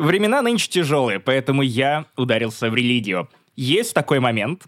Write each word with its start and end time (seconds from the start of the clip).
Времена 0.00 0.42
нынче 0.42 0.68
тяжелые, 0.68 1.20
поэтому 1.20 1.62
я 1.62 2.06
ударился 2.16 2.70
в 2.70 2.74
религию. 2.74 3.28
Есть 3.56 3.94
такой 3.94 4.20
момент, 4.20 4.64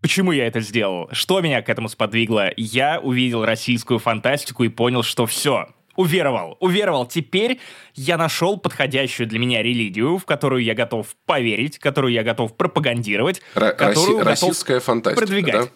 Почему 0.00 0.32
я 0.32 0.48
это 0.48 0.58
сделал? 0.58 1.08
Что 1.12 1.40
меня 1.40 1.62
к 1.62 1.68
этому 1.68 1.88
сподвигло? 1.88 2.50
Я 2.56 2.98
увидел 2.98 3.44
российскую 3.44 4.00
фантастику 4.00 4.64
и 4.64 4.68
понял, 4.68 5.04
что 5.04 5.26
все, 5.26 5.68
уверовал, 5.94 6.56
уверовал. 6.58 7.06
Теперь 7.06 7.60
я 7.94 8.16
нашел 8.16 8.56
подходящую 8.58 9.28
для 9.28 9.38
меня 9.38 9.62
религию, 9.62 10.18
в 10.18 10.24
которую 10.24 10.64
я 10.64 10.74
готов 10.74 11.14
поверить, 11.24 11.78
которую 11.78 12.12
я 12.12 12.24
готов 12.24 12.56
пропагандировать, 12.56 13.42
Р- 13.54 13.74
которую 13.76 14.18
Росси- 14.18 14.24
российская 14.24 14.72
готов 14.74 14.84
фантастика, 14.86 15.20
продвигать. 15.26 15.70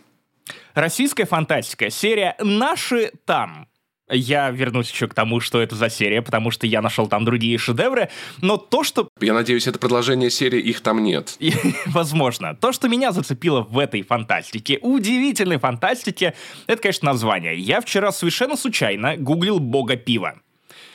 да? 0.44 0.52
Российская 0.74 1.24
фантастика. 1.24 1.88
Серия 1.90 2.34
«Наши 2.40 3.12
там». 3.26 3.68
Я 4.08 4.50
вернусь 4.50 4.90
еще 4.90 5.08
к 5.08 5.14
тому, 5.14 5.40
что 5.40 5.60
это 5.60 5.74
за 5.74 5.90
серия, 5.90 6.22
потому 6.22 6.52
что 6.52 6.66
я 6.66 6.80
нашел 6.80 7.08
там 7.08 7.24
другие 7.24 7.58
шедевры, 7.58 8.08
но 8.40 8.56
то, 8.56 8.84
что 8.84 9.08
Я 9.20 9.34
надеюсь, 9.34 9.66
это 9.66 9.80
продолжение 9.80 10.30
серии 10.30 10.60
«Их 10.60 10.80
там 10.80 11.02
нет». 11.02 11.36
и, 11.40 11.52
возможно. 11.86 12.54
То, 12.54 12.72
что 12.72 12.88
меня 12.88 13.10
зацепило 13.10 13.62
в 13.62 13.78
этой 13.78 14.02
фантастике, 14.02 14.78
удивительной 14.80 15.58
фантастике, 15.58 16.34
это, 16.68 16.82
конечно, 16.82 17.06
название. 17.06 17.58
Я 17.58 17.80
вчера 17.80 18.12
совершенно 18.12 18.56
случайно 18.56 19.16
гуглил 19.16 19.58
бога 19.58 19.96
пива. 19.96 20.40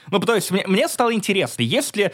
Ну, 0.09 0.19
то 0.19 0.35
есть 0.35 0.51
мне, 0.51 0.63
мне 0.65 0.87
стало 0.87 1.13
интересно, 1.13 1.63
есть 1.63 1.95
ли 1.95 2.11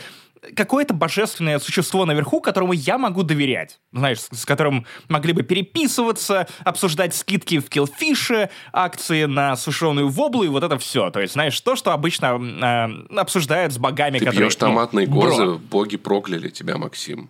какое-то 0.55 0.93
божественное 0.93 1.59
существо 1.59 2.05
наверху, 2.05 2.41
которому 2.41 2.73
я 2.73 2.97
могу 2.97 3.23
доверять. 3.23 3.79
Знаешь, 3.91 4.19
с, 4.21 4.29
с 4.41 4.45
которым 4.45 4.85
могли 5.09 5.33
бы 5.33 5.43
переписываться, 5.43 6.47
обсуждать 6.63 7.15
скидки 7.15 7.59
в 7.59 7.69
Киллфише, 7.69 8.49
акции 8.73 9.25
на 9.25 9.55
сушеную 9.55 10.09
воблу 10.09 10.43
и 10.43 10.47
вот 10.47 10.63
это 10.63 10.77
все. 10.77 11.09
То 11.09 11.19
есть, 11.21 11.33
знаешь, 11.33 11.59
то, 11.61 11.75
что 11.75 11.91
обычно 11.93 12.37
э, 12.37 13.17
обсуждают 13.19 13.73
с 13.73 13.77
богами, 13.77 14.19
Ты 14.19 14.25
которые... 14.25 14.49
пьешь 14.49 14.59
ну, 14.59 14.67
томатные 14.67 15.07
бро. 15.07 15.21
гозы, 15.21 15.45
боги 15.57 15.97
прокляли 15.97 16.49
тебя, 16.49 16.77
Максим. 16.77 17.29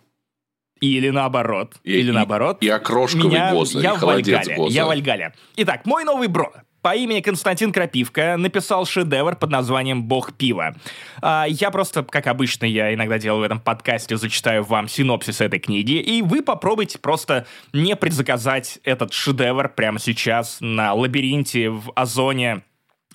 Или 0.80 1.10
наоборот. 1.10 1.74
И- 1.84 1.94
или 1.94 2.10
и- 2.10 2.14
наоборот. 2.14 2.58
и 2.62 2.70
окрошковый 2.70 3.30
Меня, 3.30 3.52
Гоза, 3.52 3.80
я 3.80 3.94
и 3.94 3.98
холодец 3.98 4.48
Гоза. 4.56 4.72
Я 4.74 4.86
Вальгаля. 4.86 5.34
Итак, 5.56 5.86
мой 5.86 6.04
новый 6.04 6.28
бро 6.28 6.54
по 6.88 6.96
имени 6.96 7.20
Константин 7.20 7.74
Крапивка 7.74 8.38
написал 8.38 8.86
шедевр 8.86 9.36
под 9.36 9.50
названием 9.50 10.06
«Бог 10.06 10.32
пива». 10.32 10.74
А, 11.22 11.44
я 11.46 11.70
просто, 11.70 12.02
как 12.02 12.28
обычно, 12.28 12.64
я 12.64 12.94
иногда 12.94 13.20
делаю 13.20 13.42
в 13.42 13.44
этом 13.44 13.60
подкасте, 13.60 14.16
зачитаю 14.16 14.64
вам 14.64 14.88
синопсис 14.88 15.42
этой 15.42 15.60
книги, 15.60 16.00
и 16.00 16.22
вы 16.22 16.42
попробуйте 16.42 16.98
просто 16.98 17.46
не 17.74 17.98
предзаказать 17.98 18.80
этот 18.86 19.12
шедевр 19.12 19.68
прямо 19.68 20.00
сейчас 20.00 20.60
на 20.62 20.94
лабиринте 20.94 21.72
в 21.72 21.92
Озоне, 21.94 22.62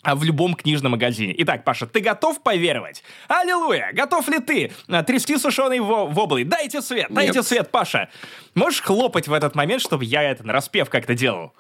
а 0.03 0.17
в 0.17 0.23
любом 0.23 0.55
книжном 0.55 0.93
магазине. 0.93 1.35
Итак, 1.39 1.65
Паша, 1.65 1.87
ты 1.87 2.01
готов 2.01 2.43
поверовать? 2.43 3.03
Аллилуйя! 3.27 3.91
Готов 3.95 4.29
ли 4.29 4.39
ты 4.41 4.71
а, 4.89 5.03
трясти 5.03 5.39
сушеный 5.39 5.81
во- 5.81 6.05
воблой? 6.05 6.45
Дайте 6.45 6.83
свет, 6.83 7.07
дайте 7.09 7.39
Нет. 7.39 7.47
свет, 7.47 7.71
Паша! 7.71 8.11
Можешь 8.55 8.83
хлопать 8.83 9.29
в 9.29 9.33
этот 9.33 9.55
момент, 9.55 9.81
чтобы 9.81 10.05
я 10.05 10.23
это 10.23 10.47
на 10.47 10.53
распев 10.53 10.91
как-то 10.91 11.15
делал? 11.15 11.55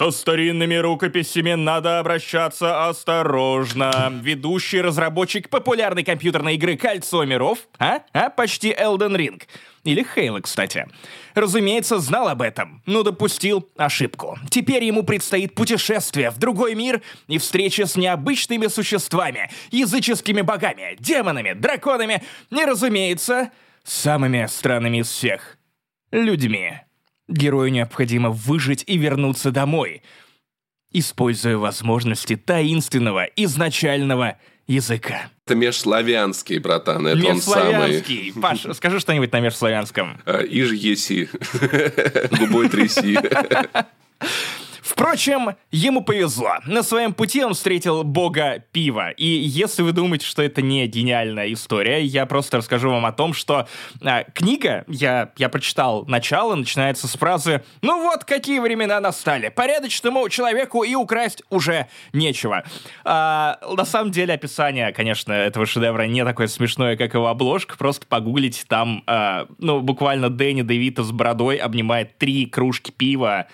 Со 0.00 0.10
старинными 0.12 0.76
рукописями 0.76 1.52
надо 1.52 1.98
обращаться 1.98 2.88
осторожно. 2.88 4.10
Ведущий 4.22 4.80
разработчик 4.80 5.50
популярной 5.50 6.04
компьютерной 6.04 6.54
игры 6.54 6.78
«Кольцо 6.78 7.22
миров», 7.26 7.68
а? 7.78 7.98
А? 8.14 8.30
Почти 8.30 8.70
Elden 8.70 9.14
Ring. 9.14 9.42
Или 9.84 10.02
Хейла, 10.02 10.40
кстати. 10.40 10.88
Разумеется, 11.34 11.98
знал 11.98 12.28
об 12.28 12.40
этом, 12.40 12.82
но 12.86 13.02
допустил 13.02 13.68
ошибку. 13.76 14.38
Теперь 14.48 14.84
ему 14.84 15.02
предстоит 15.02 15.54
путешествие 15.54 16.30
в 16.30 16.38
другой 16.38 16.74
мир 16.74 17.02
и 17.28 17.36
встреча 17.36 17.84
с 17.84 17.94
необычными 17.94 18.68
существами, 18.68 19.50
языческими 19.70 20.40
богами, 20.40 20.96
демонами, 20.98 21.52
драконами 21.52 22.22
и, 22.48 22.64
разумеется, 22.64 23.50
самыми 23.84 24.46
странными 24.46 25.02
из 25.02 25.10
всех— 25.10 25.58
людьми. 26.10 26.80
Герою 27.30 27.70
необходимо 27.72 28.30
выжить 28.30 28.84
и 28.86 28.98
вернуться 28.98 29.50
домой, 29.50 30.02
используя 30.92 31.56
возможности 31.56 32.36
таинственного 32.36 33.24
изначального 33.36 34.36
языка. 34.66 35.30
Это 35.46 35.54
межславянский, 35.54 36.58
братан. 36.58 37.06
Это 37.06 37.26
он 37.26 37.40
самый... 37.40 37.72
Межславянский. 37.72 38.32
Паш, 38.40 38.66
скажи 38.74 39.00
что-нибудь 39.00 39.32
на 39.32 39.40
межславянском. 39.40 40.20
э, 40.26 40.44
Иж 40.46 40.72
еси. 40.72 41.28
Губой 42.38 42.68
тряси. 42.68 43.18
Впрочем, 44.82 45.56
ему 45.70 46.02
повезло. 46.02 46.54
На 46.66 46.82
своем 46.82 47.12
пути 47.12 47.44
он 47.44 47.54
встретил 47.54 48.02
бога 48.02 48.62
пива. 48.72 49.10
И 49.10 49.26
если 49.26 49.82
вы 49.82 49.92
думаете, 49.92 50.26
что 50.26 50.42
это 50.42 50.62
не 50.62 50.86
гениальная 50.86 51.52
история, 51.52 52.02
я 52.02 52.26
просто 52.26 52.58
расскажу 52.58 52.90
вам 52.90 53.06
о 53.06 53.12
том, 53.12 53.34
что 53.34 53.68
а, 54.02 54.24
книга, 54.24 54.84
я, 54.88 55.32
я 55.36 55.48
прочитал 55.48 56.04
начало, 56.06 56.54
начинается 56.54 57.08
с 57.08 57.12
фразы 57.16 57.62
«Ну 57.82 58.02
вот, 58.02 58.24
какие 58.24 58.58
времена 58.58 59.00
настали. 59.00 59.48
Порядочному 59.48 60.28
человеку 60.28 60.82
и 60.82 60.94
украсть 60.94 61.42
уже 61.50 61.88
нечего». 62.12 62.64
А, 63.04 63.58
на 63.76 63.84
самом 63.84 64.10
деле 64.10 64.34
описание, 64.34 64.92
конечно, 64.92 65.32
этого 65.32 65.66
шедевра 65.66 66.04
не 66.04 66.24
такое 66.24 66.46
смешное, 66.46 66.96
как 66.96 67.14
его 67.14 67.28
обложка. 67.28 67.76
Просто 67.76 68.06
погуглите, 68.06 68.64
там, 68.66 69.02
а, 69.06 69.46
ну, 69.58 69.80
буквально 69.80 70.30
Дэнни 70.30 70.62
Девита 70.62 71.02
с 71.02 71.12
бородой 71.12 71.56
обнимает 71.56 72.18
три 72.18 72.46
кружки 72.46 72.90
пива. 72.90 73.46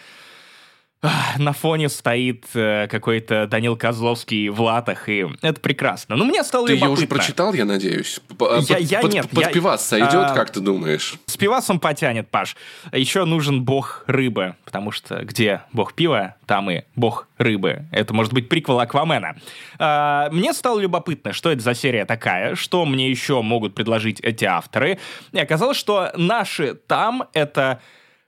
На 1.38 1.52
фоне 1.52 1.88
стоит 1.90 2.46
э, 2.54 2.88
какой-то 2.88 3.46
Данил 3.46 3.76
Козловский 3.76 4.48
в 4.48 4.60
латах, 4.62 5.08
и 5.10 5.26
это 5.42 5.60
прекрасно. 5.60 6.16
Но 6.16 6.24
мне 6.24 6.42
стало 6.42 6.66
Ты 6.66 6.72
ее 6.72 6.76
любопытно. 6.78 7.04
уже 7.04 7.06
прочитал, 7.06 7.52
я 7.52 7.64
надеюсь? 7.66 8.18
П- 8.38 8.46
Я- 8.66 8.76
под- 8.76 8.80
я 8.90 9.00
под- 9.02 9.12
нет, 9.12 9.30
Под 9.30 9.44
я- 9.44 9.52
пивас 9.52 9.86
сойдет, 9.86 10.14
а, 10.14 10.34
как 10.34 10.50
ты 10.50 10.60
думаешь? 10.60 11.14
С 11.26 11.36
пивасом 11.36 11.78
потянет, 11.80 12.28
Паш. 12.30 12.56
Еще 12.92 13.24
нужен 13.26 13.62
бог 13.62 14.04
рыбы, 14.06 14.56
потому 14.64 14.90
что 14.90 15.22
где 15.22 15.60
бог 15.72 15.92
пива, 15.92 16.34
там 16.46 16.70
и 16.70 16.82
бог 16.96 17.28
рыбы. 17.36 17.84
Это 17.92 18.14
может 18.14 18.32
быть 18.32 18.48
приквел 18.48 18.80
Аквамена. 18.80 19.36
А, 19.78 20.30
мне 20.32 20.54
стало 20.54 20.80
любопытно, 20.80 21.34
что 21.34 21.52
это 21.52 21.60
за 21.60 21.74
серия 21.74 22.06
такая, 22.06 22.54
что 22.56 22.84
мне 22.86 23.10
еще 23.10 23.42
могут 23.42 23.74
предложить 23.74 24.18
эти 24.20 24.46
авторы. 24.46 24.98
И 25.32 25.38
оказалось, 25.38 25.76
что 25.76 26.10
наши 26.16 26.74
там— 26.74 27.24
это 27.34 27.80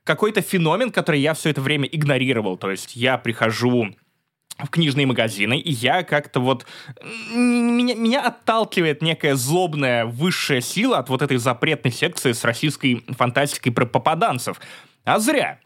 какой-то 0.09 0.41
феномен, 0.41 0.91
который 0.91 1.21
я 1.21 1.35
все 1.35 1.51
это 1.51 1.61
время 1.61 1.87
игнорировал. 1.87 2.57
То 2.57 2.71
есть 2.71 2.97
я 2.97 3.19
прихожу 3.19 3.95
в 4.59 4.71
книжные 4.71 5.07
магазины, 5.07 5.59
и 5.59 5.71
я 5.71 6.03
как-то 6.03 6.41
вот... 6.41 6.65
Меня, 7.31 7.95
меня 7.95 8.27
отталкивает 8.27 9.03
некая 9.03 9.35
злобная 9.35 10.07
высшая 10.07 10.63
сила 10.63 10.97
от 10.99 11.11
вот 11.11 11.21
этой 11.21 11.37
запретной 11.37 11.93
секции 11.93 12.33
с 12.33 12.43
российской 12.43 13.05
фантастикой 13.19 13.71
про 13.71 13.85
попаданцев. 13.85 14.59
А 15.05 15.19
зря. 15.19 15.61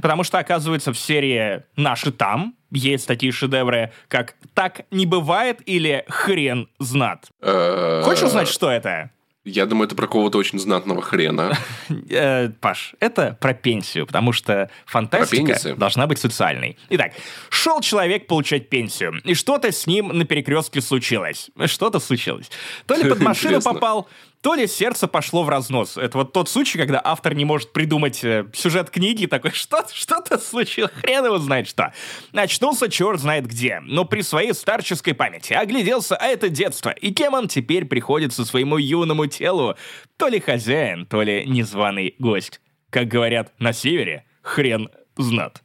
Потому 0.00 0.24
что, 0.24 0.38
оказывается, 0.38 0.94
в 0.94 0.98
серии 0.98 1.64
«Наши 1.76 2.12
там» 2.12 2.54
есть 2.70 3.06
такие 3.06 3.30
шедевры, 3.30 3.92
как 4.08 4.36
«Так 4.54 4.86
не 4.90 5.04
бывает» 5.04 5.60
или 5.66 6.06
«Хрен 6.08 6.66
знат». 6.78 7.28
Э, 7.42 8.00
Хочешь 8.04 8.22
узнать, 8.22 8.48
что 8.48 8.70
это? 8.70 9.10
Я 9.44 9.66
думаю, 9.66 9.86
это 9.86 9.96
про 9.96 10.06
какого-то 10.06 10.38
очень 10.38 10.58
знатного 10.58 11.02
хрена. 11.02 11.56
Э, 12.10 12.50
Паш, 12.60 12.94
это 13.00 13.36
про 13.40 13.54
пенсию, 13.54 14.06
потому 14.06 14.32
что 14.32 14.70
фантастика 14.86 15.74
должна 15.76 16.06
быть 16.06 16.18
социальной. 16.18 16.76
Итак, 16.90 17.12
шел 17.48 17.80
человек 17.80 18.26
получать 18.26 18.68
пенсию, 18.68 19.20
и 19.24 19.34
что-то 19.34 19.72
с 19.72 19.86
ним 19.86 20.08
на 20.08 20.24
перекрестке 20.24 20.80
случилось. 20.80 21.50
Что-то 21.66 22.00
случилось. 22.00 22.50
То 22.86 22.94
ли 22.94 23.08
под 23.08 23.20
машину 23.20 23.60
попал, 23.62 24.08
то 24.42 24.54
ли 24.54 24.66
сердце 24.66 25.06
пошло 25.06 25.44
в 25.44 25.48
разнос. 25.48 25.96
Это 25.96 26.18
вот 26.18 26.32
тот 26.32 26.48
случай, 26.48 26.76
когда 26.76 27.00
автор 27.02 27.32
не 27.32 27.44
может 27.44 27.72
придумать 27.72 28.22
э, 28.24 28.44
сюжет 28.52 28.90
книги, 28.90 29.26
такой, 29.26 29.52
что, 29.52 29.86
что-то 29.92 30.36
случилось, 30.36 30.90
хрен 31.00 31.24
его 31.24 31.38
знает 31.38 31.68
что. 31.68 31.94
Очнулся 32.32 32.90
черт 32.90 33.20
знает 33.20 33.46
где, 33.46 33.80
но 33.80 34.04
при 34.04 34.20
своей 34.22 34.52
старческой 34.52 35.14
памяти 35.14 35.52
огляделся, 35.52 36.16
а 36.16 36.26
это 36.26 36.48
детство, 36.48 36.90
и 36.90 37.12
кем 37.12 37.34
он 37.34 37.46
теперь 37.46 37.84
приходится 37.84 38.44
своему 38.44 38.78
юному 38.78 39.26
телу? 39.26 39.76
То 40.16 40.26
ли 40.26 40.40
хозяин, 40.40 41.06
то 41.06 41.22
ли 41.22 41.46
незваный 41.46 42.16
гость. 42.18 42.60
Как 42.90 43.06
говорят 43.06 43.52
на 43.60 43.72
севере, 43.72 44.26
хрен 44.42 44.90
знат. 45.16 45.62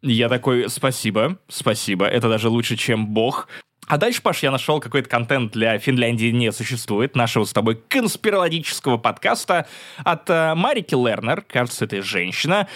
Я 0.00 0.30
такой, 0.30 0.70
спасибо, 0.70 1.38
спасибо, 1.48 2.06
это 2.06 2.30
даже 2.30 2.48
лучше, 2.48 2.76
чем 2.76 3.08
бог. 3.08 3.46
А 3.92 3.98
дальше, 3.98 4.22
Паш, 4.22 4.42
я 4.42 4.50
нашел 4.50 4.80
какой-то 4.80 5.06
контент 5.06 5.52
для 5.52 5.78
Финляндии 5.78 6.30
не 6.30 6.50
существует, 6.50 7.14
нашего 7.14 7.44
с 7.44 7.52
тобой 7.52 7.74
конспирологического 7.74 8.96
подкаста 8.96 9.66
от 9.98 10.30
э, 10.30 10.54
Марики 10.54 10.94
Лернер, 10.94 11.42
кажется, 11.42 11.84
это 11.84 12.00
женщина. 12.00 12.68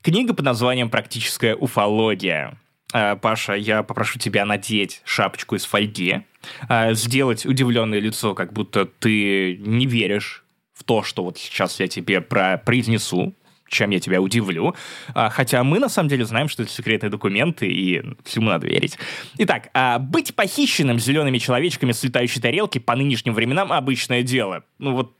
Книга 0.00 0.32
под 0.32 0.46
названием 0.46 0.88
«Практическая 0.88 1.54
уфология». 1.54 2.58
Э, 2.94 3.16
Паша, 3.16 3.52
я 3.52 3.82
попрошу 3.82 4.18
тебя 4.18 4.46
надеть 4.46 5.02
шапочку 5.04 5.56
из 5.56 5.66
фольги, 5.66 6.22
э, 6.70 6.94
сделать 6.94 7.44
удивленное 7.44 8.00
лицо, 8.00 8.32
как 8.32 8.54
будто 8.54 8.86
ты 8.86 9.58
не 9.58 9.84
веришь 9.84 10.42
в 10.72 10.84
то, 10.84 11.02
что 11.02 11.22
вот 11.22 11.36
сейчас 11.36 11.80
я 11.80 11.86
тебе 11.86 12.22
про 12.22 12.56
произнесу, 12.56 13.34
чем 13.72 13.90
я 13.90 13.98
тебя 14.00 14.20
удивлю. 14.20 14.74
А, 15.14 15.30
хотя 15.30 15.64
мы, 15.64 15.78
на 15.78 15.88
самом 15.88 16.08
деле, 16.08 16.24
знаем, 16.24 16.48
что 16.48 16.62
это 16.62 16.72
секретные 16.72 17.10
документы, 17.10 17.66
и 17.66 18.02
всему 18.24 18.50
надо 18.50 18.66
верить. 18.66 18.98
Итак, 19.38 19.70
а, 19.74 19.98
быть 19.98 20.34
похищенным 20.34 20.98
зелеными 20.98 21.38
человечками 21.38 21.92
с 21.92 22.02
летающей 22.04 22.40
тарелки 22.40 22.78
по 22.78 22.94
нынешним 22.94 23.34
временам 23.34 23.72
обычное 23.72 24.22
дело. 24.22 24.64
Ну 24.78 24.92
вот 24.92 25.16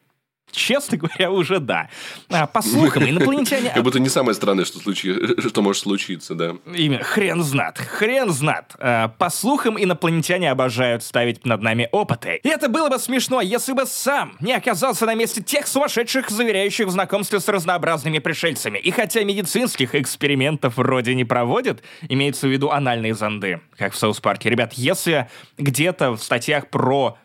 Честно 0.53 0.99
говоря, 0.99 1.31
уже 1.31 1.59
да. 1.59 1.89
А, 2.31 2.47
по 2.47 2.63
слухам, 2.63 3.05
инопланетяне... 3.09 3.71
Как 3.71 3.83
будто 3.83 3.99
не 3.99 4.09
самое 4.09 4.35
странное, 4.35 4.65
что, 4.65 4.79
случи... 4.79 5.41
что 5.49 5.63
может 5.63 5.83
случиться, 5.83 6.35
да. 6.35 6.57
Именно, 6.73 7.03
хрен 7.03 7.43
знат, 7.43 7.79
хрен 7.79 8.31
знат. 8.31 8.75
А, 8.79 9.09
по 9.09 9.31
слухам, 9.31 9.83
инопланетяне 9.83 10.51
обожают 10.51 11.03
ставить 11.03 11.45
над 11.47 11.63
нами 11.63 11.89
опыты. 11.91 12.41
И 12.43 12.49
это 12.49 12.69
было 12.69 12.89
бы 12.89 12.99
смешно, 12.99 13.41
если 13.41 13.73
бы 13.73 13.87
сам 13.87 14.37
не 14.41 14.53
оказался 14.53 15.07
на 15.07 15.15
месте 15.15 15.43
тех 15.43 15.67
сумасшедших, 15.67 16.29
заверяющих 16.31 16.87
в 16.87 16.91
знакомстве 16.91 17.41
с 17.41 17.49
разнообразными 17.49 18.19
пришельцами. 18.19 18.79
И 18.79 18.91
хотя 18.91 19.25
медицинских 19.25 19.95
экспериментов 19.95 20.77
вроде 20.77 21.15
не 21.15 21.25
проводят, 21.25 21.83
имеется 22.09 22.47
в 22.47 22.51
виду 22.51 22.71
анальные 22.71 23.15
зонды, 23.15 23.61
как 23.77 23.95
в 23.95 23.97
South 23.97 24.21
Park 24.21 24.41
е. 24.41 24.51
Ребят, 24.51 24.75
если 24.75 25.29
где-то 25.57 26.13
в 26.13 26.23
статьях 26.23 26.69
про 26.69 27.17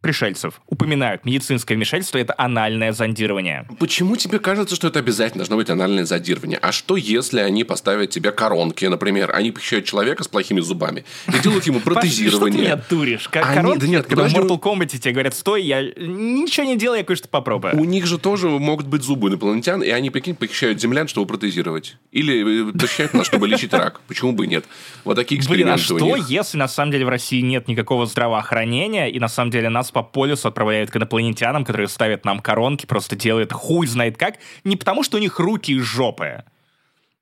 пришельцев 0.00 0.60
упоминают 0.66 1.24
медицинское 1.24 1.74
вмешательство, 1.74 2.18
это 2.18 2.34
анальное 2.38 2.92
зондирование. 2.92 3.66
Почему 3.78 4.16
тебе 4.16 4.38
кажется, 4.38 4.76
что 4.76 4.88
это 4.88 4.98
обязательно 4.98 5.38
должно 5.38 5.56
быть 5.56 5.70
анальное 5.70 6.04
зондирование? 6.04 6.58
А 6.60 6.72
что, 6.72 6.96
если 6.96 7.40
они 7.40 7.64
поставят 7.64 8.10
тебе 8.10 8.30
коронки, 8.30 8.84
например? 8.84 9.34
Они 9.34 9.50
похищают 9.50 9.84
человека 9.84 10.22
с 10.22 10.28
плохими 10.28 10.60
зубами 10.60 11.04
и 11.26 11.38
делают 11.40 11.66
ему 11.66 11.80
протезирование. 11.84 12.30
Что 12.30 12.46
ты 12.46 12.50
меня 12.52 12.84
дуришь? 12.88 13.28
Коронки, 13.28 13.80
да 13.80 13.86
нет, 13.86 14.06
когда 14.06 14.28
в 14.28 14.34
Mortal 14.34 14.60
Kombat 14.60 14.98
тебе 14.98 15.12
говорят, 15.12 15.34
стой, 15.34 15.64
я 15.64 15.82
ничего 15.82 16.66
не 16.66 16.76
делаю, 16.76 16.98
я 16.98 17.04
кое-что 17.04 17.28
попробую. 17.28 17.76
У 17.76 17.84
них 17.84 18.06
же 18.06 18.18
тоже 18.18 18.48
могут 18.48 18.86
быть 18.86 19.02
зубы 19.02 19.28
инопланетян, 19.28 19.82
и 19.82 19.88
они, 19.90 20.10
прикинь, 20.10 20.36
похищают 20.36 20.80
землян, 20.80 21.08
чтобы 21.08 21.26
протезировать. 21.26 21.96
Или 22.12 22.70
э, 22.70 22.72
похищают 22.72 23.14
нас, 23.14 23.26
чтобы 23.26 23.48
лечить 23.48 23.72
рак. 23.72 24.00
Почему 24.08 24.32
бы 24.32 24.46
нет? 24.46 24.64
Вот 25.04 25.16
такие 25.16 25.40
эксперименты 25.40 25.94
Блин, 25.94 26.12
а 26.12 26.18
что, 26.18 26.32
если 26.32 26.58
на 26.58 26.68
самом 26.68 26.92
деле 26.92 27.06
в 27.06 27.08
России 27.08 27.40
нет 27.40 27.66
никакого 27.66 28.06
здравоохранения, 28.06 29.10
и 29.10 29.18
на 29.18 29.28
самом 29.28 29.50
деле 29.50 29.68
нас 29.68 29.90
по 29.96 30.02
полюсу 30.02 30.48
отправляют 30.48 30.90
к 30.90 30.96
инопланетянам, 30.96 31.64
которые 31.64 31.88
ставят 31.88 32.26
нам 32.26 32.40
коронки, 32.40 32.84
просто 32.84 33.16
делают 33.16 33.50
хуй 33.50 33.86
знает 33.86 34.18
как, 34.18 34.34
не 34.62 34.76
потому 34.76 35.02
что 35.02 35.16
у 35.16 35.20
них 35.20 35.40
руки 35.40 35.72
из 35.72 35.84
жопы, 35.84 36.44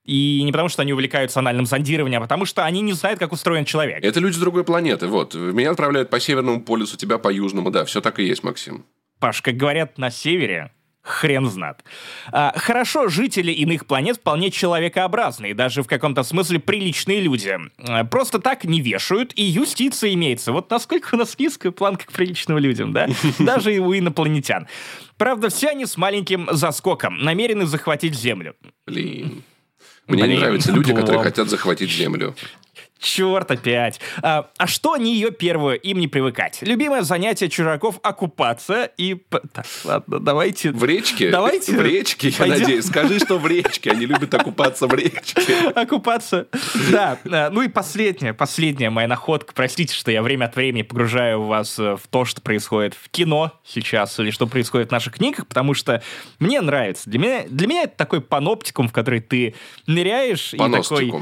и 0.02 0.42
не 0.42 0.50
потому, 0.50 0.68
что 0.68 0.82
они 0.82 0.92
увлекаются 0.92 1.38
анальным 1.38 1.66
зондированием, 1.66 2.20
а 2.20 2.24
потому 2.24 2.46
что 2.46 2.64
они 2.64 2.80
не 2.80 2.92
знают, 2.92 3.20
как 3.20 3.30
устроен 3.30 3.64
человек. 3.64 4.02
Это 4.02 4.18
люди 4.18 4.34
с 4.34 4.38
другой 4.38 4.64
планеты. 4.64 5.06
Вот. 5.06 5.36
Меня 5.36 5.70
отправляют 5.70 6.10
по 6.10 6.18
северному 6.18 6.62
полюсу, 6.62 6.96
тебя 6.96 7.18
по 7.18 7.32
южному. 7.32 7.70
Да, 7.70 7.84
все 7.84 8.00
так 8.00 8.18
и 8.18 8.24
есть, 8.24 8.42
Максим. 8.42 8.84
Паш, 9.20 9.40
как 9.40 9.56
говорят 9.56 9.96
на 9.96 10.10
севере, 10.10 10.72
хрен 11.04 11.46
знат. 11.48 11.84
А, 12.32 12.52
хорошо, 12.56 13.08
жители 13.08 13.52
иных 13.52 13.86
планет 13.86 14.16
вполне 14.16 14.50
человекообразные, 14.50 15.54
даже 15.54 15.82
в 15.82 15.86
каком-то 15.86 16.22
смысле 16.22 16.58
приличные 16.58 17.20
люди. 17.20 17.56
А, 17.78 18.04
просто 18.04 18.38
так 18.38 18.64
не 18.64 18.80
вешают, 18.80 19.32
и 19.36 19.44
юстиция 19.44 20.14
имеется. 20.14 20.52
Вот 20.52 20.70
насколько 20.70 21.14
у 21.14 21.18
нас 21.18 21.38
низкая 21.38 21.72
планка 21.72 22.06
к 22.06 22.12
приличным 22.12 22.58
людям, 22.58 22.92
да? 22.92 23.08
Даже 23.38 23.74
и 23.74 23.78
у 23.78 23.96
инопланетян. 23.96 24.66
Правда, 25.18 25.50
все 25.50 25.68
они 25.68 25.84
с 25.84 25.96
маленьким 25.96 26.48
заскоком, 26.50 27.18
намерены 27.18 27.66
захватить 27.66 28.14
Землю. 28.14 28.56
Блин. 28.86 29.44
Мне 30.06 30.22
Блин, 30.22 30.36
не 30.36 30.38
нравятся 30.38 30.72
люди, 30.72 30.94
которые 30.94 31.22
хотят 31.22 31.48
захватить 31.48 31.90
Землю. 31.90 32.34
Черт 33.04 33.50
опять. 33.50 34.00
А, 34.22 34.48
а 34.56 34.66
что 34.66 34.96
не 34.96 35.14
ее 35.14 35.30
первое, 35.30 35.74
им 35.74 35.98
не 35.98 36.08
привыкать? 36.08 36.58
Любимое 36.62 37.02
занятие 37.02 37.50
чужаков– 37.50 38.00
оккупация 38.02 38.90
и... 38.96 39.22
Так, 39.52 39.66
ладно, 39.84 40.20
давайте... 40.20 40.70
В 40.70 40.82
речке? 40.84 41.30
Давайте... 41.30 41.76
В 41.76 41.82
речке, 41.82 42.28
я 42.28 42.38
пойдем. 42.38 42.60
надеюсь. 42.60 42.86
Скажи, 42.86 43.18
что 43.18 43.38
в 43.38 43.46
речке. 43.46 43.90
Они 43.90 44.06
любят 44.06 44.32
оккупаться 44.32 44.86
в 44.86 44.94
речке. 44.94 45.42
Оккупация. 45.74 46.46
Да. 46.90 47.18
Ну 47.50 47.60
и 47.60 47.68
последняя, 47.68 48.32
последняя 48.32 48.88
моя 48.88 49.06
находка. 49.06 49.52
Простите, 49.52 49.94
что 49.94 50.10
я 50.10 50.22
время 50.22 50.46
от 50.46 50.56
времени 50.56 50.82
погружаю 50.82 51.42
вас 51.42 51.78
э, 51.78 51.96
в 51.96 52.06
то, 52.08 52.24
что 52.24 52.40
происходит 52.40 52.94
в 52.94 53.10
кино 53.10 53.52
сейчас, 53.66 54.18
или 54.18 54.30
что 54.30 54.46
происходит 54.46 54.88
в 54.88 54.92
наших 54.92 55.14
книгах, 55.14 55.46
потому 55.46 55.74
что 55.74 56.02
мне 56.38 56.62
нравится. 56.62 57.10
Для 57.10 57.18
меня, 57.18 57.42
для 57.48 57.66
меня 57.66 57.82
это 57.82 57.96
такой 57.96 58.22
паноптикум, 58.22 58.88
в 58.88 58.92
который 58.92 59.20
ты 59.20 59.54
ныряешь 59.86 60.54
и 60.54 60.56
такой 60.56 61.12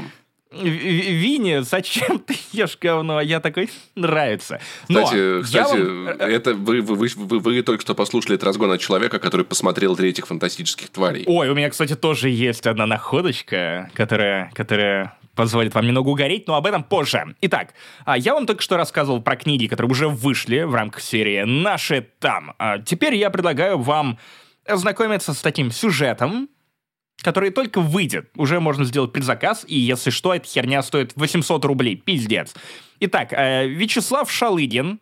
Вине, 0.61 1.63
зачем 1.63 2.19
ты 2.19 2.35
ешь 2.51 2.77
говно? 2.79 3.21
Я 3.21 3.39
такой, 3.39 3.69
нравится. 3.95 4.59
Но 4.89 5.03
кстати, 5.03 5.41
кстати 5.41 5.77
вам... 5.77 6.07
Э, 6.07 6.11
это 6.25 6.53
вы, 6.53 6.81
вы, 6.81 6.95
вы, 6.95 7.07
вы, 7.15 7.39
вы 7.39 7.61
только 7.63 7.81
что 7.81 7.95
послушали 7.95 8.35
этот 8.35 8.47
разгон 8.47 8.71
от 8.71 8.81
человека, 8.81 9.19
который 9.19 9.45
посмотрел 9.45 9.95
третьих 9.95 10.27
фантастических 10.27 10.89
тварей. 10.89 11.23
Ой, 11.27 11.49
у 11.49 11.55
меня, 11.55 11.69
кстати, 11.69 11.95
тоже 11.95 12.29
есть 12.29 12.67
одна 12.67 12.85
находочка, 12.85 13.89
которая, 13.95 14.51
которая 14.53 15.17
позволит 15.35 15.73
вам 15.73 15.85
немного 15.85 16.09
угореть, 16.09 16.47
но 16.47 16.55
об 16.55 16.65
этом 16.65 16.83
позже. 16.83 17.35
Итак, 17.41 17.73
а, 18.05 18.17
я 18.17 18.33
вам 18.33 18.45
только 18.45 18.61
что 18.61 18.77
рассказывал 18.77 19.21
про 19.21 19.35
книги, 19.35 19.67
которые 19.67 19.91
уже 19.91 20.07
вышли 20.07 20.61
в 20.61 20.75
рамках 20.75 21.01
серии 21.01 21.43
«Наши 21.43 22.07
там». 22.19 22.53
А 22.59 22.79
теперь 22.79 23.15
я 23.15 23.29
предлагаю 23.29 23.79
вам 23.79 24.19
ознакомиться 24.65 25.33
с 25.33 25.41
таким 25.41 25.71
сюжетом, 25.71 26.49
который 27.23 27.49
только 27.49 27.79
выйдет. 27.79 28.29
Уже 28.35 28.59
можно 28.59 28.85
сделать 28.85 29.11
предзаказ, 29.11 29.65
и 29.67 29.77
если 29.79 30.09
что, 30.09 30.33
эта 30.33 30.47
херня 30.47 30.83
стоит 30.83 31.13
800 31.15 31.65
рублей. 31.65 31.95
Пиздец. 31.95 32.53
Итак, 32.99 33.29
э, 33.31 33.67
Вячеслав 33.67 34.31
Шалыгин, 34.31 34.99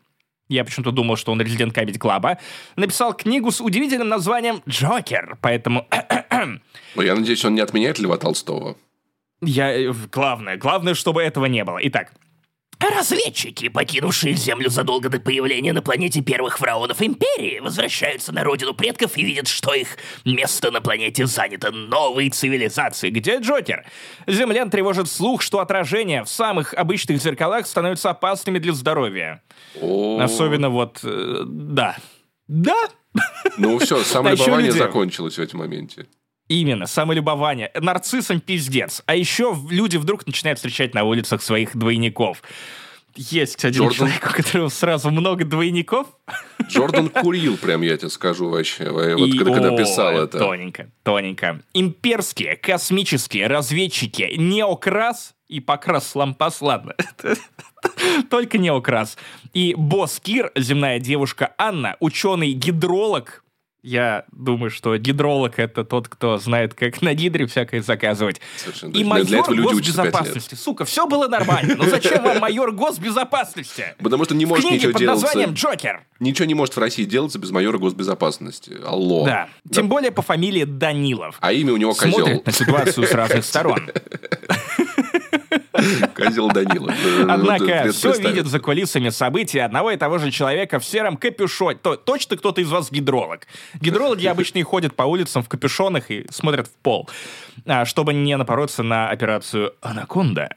я 0.48 0.64
почему-то 0.64 0.92
думал, 0.92 1.18
что 1.18 1.32
он 1.32 1.42
резидент 1.42 1.76
Comedy 1.76 1.98
Club, 1.98 2.38
написал 2.76 3.14
книгу 3.14 3.52
с 3.52 3.62
удивительным 3.62 4.10
названием 4.10 4.62
«Джокер», 4.68 5.38
поэтому... 5.42 5.88
Ну, 6.96 7.02
я 7.02 7.16
надеюсь, 7.16 7.44
он 7.46 7.56
не 7.56 7.62
отменяет 7.62 8.00
Льва 8.00 8.18
Толстого. 8.18 8.76
Я... 9.42 9.72
Э, 9.72 9.94
главное, 10.12 10.58
главное, 10.58 10.94
чтобы 10.94 11.22
этого 11.22 11.46
не 11.46 11.64
было. 11.64 11.80
Итак, 11.84 12.14
Разведчики, 12.82 13.70
покинувшие 13.70 14.34
Землю 14.34 14.70
задолго 14.70 15.10
до 15.10 15.20
появления 15.20 15.72
на 15.72 15.82
планете 15.84 16.22
первых 16.22 16.58
фараонов 16.58 17.02
Империи, 17.02 17.60
возвращаются 17.60 18.34
на 18.34 18.44
родину 18.44 18.74
предков 18.74 19.18
и 19.18 19.24
видят, 19.24 19.48
что 19.48 19.74
их 19.74 19.98
место 20.26 20.72
на 20.72 20.82
планете 20.82 21.28
занято 21.28 21.72
новой 21.72 22.30
цивилизацией. 22.30 23.14
Где 23.14 23.38
Джокер? 23.38 23.86
Землян 24.26 24.72
тревожит 24.72 25.10
слух, 25.10 25.44
что 25.44 25.60
отражения 25.60 26.24
в 26.24 26.30
самых 26.30 26.74
обычных 26.74 27.22
зеркалах 27.22 27.68
становятся 27.68 28.10
опасными 28.10 28.58
для 28.58 28.74
здоровья. 28.74 29.44
Особенно 29.76 30.70
вот... 30.70 31.02
Э, 31.04 31.44
да. 31.46 31.98
Да? 32.48 32.90
Ну 33.58 33.78
все, 33.78 34.00
самолюбование 34.04 34.72
закончилось 34.72 35.38
в 35.38 35.42
этом 35.42 35.60
моменте. 35.60 36.08
Именно, 36.52 36.86
самолюбование. 36.86 37.72
Нарциссом 37.80 38.42
пиздец. 38.42 39.04
А 39.06 39.16
еще 39.16 39.56
люди 39.70 39.96
вдруг 39.96 40.26
начинают 40.26 40.60
встречать 40.60 40.94
на 40.94 41.06
улицах 41.06 41.42
своих 41.42 41.78
двойников. 41.78 42.44
Есть 43.16 43.64
один 43.64 43.84
Джордан... 43.84 43.98
человек, 43.98 44.30
у 44.30 44.34
которого 44.34 44.68
сразу 44.68 45.12
много 45.12 45.46
двойников. 45.46 46.08
Джордан 46.68 47.08
курил, 47.08 47.58
прям 47.58 47.82
я 47.84 47.96
тебе 47.98 48.10
скажу 48.10 48.50
вообще, 48.50 48.90
вот 48.90 49.06
И, 49.06 49.38
когда, 49.38 49.54
когда 49.54 49.78
писал 49.78 50.18
это. 50.18 50.40
Тоненько, 50.40 50.90
тоненько. 51.04 51.62
Имперские, 51.74 52.58
космические 52.58 53.48
разведчики 53.48 54.34
Неокрас 54.38 55.36
и 55.48 55.62
Покрас 55.62 56.16
Лампас, 56.16 56.62
ладно, 56.62 56.96
только 58.30 58.58
Неокрас. 58.58 59.18
И 59.54 59.74
босс 59.78 60.20
Кир, 60.22 60.52
земная 60.56 61.00
девушка 61.00 61.54
Анна, 61.58 61.98
ученый-гидролог, 62.00 63.41
я 63.84 64.26
думаю, 64.32 64.70
что 64.70 64.96
гидролог— 64.98 65.54
это 65.58 65.84
тот, 65.84 66.08
кто 66.08 66.38
знает, 66.38 66.74
как 66.74 67.02
на 67.02 67.14
гидре 67.14 67.48
всякое 67.48 67.82
заказывать. 67.82 68.40
Совершенно. 68.58 68.94
И 68.94 69.04
майор 69.04 69.48
для 69.50 69.64
госбезопасности. 69.64 70.56
Сука, 70.56 70.86
все 70.86 71.08
было 71.08 71.28
нормально. 71.28 71.76
Но 71.78 71.86
зачем 71.86 72.24
вам 72.24 72.40
майор 72.40 72.72
госбезопасности? 72.72 73.96
Потому 73.98 74.26
что 74.26 74.36
не 74.36 74.46
может 74.46 74.70
ничего 74.70 74.94
под 74.94 75.02
названием 75.02 75.54
Джокер. 75.54 76.04
Ничего 76.20 76.46
не 76.46 76.54
может 76.54 76.76
в 76.76 76.80
России 76.80 77.06
делаться 77.06 77.40
без 77.40 77.50
майора 77.52 77.80
госбезопасности. 77.80 78.78
Алло. 78.86 79.26
Да. 79.26 79.50
да. 79.64 79.74
Тем 79.74 79.90
более 79.90 80.12
по 80.12 80.22
фамилии 80.22 80.64
Данилов. 80.66 81.38
А 81.40 81.52
имя 81.52 81.74
у 81.74 81.78
него 81.78 81.94
козел. 81.94 82.20
Смотрит 82.20 82.46
на 82.46 82.52
ситуацию 82.52 83.08
с 83.08 83.12
разных 83.12 83.46
сторон. 83.46 83.90
Козел 86.16 86.50
Данила. 86.50 86.94
Однако 87.30 87.92
все 87.92 88.14
видит 88.14 88.48
за 88.48 88.60
кулисами 88.60 89.10
событий 89.10 89.60
одного 89.60 89.92
и 89.92 89.98
того 89.98 90.18
же 90.18 90.32
человека 90.32 90.80
в 90.80 90.86
сером 90.86 91.18
капюшоне. 91.18 91.80
Точно 92.06 92.38
кто-то 92.38 92.62
из 92.62 92.70
вас 92.70 92.92
гидролог. 92.92 93.48
Гидрологи 93.80 94.26
обычно 94.28 94.64
ходят 94.64 94.96
по 94.96 95.04
улицам 95.04 95.44
в 95.44 95.50
капюшонах 95.50 96.12
и 96.12 96.26
смотрят 96.30 96.68
в 96.68 96.74
пол, 96.82 97.10
а, 97.66 97.86
чтобы 97.86 98.14
не 98.14 98.38
напороться 98.38 98.84
на 98.84 99.10
операцию 99.10 99.74
«Анаконда». 99.82 100.50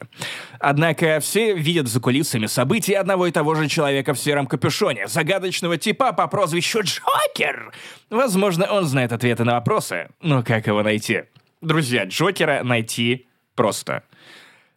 Однако 0.59 1.19
все 1.19 1.53
видят 1.53 1.87
за 1.87 1.99
кулисами 1.99 2.45
событий 2.45 2.93
одного 2.93 3.27
и 3.27 3.31
того 3.31 3.55
же 3.55 3.67
человека 3.67 4.13
в 4.13 4.19
сером 4.19 4.47
капюшоне, 4.47 5.07
загадочного 5.07 5.77
типа 5.77 6.13
по 6.13 6.27
прозвищу 6.27 6.81
Джокер. 6.81 7.71
Возможно, 8.09 8.65
он 8.65 8.85
знает 8.85 9.11
ответы 9.11 9.43
на 9.43 9.53
вопросы, 9.53 10.09
но 10.21 10.43
как 10.43 10.67
его 10.67 10.83
найти? 10.83 11.23
Друзья, 11.61 12.05
Джокера 12.05 12.63
найти 12.63 13.27
просто 13.55 14.03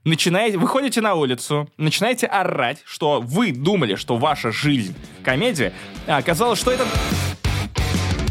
начинаете, 0.04 0.58
выходите 0.58 1.00
на 1.00 1.14
улицу, 1.14 1.68
начинаете 1.76 2.26
орать, 2.26 2.82
что 2.84 3.20
вы 3.20 3.52
думали, 3.52 3.94
что 3.94 4.16
ваша 4.16 4.52
жизнь 4.52 4.94
комедия, 5.22 5.72
а 6.06 6.18
оказалось, 6.18 6.58
что 6.58 6.70
это 6.70 6.86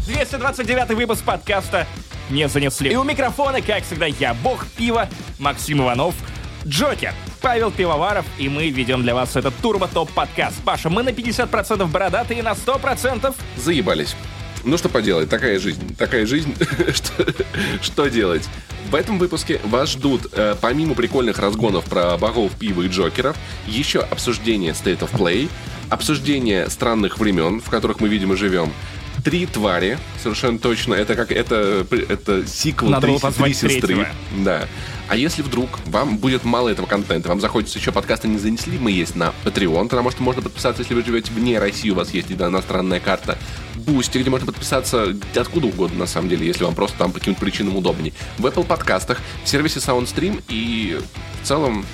229 0.06 0.90
выпуск 0.96 1.24
подкаста 1.24 1.86
не 2.30 2.48
занесли. 2.48 2.92
И 2.92 2.96
у 2.96 3.04
микрофона, 3.04 3.60
как 3.60 3.84
всегда, 3.84 4.06
я, 4.06 4.34
бог 4.34 4.66
пива, 4.76 5.08
Максим 5.38 5.82
Иванов, 5.82 6.14
Джокер, 6.66 7.14
Павел 7.40 7.70
Пивоваров, 7.70 8.26
и 8.38 8.48
мы 8.48 8.68
ведем 8.68 9.02
для 9.02 9.14
вас 9.14 9.36
этот 9.36 9.54
турбо-топ-подкаст. 9.62 10.62
Паша, 10.64 10.90
мы 10.90 11.02
на 11.02 11.10
50% 11.10 11.86
бородатые 11.86 12.40
и 12.40 12.42
на 12.42 12.52
100% 12.52 13.34
Заебались. 13.56 14.16
Ну 14.68 14.76
что 14.76 14.90
поделать, 14.90 15.30
такая 15.30 15.58
жизнь. 15.58 15.96
Такая 15.96 16.26
жизнь, 16.26 16.54
что, 16.92 17.34
что 17.80 18.08
делать? 18.08 18.46
В 18.90 18.94
этом 18.94 19.18
выпуске 19.18 19.62
вас 19.64 19.92
ждут, 19.92 20.26
э, 20.32 20.56
помимо 20.60 20.94
прикольных 20.94 21.38
разгонов 21.38 21.86
про 21.86 22.18
богов 22.18 22.52
пива 22.52 22.82
и 22.82 22.88
джокеров, 22.88 23.34
еще 23.66 24.00
обсуждение 24.00 24.72
State 24.72 24.98
of 24.98 25.10
Play, 25.12 25.48
обсуждение 25.88 26.68
странных 26.68 27.18
времен, 27.18 27.62
в 27.62 27.70
которых 27.70 28.00
мы, 28.00 28.08
видимо, 28.08 28.36
живем, 28.36 28.70
Три 29.24 29.46
твари, 29.46 29.98
совершенно 30.22 30.58
точно. 30.58 30.94
Это 30.94 31.14
как 31.14 31.32
это, 31.32 31.86
это 32.08 32.46
сиквел 32.46 32.90
Надо 32.90 33.02
три, 33.02 33.12
было 33.12 33.20
позвать 33.20 33.58
три 33.58 33.70
сестры. 33.70 34.08
Да. 34.44 34.68
А 35.08 35.16
если 35.16 35.42
вдруг 35.42 35.80
вам 35.86 36.18
будет 36.18 36.44
мало 36.44 36.68
этого 36.68 36.86
контента, 36.86 37.30
вам 37.30 37.40
захочется 37.40 37.78
еще 37.78 37.92
подкасты 37.92 38.28
не 38.28 38.38
занесли, 38.38 38.78
мы 38.78 38.90
есть 38.90 39.16
на 39.16 39.32
Patreon, 39.44 39.88
потому 39.88 40.10
что 40.10 40.22
можно 40.22 40.42
подписаться, 40.42 40.82
если 40.82 40.94
вы 40.94 41.02
живете 41.02 41.32
вне 41.32 41.58
России, 41.58 41.88
у 41.90 41.94
вас 41.94 42.10
есть 42.12 42.30
иностранная 42.30 43.00
карта. 43.00 43.38
Boosty, 43.74 44.18
где 44.18 44.28
можно 44.28 44.46
подписаться 44.46 45.16
откуда 45.34 45.68
угодно, 45.68 46.00
на 46.00 46.06
самом 46.06 46.28
деле, 46.28 46.46
если 46.46 46.64
вам 46.64 46.74
просто 46.74 46.98
там 46.98 47.12
по 47.12 47.20
каким-то 47.20 47.40
причинам 47.40 47.76
удобнее. 47.76 48.12
В 48.36 48.44
Apple 48.44 48.64
подкастах, 48.64 49.20
в 49.44 49.48
сервисе 49.48 49.78
SoundStream 49.78 50.42
и 50.48 51.00
в 51.42 51.46
целом 51.46 51.86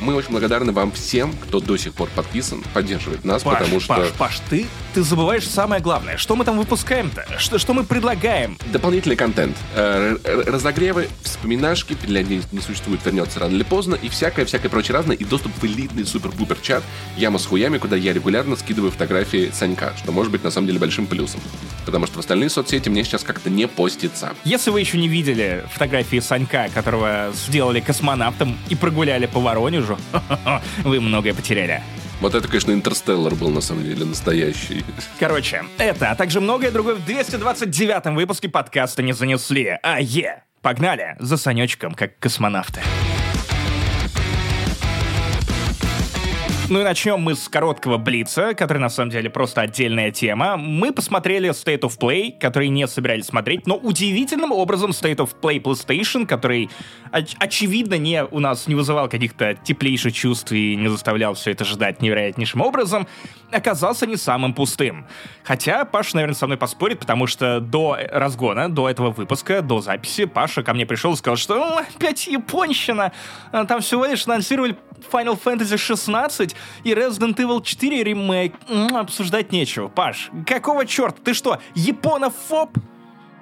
мы 0.00 0.14
очень 0.14 0.30
благодарны 0.30 0.72
вам 0.72 0.92
всем, 0.92 1.32
кто 1.32 1.60
до 1.60 1.76
сих 1.76 1.94
пор 1.94 2.08
подписан, 2.14 2.62
поддерживает 2.74 3.24
нас, 3.24 3.42
Паш, 3.42 3.58
потому 3.58 3.80
что... 3.80 3.94
Паш, 3.94 4.08
Паш, 4.18 4.40
ты, 4.50 4.66
ты 4.94 5.02
забываешь 5.02 5.46
самое 5.46 5.80
главное. 5.80 6.16
Что 6.16 6.36
мы 6.36 6.44
там 6.44 6.58
выпускаем-то? 6.58 7.26
Что, 7.38 7.58
что 7.58 7.74
мы 7.74 7.84
предлагаем? 7.84 8.58
Дополнительный 8.72 9.16
контент. 9.16 9.56
Э, 9.74 10.16
Разогревы, 10.46 11.08
вспоминашки, 11.22 11.96
не, 12.06 12.42
не 12.52 12.60
существует, 12.60 13.04
вернется 13.04 13.40
рано 13.40 13.54
или 13.54 13.62
поздно, 13.62 13.94
и 13.94 14.08
всякое-всякое 14.08 14.68
прочее 14.68 14.94
разное, 14.94 15.16
и 15.16 15.24
доступ 15.24 15.52
в 15.60 15.64
элитный 15.64 16.04
супер-пупер 16.04 16.56
чат 16.62 16.82
Яма 17.16 17.38
с 17.38 17.46
хуями, 17.46 17.78
куда 17.78 17.96
я 17.96 18.12
регулярно 18.12 18.56
скидываю 18.56 18.90
фотографии 18.92 19.50
Санька, 19.52 19.94
что 19.96 20.12
может 20.12 20.30
быть 20.32 20.44
на 20.44 20.50
самом 20.50 20.66
деле 20.66 20.78
большим 20.78 21.06
плюсом. 21.06 21.40
Потому 21.86 22.06
что 22.06 22.16
в 22.16 22.18
остальные 22.20 22.50
соцсети 22.50 22.88
мне 22.88 23.04
сейчас 23.04 23.22
как-то 23.22 23.50
не 23.50 23.66
постится. 23.66 24.34
Если 24.44 24.70
вы 24.70 24.80
еще 24.80 24.98
не 24.98 25.08
видели 25.08 25.64
фотографии 25.72 26.20
Санька, 26.20 26.68
которого 26.74 27.32
сделали 27.34 27.80
космонавтом 27.80 28.58
и 28.68 28.74
прогуляли 28.74 29.26
по 29.26 29.40
Воронежу, 29.40 29.87
вы 30.84 31.00
многое 31.00 31.34
потеряли. 31.34 31.82
Вот 32.20 32.34
это, 32.34 32.48
конечно, 32.48 32.72
интерстеллар 32.72 33.34
был 33.34 33.50
на 33.50 33.60
самом 33.60 33.84
деле 33.84 34.04
настоящий. 34.04 34.84
Короче, 35.20 35.64
это, 35.78 36.10
а 36.10 36.14
также 36.16 36.40
многое 36.40 36.72
другое 36.72 36.96
в 36.96 37.08
229-м 37.08 38.16
выпуске 38.16 38.48
подкаста 38.48 39.02
не 39.02 39.12
занесли. 39.12 39.78
А 39.82 40.00
е! 40.00 40.42
Погнали 40.60 41.14
за 41.20 41.36
Санечком, 41.36 41.94
как 41.94 42.18
космонавты. 42.18 42.80
Ну 46.70 46.80
и 46.80 46.84
начнем 46.84 47.18
мы 47.18 47.34
с 47.34 47.48
короткого 47.48 47.96
блица, 47.96 48.52
который 48.52 48.76
на 48.76 48.90
самом 48.90 49.08
деле 49.08 49.30
просто 49.30 49.62
отдельная 49.62 50.10
тема. 50.10 50.58
Мы 50.58 50.92
посмотрели 50.92 51.48
State 51.48 51.80
of 51.80 51.98
Play, 51.98 52.38
который 52.38 52.68
не 52.68 52.86
собирались 52.86 53.24
смотреть, 53.24 53.66
но 53.66 53.76
удивительным 53.76 54.52
образом 54.52 54.90
State 54.90 55.16
of 55.16 55.30
Play 55.40 55.62
PlayStation, 55.62 56.26
который 56.26 56.68
оч- 57.10 57.36
очевидно 57.38 57.94
не 57.96 58.22
у 58.22 58.38
нас 58.38 58.66
не 58.66 58.74
вызывал 58.74 59.08
каких-то 59.08 59.54
теплейших 59.54 60.12
чувств 60.12 60.52
и 60.52 60.76
не 60.76 60.88
заставлял 60.88 61.32
все 61.32 61.52
это 61.52 61.64
ждать 61.64 62.02
невероятнейшим 62.02 62.60
образом, 62.60 63.08
оказался 63.50 64.06
не 64.06 64.16
самым 64.16 64.52
пустым. 64.52 65.06
Хотя 65.44 65.86
Паша, 65.86 66.16
наверное, 66.16 66.34
со 66.36 66.44
мной 66.44 66.58
поспорит, 66.58 66.98
потому 66.98 67.26
что 67.26 67.60
до 67.60 67.96
разгона, 68.12 68.68
до 68.68 68.90
этого 68.90 69.10
выпуска, 69.10 69.62
до 69.62 69.80
записи, 69.80 70.26
Паша 70.26 70.62
ко 70.62 70.74
мне 70.74 70.84
пришел 70.84 71.14
и 71.14 71.16
сказал, 71.16 71.36
что 71.38 71.54
«М, 71.56 71.78
опять 71.96 72.26
японщина, 72.26 73.12
А, 73.52 73.64
там 73.64 73.80
всего 73.80 74.04
лишь 74.04 74.26
анонсировали 74.26 74.76
Final 75.12 75.38
Fantasy 75.42 75.76
16 75.76 76.54
и 76.84 76.92
Resident 76.92 77.36
Evil 77.36 77.62
4 77.62 78.02
ремейк. 78.04 78.54
М, 78.68 78.96
Обсуждать 78.96 79.52
нечего. 79.52 79.88
Паш, 79.88 80.30
какого 80.46 80.86
черта? 80.86 81.18
Ты 81.24 81.34
что, 81.34 81.58
японофоб? 81.74 82.70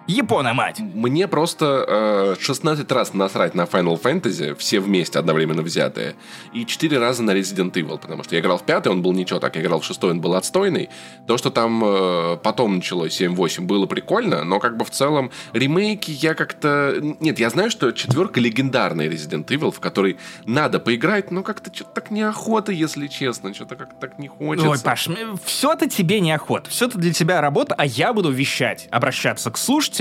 Япона, 0.07 0.55
мать! 0.55 0.79
Мне 0.79 1.27
просто 1.27 2.37
э, 2.39 2.41
16 2.41 2.93
раз 2.93 3.13
насрать 3.13 3.55
на 3.55 3.63
Final 3.63 4.01
Fantasy, 4.01 4.55
все 4.55 4.79
вместе 4.79 5.19
одновременно 5.19 5.63
взятые, 5.63 6.15
и 6.53 6.65
4 6.65 6.99
раза 6.99 7.25
на 7.25 7.33
Resident 7.33 7.73
Evil, 7.73 7.99
потому 7.99 8.23
что 8.23 8.37
я 8.37 8.41
играл 8.41 8.59
в 8.59 8.63
пятый, 8.63 8.93
он 8.93 9.03
был 9.03 9.13
ничего, 9.13 9.41
так 9.41 9.57
я 9.57 9.63
играл 9.63 9.81
в 9.81 9.85
шестой, 9.85 10.13
он 10.13 10.21
был 10.21 10.37
отстойный. 10.37 10.91
То, 11.27 11.37
что 11.37 11.51
там 11.51 11.83
э, 11.85 12.37
потом 12.37 12.77
началось 12.77 13.21
7-8, 13.21 13.63
было 13.63 13.87
прикольно, 13.87 14.45
но 14.45 14.61
как 14.61 14.77
бы 14.77 14.85
в 14.85 14.91
целом 14.91 15.33
ремейки 15.53 16.13
я 16.13 16.35
как-то... 16.35 16.95
Нет, 17.19 17.41
я 17.41 17.51
знаю, 17.51 17.73
что 17.73 17.91
четверка 17.91 18.39
легендарный 18.39 19.09
Resident 19.09 19.47
Evil, 19.47 19.73
в 19.73 19.81
который 19.81 20.19
надо 20.45 20.79
поиграть, 20.79 21.33
но 21.33 21.43
как-то 21.43 21.75
что-то 21.75 21.91
так 21.91 22.13
неохота, 22.13 22.71
если 22.71 23.09
честно, 23.09 23.53
что-то 23.53 23.75
как-то 23.75 23.97
так 24.01 24.21
не 24.21 24.29
хочется. 24.29 24.71
Ой, 24.71 24.79
Паш, 24.79 25.09
все-то 25.45 25.91
тебе 25.91 26.21
неохота, 26.21 26.71
все-то 26.71 26.97
для 26.97 27.13
тебя 27.13 27.41
работа, 27.41 27.75
а 27.77 27.85
я 27.85 28.13
буду 28.13 28.31
вещать, 28.31 28.87
обращаться 28.93 29.51
к 29.51 29.59
слушателям, 29.59 29.96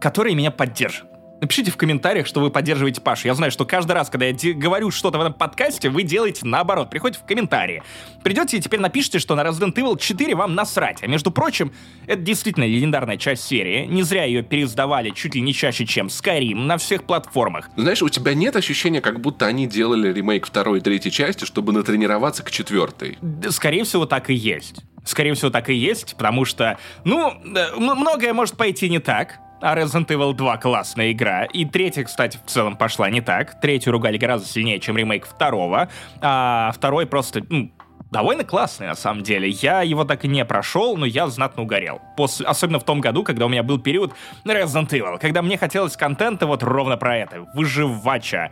которые 0.00 0.34
меня 0.34 0.50
поддержат. 0.50 1.10
Напишите 1.40 1.70
в 1.70 1.76
комментариях, 1.78 2.26
что 2.26 2.40
вы 2.40 2.50
поддерживаете 2.50 3.00
Пашу. 3.00 3.26
Я 3.26 3.34
знаю, 3.34 3.50
что 3.50 3.64
каждый 3.64 3.92
раз, 3.92 4.10
когда 4.10 4.26
я 4.26 4.34
говорю 4.54 4.90
что-то 4.90 5.16
в 5.16 5.22
этом 5.22 5.32
подкасте, 5.32 5.88
вы 5.88 6.02
делаете 6.02 6.40
наоборот. 6.44 6.90
Приходите 6.90 7.22
в 7.22 7.26
комментарии. 7.26 7.82
Придете 8.22 8.58
и 8.58 8.60
теперь 8.60 8.80
напишите, 8.80 9.18
что 9.18 9.34
на 9.34 9.40
Resident 9.40 9.72
Evil 9.74 9.98
4 9.98 10.34
вам 10.34 10.54
насрать. 10.54 11.02
А 11.02 11.06
между 11.06 11.30
прочим, 11.30 11.72
это 12.06 12.20
действительно 12.20 12.64
легендарная 12.64 13.16
часть 13.16 13.44
серии. 13.44 13.86
Не 13.86 14.02
зря 14.02 14.24
ее 14.24 14.42
переиздавали 14.42 15.10
чуть 15.10 15.34
ли 15.34 15.40
не 15.40 15.54
чаще, 15.54 15.86
чем 15.86 16.08
Skyrim 16.08 16.56
на 16.56 16.76
всех 16.76 17.04
платформах. 17.04 17.70
Знаешь, 17.74 18.02
у 18.02 18.10
тебя 18.10 18.34
нет 18.34 18.54
ощущения, 18.56 19.00
как 19.00 19.20
будто 19.20 19.46
они 19.46 19.66
делали 19.66 20.12
ремейк 20.12 20.46
второй 20.46 20.80
и 20.80 20.82
третьей 20.82 21.10
части, 21.10 21.46
чтобы 21.46 21.72
натренироваться 21.72 22.42
к 22.42 22.50
четвертой? 22.50 23.16
Скорее 23.48 23.84
всего, 23.84 24.04
так 24.04 24.28
и 24.28 24.34
есть. 24.34 24.82
Скорее 25.04 25.34
всего, 25.34 25.50
так 25.50 25.68
и 25.70 25.74
есть, 25.74 26.16
потому 26.16 26.44
что, 26.44 26.78
ну, 27.04 27.30
э, 27.30 27.76
многое 27.76 28.32
может 28.32 28.56
пойти 28.56 28.88
не 28.88 28.98
так. 28.98 29.38
А 29.62 29.76
Resident 29.76 30.06
Evil 30.06 30.32
2 30.32 30.56
классная 30.56 31.12
игра. 31.12 31.44
И 31.44 31.66
третья, 31.66 32.04
кстати, 32.04 32.38
в 32.44 32.48
целом 32.48 32.76
пошла 32.76 33.10
не 33.10 33.20
так. 33.20 33.60
Третью 33.60 33.92
ругали 33.92 34.16
гораздо 34.16 34.48
сильнее, 34.48 34.80
чем 34.80 34.96
ремейк 34.96 35.26
второго. 35.26 35.90
А 36.22 36.72
второй 36.74 37.06
просто, 37.06 37.42
ну, 37.50 37.70
довольно 38.10 38.44
классный, 38.44 38.86
на 38.86 38.94
самом 38.94 39.22
деле. 39.22 39.48
Я 39.48 39.82
его 39.82 40.04
так 40.04 40.24
и 40.24 40.28
не 40.28 40.44
прошел, 40.44 40.96
но 40.96 41.06
я 41.06 41.26
знатно 41.28 41.62
угорел. 41.62 42.00
После, 42.16 42.46
особенно 42.46 42.78
в 42.78 42.84
том 42.84 43.00
году, 43.00 43.22
когда 43.22 43.46
у 43.46 43.48
меня 43.48 43.62
был 43.62 43.78
период 43.78 44.14
Resident 44.44 44.88
Evil, 44.88 45.18
когда 45.18 45.42
мне 45.42 45.58
хотелось 45.58 45.96
контента 45.96 46.46
вот 46.46 46.62
ровно 46.62 46.96
про 46.96 47.18
это. 47.18 47.46
Выживача. 47.54 48.50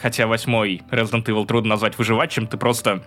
Хотя 0.00 0.26
восьмой 0.26 0.82
Resident 0.90 1.24
Evil 1.24 1.46
трудно 1.46 1.70
назвать 1.70 1.98
выживачем, 1.98 2.46
ты 2.46 2.56
просто 2.56 3.02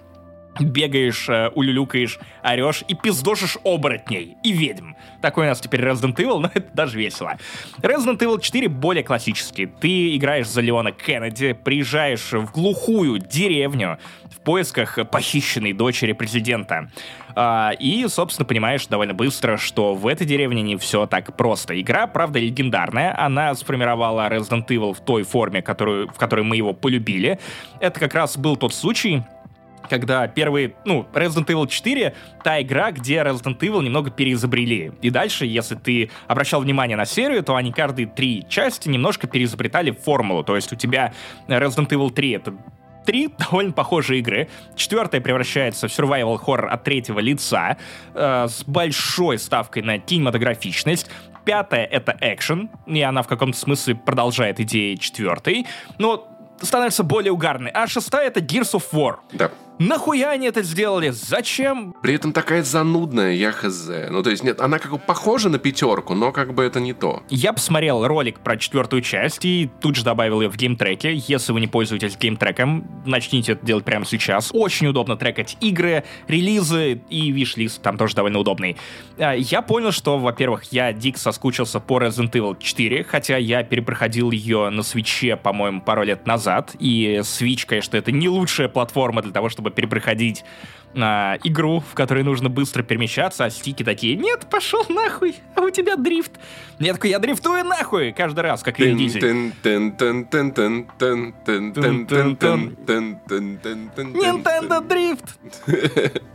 бегаешь, 0.59 1.27
э, 1.29 1.49
улюлюкаешь, 1.49 2.19
орешь 2.43 2.83
и 2.87 2.95
пиздошишь 2.95 3.57
оборотней 3.63 4.37
и 4.43 4.51
ведьм. 4.51 4.93
Такой 5.21 5.45
у 5.45 5.49
нас 5.49 5.59
теперь 5.59 5.81
Resident 5.81 6.15
Evil, 6.15 6.39
но 6.41 6.51
это 6.53 6.69
даже 6.73 6.97
весело. 6.97 7.37
Resident 7.79 8.17
Evil 8.19 8.39
4 8.41 8.67
более 8.67 9.03
классический. 9.03 9.65
Ты 9.65 10.15
играешь 10.15 10.47
за 10.47 10.61
Леона 10.61 10.91
Кеннеди, 10.91 11.53
приезжаешь 11.53 12.31
в 12.31 12.51
глухую 12.51 13.19
деревню 13.19 13.97
в 14.29 14.39
поисках 14.41 14.99
похищенной 15.09 15.73
дочери 15.73 16.13
президента. 16.13 16.89
А, 17.35 17.71
и, 17.79 18.07
собственно, 18.07 18.45
понимаешь 18.45 18.85
довольно 18.87 19.13
быстро, 19.13 19.57
что 19.57 19.95
в 19.95 20.07
этой 20.07 20.27
деревне 20.27 20.61
не 20.61 20.77
все 20.77 21.07
так 21.07 21.35
просто. 21.35 21.79
Игра, 21.79 22.07
правда, 22.07 22.39
легендарная. 22.39 23.19
Она 23.19 23.53
сформировала 23.55 24.27
Resident 24.29 24.67
Evil 24.67 24.93
в 24.93 24.99
той 24.99 25.23
форме, 25.23 25.61
которую, 25.61 26.09
в 26.09 26.17
которой 26.17 26.41
мы 26.41 26.57
его 26.57 26.73
полюбили. 26.73 27.39
Это 27.79 27.99
как 27.99 28.13
раз 28.13 28.37
был 28.37 28.55
тот 28.55 28.73
случай, 28.73 29.23
когда 29.89 30.27
первый, 30.27 30.75
ну, 30.85 31.05
Resident 31.13 31.45
Evil 31.45 31.67
4, 31.67 32.13
та 32.43 32.61
игра, 32.61 32.91
где 32.91 33.15
Resident 33.17 33.59
Evil 33.59 33.83
немного 33.83 34.11
переизобрели. 34.11 34.91
И 35.01 35.09
дальше, 35.09 35.45
если 35.45 35.75
ты 35.75 36.09
обращал 36.27 36.61
внимание 36.61 36.97
на 36.97 37.05
серию, 37.05 37.43
то 37.43 37.55
они 37.55 37.71
каждые 37.71 38.07
три 38.07 38.45
части 38.47 38.89
немножко 38.89 39.27
переизобретали 39.27 39.91
формулу. 39.91 40.43
То 40.43 40.55
есть 40.55 40.71
у 40.73 40.75
тебя 40.75 41.13
Resident 41.47 41.89
Evil 41.89 42.11
3— 42.11 42.31
это 42.31 42.53
три 43.05 43.27
довольно 43.37 43.71
похожие 43.71 44.19
игры. 44.19 44.49
Четвертая 44.75 45.21
превращается 45.21 45.87
в 45.87 45.91
survival 45.91 46.39
horror 46.43 46.67
от 46.67 46.83
третьего 46.83 47.19
лица 47.19 47.77
э, 48.13 48.47
с 48.47 48.63
большой 48.65 49.37
ставкой 49.37 49.83
на 49.83 49.99
кинематографичность. 49.99 51.09
Пятая— 51.45 51.85
это 51.91 52.17
экшен, 52.21 52.69
и 52.87 53.01
она 53.01 53.21
в 53.21 53.27
каком-то 53.27 53.57
смысле 53.57 53.95
продолжает 53.95 54.61
идеи 54.61 54.95
четвертой. 54.95 55.65
Но 55.97 56.27
становится 56.61 57.03
более 57.03 57.31
угарной. 57.31 57.71
А 57.71 57.87
шестая— 57.87 58.27
это 58.29 58.39
Gears 58.39 58.73
of 58.73 58.83
War. 58.93 59.17
Да. 59.33 59.51
Нахуя 59.79 60.29
они 60.31 60.47
это 60.47 60.61
сделали? 60.61 61.09
Зачем? 61.09 61.93
При 62.01 62.13
этом 62.13 62.31
такая 62.31 62.63
занудная, 62.63 63.33
я 63.33 63.51
хз. 63.51 63.89
Ну, 64.09 64.23
то 64.23 64.29
есть, 64.29 64.43
нет, 64.43 64.61
она 64.61 64.79
как 64.79 64.91
бы 64.91 64.99
похожа 64.99 65.49
на 65.49 65.57
пятерку, 65.57 66.13
но 66.13 66.31
как 66.31 66.53
бы 66.53 66.63
это 66.63 66.79
не 66.79 66.93
то. 66.93 67.23
Я 67.29 67.53
посмотрел 67.53 68.05
ролик 68.05 68.39
про 68.39 68.57
четвертую 68.57 69.01
часть 69.01 69.43
и 69.45 69.69
тут 69.81 69.95
же 69.95 70.03
добавил 70.03 70.41
ее 70.41 70.49
в 70.49 70.55
геймтреке. 70.55 71.15
Если 71.15 71.51
вы 71.51 71.59
не 71.59 71.67
пользуетесь 71.67 72.17
геймтреком, 72.17 72.85
начните 73.05 73.53
это 73.53 73.65
делать 73.65 73.83
прямо 73.83 74.05
сейчас. 74.05 74.51
Очень 74.53 74.87
удобно 74.87 75.17
трекать 75.17 75.57
игры, 75.59 76.03
релизы 76.27 77.01
и 77.09 77.31
виш-лист 77.31 77.81
там 77.81 77.97
тоже 77.97 78.15
довольно 78.15 78.39
удобный. 78.39 78.77
А, 79.17 79.33
Я 79.33 79.61
понял, 79.61 79.91
что, 79.91 80.17
во-первых, 80.19 80.65
я 80.71 80.93
дик 80.93 81.17
соскучился 81.17 81.79
по 81.79 81.99
Resident 81.99 82.31
Evil 82.31 82.55
4, 82.59 83.03
хотя 83.03 83.37
я 83.37 83.63
перепроходил 83.63 84.31
ее 84.31 84.69
на 84.69 84.83
свече, 84.83 85.35
по-моему, 85.35 85.81
пару 85.81 86.03
лет 86.03 86.27
назад, 86.27 86.75
и 86.79 87.19
Switch, 87.23 87.65
конечно, 87.65 87.97
это 87.97 88.11
не 88.11 88.29
лучшая 88.29 88.67
платформа 88.69 89.21
для 89.21 89.31
того, 89.31 89.49
чтобы 89.49 89.62
перепроходить 89.71 90.43
а, 90.95 91.37
игру, 91.43 91.79
в 91.79 91.93
которой 91.95 92.23
нужно 92.23 92.49
быстро 92.49 92.83
перемещаться, 92.83 93.45
а 93.45 93.49
стики 93.49 93.83
такие, 93.83 94.15
нет, 94.15 94.47
пошел 94.49 94.85
нахуй, 94.89 95.35
а 95.55 95.61
у 95.61 95.69
тебя 95.69 95.95
дрифт. 95.95 96.31
Я 96.79 96.93
такой, 96.93 97.09
я 97.09 97.19
дрифтую 97.19 97.63
нахуй 97.63 98.11
каждый 98.11 98.41
раз, 98.41 98.61
как 98.63 98.79
Вин 98.79 98.97
Дизель. 98.97 99.21
Nintendo 104.13 104.85
Дрифт! 104.85 105.39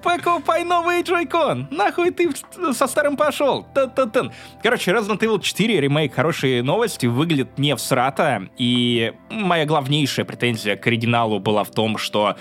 Покупай 0.02 0.64
новый 0.64 1.02
Joy-Con! 1.02 1.66
Нахуй 1.70 2.10
ты 2.10 2.30
со 2.72 2.86
старым 2.86 3.16
пошел! 3.16 3.66
Короче, 4.62 4.90
Resident 4.92 5.20
Evil 5.20 5.40
4 5.40 5.80
ремейк 5.80 6.14
хорошие 6.14 6.62
новости, 6.62 7.06
выглядит 7.06 7.58
не 7.58 7.76
всрато, 7.76 8.48
и 8.56 9.12
моя 9.30 9.66
главнейшая 9.66 10.24
претензия 10.24 10.76
к 10.76 10.86
оригиналу 10.86 11.38
была 11.40 11.64
в 11.64 11.70
том, 11.70 11.98
что 11.98 12.36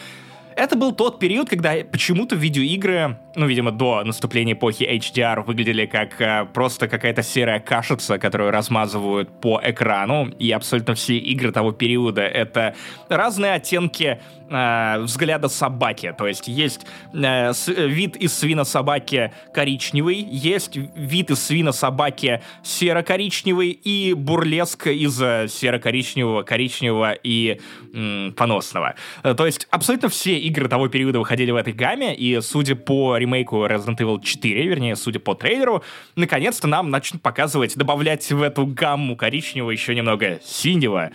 это 0.58 0.76
был 0.76 0.92
тот 0.92 1.20
период, 1.20 1.50
когда 1.50 1.74
почему-то 1.90 2.36
видеоигры, 2.36 3.18
ну, 3.36 3.46
видимо, 3.46 3.72
до 3.72 4.04
наступления 4.04 4.54
эпохи 4.54 4.84
HDR, 4.84 5.44
выглядели 5.44 5.86
как 5.86 6.20
э, 6.20 6.48
просто 6.52 6.88
какая-то 6.88 7.22
серая 7.22 7.60
кашица, 7.60 8.18
которую 8.18 8.50
размазывают 8.52 9.40
по 9.40 9.62
экрану, 9.64 10.30
и 10.40 10.52
абсолютно 10.52 10.96
все 10.96 11.18
игры 11.18 11.52
того 11.52 11.72
периода— 11.72 12.22
это 12.24 12.76
разные 13.08 13.54
оттенки 13.54 14.20
э, 14.50 15.00
взгляда 15.02 15.48
собаки. 15.50 16.14
То 16.18 16.28
есть 16.28 16.48
есть 16.48 16.86
э, 17.14 17.54
с- 17.54 17.68
вид 17.68 18.16
из 18.16 18.34
свина 18.34 18.64
собаки 18.64 19.32
коричневый, 19.54 20.16
есть 20.18 20.76
вид 20.96 21.32
из 21.32 21.42
свина 21.44 21.72
собаки 21.72 22.42
серо-коричневый 22.64 23.70
и 23.72 24.14
бурлеск 24.14 24.88
из 24.88 25.22
э, 25.22 25.48
серо-коричневого, 25.50 26.44
коричневого 26.44 27.14
и 27.14 27.60
м, 27.94 28.34
поносного. 28.36 28.96
Э, 29.24 29.34
То 29.34 29.46
есть 29.46 29.68
абсолютно 29.72 30.10
все 30.10 30.38
игры 30.40 30.68
того 30.70 30.88
периода 30.88 31.20
выходили 31.20 31.52
в 31.52 31.56
этой 31.56 31.74
гамме, 31.74 32.16
и 32.16 32.40
судя 32.42 32.76
по 32.76 33.18
ремейку 33.18 33.66
Resident 33.66 33.98
Evil 33.98 34.22
4, 34.24 34.68
вернее, 34.68 34.96
судя 34.96 35.20
по 35.20 35.34
трейлеру, 35.36 35.84
наконец-то 36.16 36.68
нам 36.68 36.90
начнут 36.90 37.22
показывать, 37.22 37.76
добавлять 37.76 38.32
в 38.32 38.42
эту 38.42 38.66
гамму 38.66 39.16
коричневого 39.16 39.72
еще 39.72 39.94
немного 39.96 40.40
синего, 40.44 41.12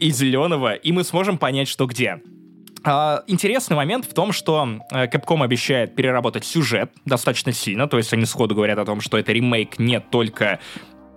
и 0.00 0.10
зеленого, 0.10 0.74
и 0.74 0.92
мы 0.92 1.04
сможем 1.04 1.38
понять, 1.38 1.68
что 1.68 1.86
где. 1.86 2.20
А, 2.82 3.22
Интересный 3.26 3.76
момент 3.76 4.06
в 4.06 4.14
том, 4.14 4.32
что 4.32 4.80
э, 4.90 5.06
Capcom 5.06 5.44
обещает 5.44 5.94
переработать 5.94 6.46
сюжет 6.46 6.90
достаточно 7.04 7.52
сильно, 7.52 7.86
то 7.86 7.98
есть 7.98 8.12
они 8.14 8.24
сходу 8.24 8.54
говорят 8.54 8.78
о 8.78 8.86
том, 8.86 9.02
что 9.02 9.18
это 9.18 9.32
ремейк 9.32 9.78
не 9.78 10.00
только 10.00 10.60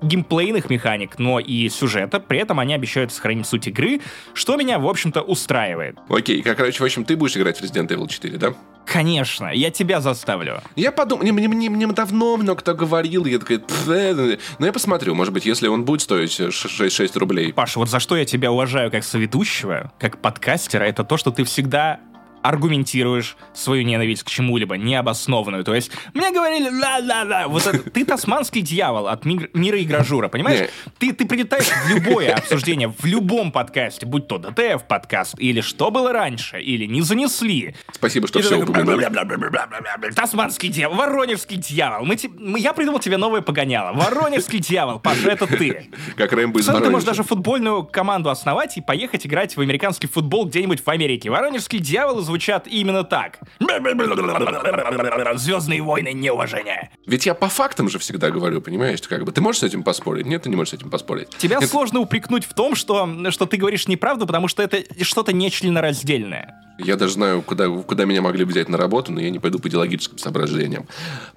геймплейных 0.04 0.70
механик, 0.70 1.18
но 1.20 1.40
и 1.40 1.70
сюжета. 1.70 2.20
При 2.20 2.40
этом 2.40 2.60
они 2.60 2.74
обещают 2.74 3.12
сохранить 3.12 3.48
суть 3.48 3.68
игры, 3.68 4.02
что 4.34 4.56
меня, 4.56 4.80
в 4.80 4.88
общем-то, 4.88 5.22
устраивает. 5.22 5.98
Окей, 6.10 6.42
как, 6.42 6.58
короче, 6.58 6.80
в 6.82 6.86
общем, 6.86 7.06
ты 7.06 7.16
будешь 7.16 7.36
играть 7.38 7.60
в 7.60 7.64
Resident 7.64 7.88
Evil 7.88 8.08
4, 8.08 8.38
да? 8.38 8.54
Конечно, 8.86 9.48
я 9.54 9.72
тебя 9.72 10.02
заставлю. 10.02 10.62
Я 10.76 10.92
подумал, 10.92 11.24
мне, 11.24 11.32
мне, 11.32 11.48
мне, 11.48 11.70
мне 11.70 11.88
давно 11.88 12.36
много 12.38 12.60
кто 12.60 12.74
говорил, 12.76 13.26
я 13.26 13.40
такой, 13.40 13.60
«Пф, 13.60 13.88
э, 13.88 14.38
ну 14.60 14.66
я 14.66 14.74
посмотрю, 14.74 15.16
может 15.16 15.34
быть, 15.34 15.46
если 15.46 15.68
он 15.68 15.86
будет 15.86 16.02
стоить 16.02 16.38
э, 16.40 16.52
ш- 16.52 16.68
6, 16.68 16.94
6 16.94 17.16
рублей. 17.16 17.54
Паша, 17.54 17.80
вот 17.80 17.90
за 17.90 18.00
что 18.00 18.18
я 18.18 18.26
тебя 18.26 18.52
уважаю 18.52 18.92
как 18.92 19.04
соведущего, 19.06 19.92
как 20.00 20.18
подкастера, 20.22 20.84
это 20.84 21.06
то, 21.06 21.16
что 21.16 21.32
ты 21.32 21.46
всегда 21.46 22.00
аргументируешь 22.44 23.36
свою 23.54 23.84
ненависть 23.84 24.24
к 24.24 24.30
чему-либо 24.30 24.78
необоснованную. 24.78 25.64
То 25.64 25.74
есть 25.74 25.92
мне 26.14 26.32
говорили 26.32 26.70
ла-ла-ла, 26.70 27.48
вот 27.48 27.66
это, 27.66 27.90
ты 27.90 28.06
тасманский 28.06 28.62
дьявол 28.62 29.08
от 29.08 29.26
мир- 29.26 29.50
мира 29.54 29.82
игражура, 29.82 30.28
понимаешь? 30.28 30.70
Ты, 31.00 31.14
ты 31.14 31.26
прилетаешь 31.26 31.68
в 31.68 31.90
любое 31.90 32.36
обсуждение, 32.36 32.94
в 32.98 33.06
любом 33.06 33.52
подкасте, 33.52 34.06
будь 34.06 34.28
то 34.28 34.38
ДТФ 34.38 34.84
подкаст, 34.88 35.36
или 35.40 35.62
что 35.62 35.92
было 35.92 36.12
раньше, 36.14 36.62
или 36.62 36.86
не 36.86 37.02
занесли. 37.02 37.76
Спасибо, 37.92 38.28
что 38.28 38.40
И 38.40 38.42
все. 38.42 38.60
Воронежский 38.64 40.70
дьявол, 40.70 40.96
Воронежский 40.98 41.58
дьявол. 41.58 42.06
Мы, 42.06 42.18
мы- 42.38 42.60
я 42.60 42.74
придумал 42.74 43.00
тебе 43.00 43.18
новое 43.18 43.42
погоняло. 43.42 43.94
Воронежский 43.94 44.60
дьявол, 44.60 45.00
Паша, 45.00 45.30
это 45.30 45.48
ты. 45.48 45.90
Как 46.16 46.32
Рэмбо 46.34 46.60
из 46.60 46.66
ты 46.66 46.90
можешь 46.90 47.08
даже 47.08 47.24
футбольную 47.24 47.84
команду 47.84 48.30
основать 48.30 48.78
и 48.78 48.82
поехать 48.82 49.26
играть 49.26 49.56
в 49.56 49.62
американский 49.62 50.08
футбол 50.08 50.46
где-нибудь 50.46 50.84
в 50.86 50.90
Америке. 50.90 51.30
Воронежские 51.30 51.82
дьяволы 51.82 52.22
звучат 52.34 52.68
именно 52.68 53.04
так. 53.04 53.40
Звездные 55.36 55.82
войны 55.84 56.14
неуважения. 56.14 56.90
Ведь 57.06 57.26
я 57.28 57.36
по 57.36 57.48
фактам 57.48 57.90
же 57.90 58.00
всегда 58.00 58.32
говорю, 58.32 58.60
понимаешь? 58.62 59.02
Как 59.08 59.24
бы 59.24 59.32
ты 59.32 59.40
можешь 59.42 59.60
с 59.60 59.64
этим 59.64 59.84
поспорить? 59.84 60.26
Нет, 60.26 60.44
ты 60.44 60.50
не 60.50 60.56
можешь 60.56 60.72
с 60.72 60.74
этим 60.74 60.90
поспорить. 60.90 61.30
Тебя 61.38 61.58
Это- 61.58 61.68
сложно 61.68 62.00
упрекнуть 62.00 62.46
в 62.46 62.54
том, 62.54 62.76
что, 62.76 63.08
что 63.30 63.46
ты 63.46 63.58
говоришь 63.58 63.88
неправду, 63.88 64.26
потому 64.26 64.48
что 64.48 64.64
это 64.64 64.84
что-то 65.04 65.32
нечленораздельное. 65.34 66.56
Я 66.80 66.96
даже 66.96 67.14
знаю, 67.14 67.42
куда, 67.44 67.68
куда 67.70 68.06
меня 68.06 68.22
могли 68.22 68.46
взять 68.46 68.68
на 68.68 68.78
работу, 68.78 69.12
но 69.12 69.22
я 69.22 69.30
не 69.30 69.40
пойду 69.40 69.60
по 69.60 69.68
идеологическим 69.68 70.18
соображениям. 70.18 70.88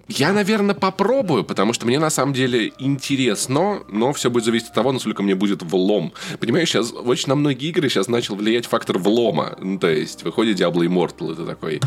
Я, 0.09 0.33
наверное, 0.33 0.75
попробую, 0.75 1.45
потому 1.45 1.73
что 1.75 1.87
мне 1.87 1.99
на 1.99 2.11
самом 2.11 2.33
деле 2.33 2.73
интересно, 2.79 3.83
но 3.89 4.13
все 4.15 4.31
будет 4.31 4.45
зависеть 4.45 4.69
от 4.69 4.75
того, 4.75 4.93
насколько 4.93 5.23
мне 5.23 5.35
будет 5.35 5.63
влом. 5.63 6.13
Понимаешь, 6.41 6.69
сейчас 6.69 6.93
очень 6.93 7.29
на 7.29 7.35
многие 7.35 7.69
игры 7.69 7.89
сейчас 7.91 8.09
начал 8.09 8.35
влиять 8.35 8.67
фактор 8.67 8.99
влома. 8.99 9.57
Ну, 9.61 9.79
то 9.79 9.89
есть, 9.89 10.23
выходит 10.23 10.59
Diablo 10.59 10.87
Immortal, 10.87 11.33
это 11.33 11.45
такой... 11.45 11.81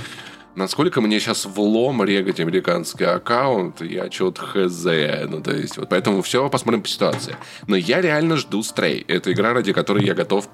Насколько 0.56 1.00
мне 1.00 1.20
сейчас 1.20 1.46
влом 1.46 2.04
регать 2.04 2.40
американский 2.40 3.06
аккаунт, 3.06 3.82
я 3.82 4.12
что-то 4.12 4.42
хз. 4.42 4.84
Ну, 5.30 5.42
то 5.42 5.56
есть, 5.56 5.78
вот 5.78 5.88
поэтому 5.90 6.22
все 6.22 6.50
посмотрим 6.50 6.82
по 6.82 6.88
ситуации. 6.88 7.38
Но 7.68 7.78
я 7.78 8.02
реально 8.02 8.36
жду 8.36 8.60
Stray. 8.60 9.06
Это 9.08 9.32
игра, 9.32 9.54
ради 9.54 9.72
которой 9.72 10.04
я 10.04 10.16
готов 10.16 10.50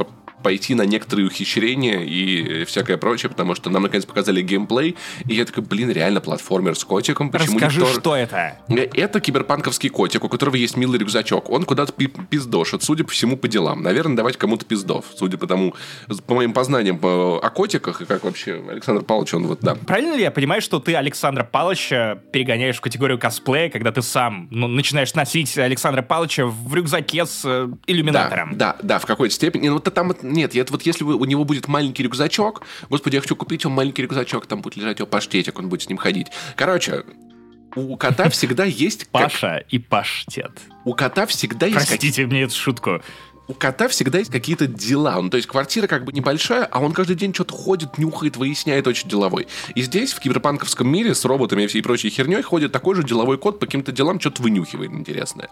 пойти 0.45 0.75
на 0.75 0.84
некоторые 0.84 1.25
ухищрения 1.25 2.01
и 2.01 2.65
всякое 2.65 2.97
прочее, 2.97 3.31
потому 3.31 3.55
что 3.55 3.71
нам 3.71 3.81
наконец 3.81 4.05
показали 4.05 4.43
геймплей, 4.43 4.95
и 5.27 5.34
я 5.34 5.43
такой, 5.43 5.63
блин, 5.63 5.89
реально 5.89 6.21
платформер 6.21 6.75
с 6.75 6.84
котиком. 6.84 7.31
Почему 7.31 7.55
Расскажи, 7.55 7.79
никто... 7.81 7.99
что 7.99 8.15
это. 8.15 8.60
Это 8.69 9.19
киберпанковский 9.19 9.89
котик, 9.89 10.23
у 10.23 10.29
которого 10.29 10.55
есть 10.55 10.77
милый 10.77 10.99
рюкзачок. 10.99 11.49
Он 11.49 11.63
куда-то 11.63 11.93
пи- 11.93 12.12
пиздошит, 12.29 12.84
судя 12.84 13.05
по 13.05 13.10
всему, 13.10 13.38
по 13.38 13.47
делам. 13.47 13.81
Наверное, 13.81 14.15
давать 14.15 14.38
кому-то 14.38 14.65
пиздов, 14.67 15.05
судя 15.15 15.39
по 15.39 15.47
тому, 15.47 15.73
по 16.27 16.36
моим 16.36 16.53
познаниям 16.53 16.99
по- 16.99 17.39
о 17.41 17.49
котиках, 17.49 18.03
и 18.03 18.05
как 18.05 18.23
вообще 18.23 18.63
Александр 18.69 19.01
Павлович, 19.01 19.34
он 19.34 19.47
вот, 19.47 19.62
да. 19.62 19.73
Правильно 19.73 20.13
ли 20.13 20.21
я 20.21 20.29
понимаю, 20.29 20.62
что 20.62 20.79
ты 20.79 20.93
Александра 20.93 21.43
Палыча 21.43 22.21
перегоняешь 22.31 22.75
в 22.75 22.81
категорию 22.81 23.17
косплея, 23.17 23.71
когда 23.71 23.91
ты 23.91 24.03
сам 24.03 24.47
ну, 24.51 24.67
начинаешь 24.67 25.12
носить 25.15 25.58
Александра 25.58 26.03
Палыча 26.03 26.45
в 26.45 26.75
рюкзаке 26.75 27.25
с 27.25 27.41
э, 27.45 27.67
иллюминатором? 27.88 28.55
Да, 28.55 28.73
да, 28.73 28.88
да, 28.88 28.99
в 28.99 29.08
какой-то 29.08 29.34
степени. 29.34 29.69
Ну, 29.69 29.75
вот 29.75 29.91
там, 29.95 30.13
нет, 30.36 30.56
это 30.56 30.71
вот 30.74 30.84
если 30.84 31.04
вы- 31.04 31.15
у 31.15 31.26
него 31.26 31.43
будет 31.45 31.67
маленький 31.67 32.04
рюкзачок, 32.04 32.62
господи, 32.89 33.15
я 33.15 33.21
хочу 33.21 33.36
купить 33.36 33.63
ему 33.63 33.74
маленький 33.76 34.02
рюкзачок, 34.04 34.45
там 34.45 34.62
будет 34.62 34.76
лежать 34.78 35.00
его 35.00 35.08
паштетик, 35.08 35.58
он 35.60 35.69
будет 35.69 35.82
с 35.84 35.89
ним 35.89 35.98
ходить. 35.98 36.28
Короче, 36.56 37.04
у 37.76 37.95
кота 37.98 38.30
всегда 38.30 38.65
есть... 38.65 39.06
как- 39.06 39.12
Паша 39.24 39.65
и 39.69 39.80
паштет. 39.80 40.52
У 40.84 40.93
кота 40.93 41.26
всегда 41.26 41.65
есть... 41.65 41.88
Простите 41.88 42.26
мне 42.26 42.43
эту 42.43 42.56
шутку. 42.56 43.02
у 43.48 43.54
кота 43.54 43.88
всегда 43.89 44.19
есть 44.19 44.32
какие-то 44.32 44.65
дела. 44.65 45.19
Ну, 45.21 45.30
то 45.30 45.38
есть 45.38 45.48
квартира 45.48 45.86
как 45.88 46.04
бы 46.06 46.12
небольшая, 46.13 46.65
а 46.65 46.80
он 46.80 46.93
каждый 46.93 47.15
день 47.15 47.34
что-то 47.34 47.54
ходит, 47.54 47.98
нюхает, 47.98 48.38
выясняет, 48.38 48.88
очень 48.88 49.08
деловой. 49.10 49.48
И 49.76 49.82
здесь, 49.84 50.13
в 50.13 50.19
киберпанковском 50.19 50.88
мире, 50.88 51.13
с 51.13 51.26
роботами 51.26 51.63
и 51.63 51.67
всей 51.67 51.82
прочей 51.84 52.10
херней, 52.10 52.41
ходит 52.41 52.71
такой 52.71 52.95
же 52.95 53.04
деловой 53.04 53.38
кот 53.38 53.60
по 53.60 53.65
каким-то 53.67 53.91
делам, 53.91 54.19
что-то 54.19 54.41
вынюхивает 54.41 54.91
интересное. 54.91 55.50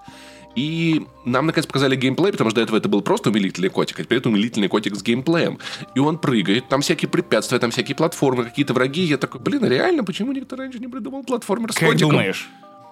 И 0.56 1.06
нам, 1.26 1.48
наконец, 1.48 1.66
показали 1.66 1.96
геймплей, 1.96 2.32
потому 2.32 2.50
что 2.52 2.58
до 2.58 2.62
этого 2.62 2.78
это 2.78 2.88
был 2.90 3.02
просто 3.02 3.30
умилительный 3.30 3.70
котик, 3.70 4.00
а 4.00 4.04
теперь 4.04 4.20
это 4.20 4.30
умилительный 4.30 4.68
котик 4.68 4.96
с 4.96 5.02
геймплеем. 5.02 5.58
И 5.96 6.00
он 6.00 6.18
прыгает, 6.20 6.68
там 6.70 6.82
всякие 6.82 7.10
препятствия, 7.10 7.60
там 7.60 7.72
всякие 7.72 7.96
платформы, 7.96 8.44
какие-то 8.46 8.74
враги. 8.74 9.02
Я 9.04 9.18
такой, 9.18 9.42
блин, 9.42 9.66
реально, 9.66 10.04
почему 10.04 10.32
никто 10.32 10.56
раньше 10.56 10.80
не 10.80 10.88
придумал 10.88 11.24
платформер 11.24 11.72
с 11.74 11.76
Как 11.76 11.90
котиком? 11.90 12.12
думаешь, 12.12 12.50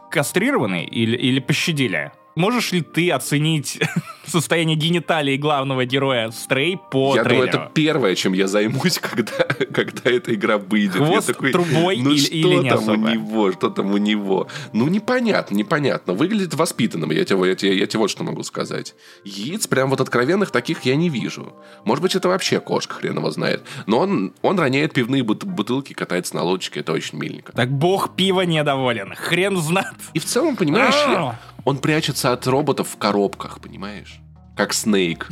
кастрированный 0.09 0.85
или, 0.85 1.15
или 1.15 1.39
пощадили? 1.39 2.11
Можешь 2.35 2.71
ли 2.71 2.81
ты 2.81 3.11
оценить 3.11 3.79
состояние 4.25 4.75
гениталии 4.77 5.35
главного 5.37 5.85
героя 5.85 6.31
Стрей 6.31 6.77
по 6.91 7.15
Я 7.15 7.23
трейлеру? 7.23 7.47
думаю, 7.51 7.63
это 7.65 7.71
первое, 7.73 8.15
чем 8.15 8.33
я 8.33 8.47
займусь, 8.47 8.99
когда, 9.01 9.33
когда 9.73 10.09
эта 10.09 10.33
игра 10.33 10.57
выйдет. 10.57 10.95
Хвост 10.95 11.27
я 11.27 11.33
такой, 11.33 11.51
трубой 11.51 11.97
ну 11.97 12.11
или- 12.11 12.17
что 12.19 12.33
или 12.33 12.55
не 12.63 12.69
там 12.69 12.79
особо?» 12.79 13.05
у 13.07 13.09
него, 13.09 13.51
что 13.51 13.69
там 13.69 13.91
у 13.93 13.97
него? 13.97 14.47
Ну, 14.73 14.87
непонятно, 14.87 15.55
непонятно. 15.55 16.13
Выглядит 16.13 16.53
воспитанным, 16.53 17.11
я 17.11 17.25
тебе, 17.25 17.47
я, 17.49 17.55
тебе, 17.55 17.77
я 17.77 17.85
тебе 17.87 17.99
вот 17.99 18.09
что 18.09 18.23
могу 18.23 18.43
сказать. 18.43 18.95
Яиц 19.25 19.67
прям 19.67 19.89
вот 19.89 19.99
откровенных 20.01 20.51
таких 20.51 20.81
я 20.85 20.95
не 20.95 21.09
вижу. 21.09 21.53
Может 21.83 22.01
быть, 22.01 22.15
это 22.15 22.27
вообще 22.29 22.59
кошка, 22.59 22.95
хрен 22.95 23.17
его 23.17 23.29
знает. 23.31 23.63
Но 23.87 23.99
он, 23.99 24.33
он 24.41 24.59
роняет 24.59 24.93
пивные 24.93 25.23
бут- 25.23 25.43
бутылки, 25.43 25.93
катается 25.93 26.35
на 26.35 26.43
лодочке, 26.43 26.79
это 26.79 26.93
очень 26.93 27.17
миленько. 27.17 27.51
Так 27.53 27.69
бог 27.71 28.15
пива 28.15 28.41
недоволен. 28.41 29.13
Хрен 29.15 29.57
знат. 29.57 29.93
И 30.13 30.19
в 30.19 30.25
целом, 30.25 30.55
понимаешь, 30.55 30.93
я- 30.95 31.39
он 31.65 31.77
прячется 31.77 32.31
от 32.33 32.45
роботов 32.47 32.89
в 32.89 32.97
коробках, 32.97 33.59
понимаешь? 33.59 34.19
Как 34.55 34.73
Снейк. 34.73 35.29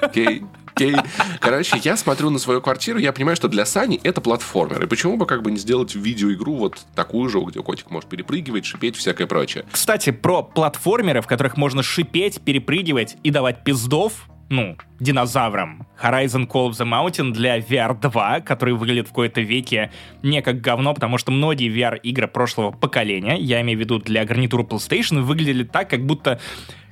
Окей? 0.00 0.42
Окей. 0.74 0.94
Короче, 1.40 1.80
я 1.82 1.96
смотрю 1.96 2.28
на 2.28 2.38
свою 2.38 2.60
квартиру, 2.60 2.98
я 2.98 3.12
понимаю, 3.12 3.34
что 3.34 3.48
для 3.48 3.64
Сани 3.64 3.98
это 4.02 4.20
платформер. 4.20 4.82
И 4.84 4.86
почему 4.86 5.16
бы 5.16 5.24
как 5.24 5.42
бы 5.42 5.50
не 5.50 5.56
сделать 5.56 5.94
видеоигру 5.94 6.54
вот 6.54 6.78
такую 6.94 7.30
же, 7.30 7.40
где 7.40 7.62
котик 7.62 7.90
может 7.90 8.10
перепрыгивать, 8.10 8.66
шипеть, 8.66 8.96
всякое 8.96 9.26
прочее. 9.26 9.64
Кстати, 9.70 10.10
про 10.10 10.42
платформеры, 10.42 11.22
в 11.22 11.26
которых 11.26 11.56
можно 11.56 11.82
шипеть, 11.82 12.42
перепрыгивать 12.42 13.16
и 13.22 13.30
давать 13.30 13.64
пиздов, 13.64 14.28
ну, 14.48 14.76
динозаврам. 15.00 15.86
Horizon 16.00 16.46
Call 16.46 16.70
of 16.70 16.72
the 16.72 16.86
Mountain 16.86 17.32
для 17.32 17.58
VR 17.58 17.98
2, 18.00 18.40
который 18.40 18.74
выглядит 18.74 19.06
в 19.06 19.10
какой-то 19.10 19.40
веке 19.40 19.90
не 20.22 20.42
как 20.42 20.60
говно, 20.60 20.94
потому 20.94 21.18
что 21.18 21.32
многие 21.32 21.68
VR-игры 21.68 22.28
прошлого 22.28 22.70
поколения, 22.70 23.36
я 23.36 23.60
имею 23.62 23.78
в 23.78 23.80
виду 23.80 23.98
для 23.98 24.24
гарнитуры 24.24 24.62
PlayStation, 24.62 25.22
выглядели 25.22 25.64
так, 25.64 25.90
как 25.90 26.04
будто 26.04 26.40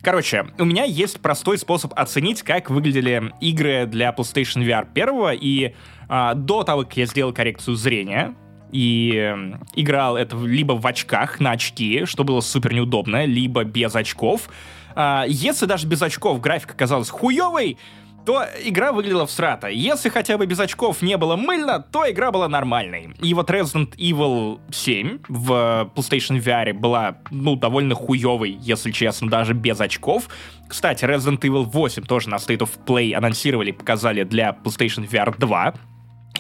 Короче, 0.02 0.44
у 0.58 0.66
меня 0.66 0.84
есть 0.84 1.18
простой 1.20 1.56
способ 1.56 1.94
оценить, 1.96 2.42
как 2.42 2.68
выглядели 2.68 3.32
игры 3.40 3.86
для 3.86 4.10
PlayStation 4.10 4.62
VR 4.62 4.86
1, 4.94 5.38
и 5.40 5.74
а, 6.08 6.34
до 6.34 6.62
того, 6.62 6.82
как 6.82 6.94
я 6.98 7.06
сделал 7.06 7.32
коррекцию 7.32 7.76
зрения, 7.76 8.34
и 8.70 9.12
э, 9.14 9.56
играл 9.76 10.16
это 10.16 10.36
либо 10.36 10.72
в 10.72 10.84
очках 10.84 11.38
на 11.38 11.52
очки, 11.52 12.06
что 12.06 12.24
было 12.24 12.40
супер 12.40 12.74
неудобно, 12.74 13.24
либо 13.24 13.62
без 13.62 13.94
очков. 13.94 14.50
А, 14.94 15.24
если 15.26 15.66
даже 15.66 15.86
без 15.86 16.02
очков 16.02 16.40
графика 16.40 16.74
казалась 16.74 17.10
хуевой, 17.10 17.78
то 18.24 18.44
игра 18.64 18.92
выглядела 18.92 19.26
всрато. 19.26 19.68
Если 19.68 20.08
хотя 20.08 20.38
бы 20.38 20.46
без 20.46 20.58
очков 20.58 21.02
не 21.02 21.16
было 21.16 21.36
мыльно, 21.36 21.80
то 21.80 22.10
игра 22.10 22.30
была 22.30 22.48
нормальной. 22.48 23.14
И 23.20 23.34
вот 23.34 23.50
Resident 23.50 23.94
Evil 23.96 24.60
7 24.72 25.18
в 25.28 25.90
PlayStation 25.94 26.42
VR 26.42 26.72
была, 26.72 27.18
ну, 27.30 27.56
довольно 27.56 27.94
хуевой, 27.94 28.56
если 28.60 28.90
честно, 28.90 29.28
даже 29.28 29.52
без 29.52 29.80
очков. 29.80 30.28
Кстати, 30.68 31.04
Resident 31.04 31.40
Evil 31.40 31.64
8 31.64 32.04
тоже 32.04 32.30
на 32.30 32.36
State 32.36 32.60
of 32.60 32.70
Play 32.86 33.12
анонсировали, 33.12 33.72
показали 33.72 34.24
для 34.24 34.56
PlayStation 34.64 35.08
VR 35.08 35.36
2. 35.38 35.74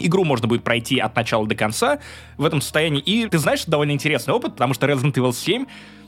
Игру 0.00 0.24
можно 0.24 0.48
будет 0.48 0.64
пройти 0.64 0.98
от 0.98 1.14
начала 1.14 1.46
до 1.46 1.54
конца 1.54 2.00
в 2.36 2.44
этом 2.44 2.60
состоянии. 2.60 3.00
И 3.00 3.28
ты 3.28 3.38
знаешь, 3.38 3.62
это 3.62 3.72
довольно 3.72 3.92
интересный 3.92 4.34
опыт, 4.34 4.52
потому 4.52 4.74
что 4.74 4.86
Resident 4.86 5.12
Evil 5.12 5.32
7 5.32 5.66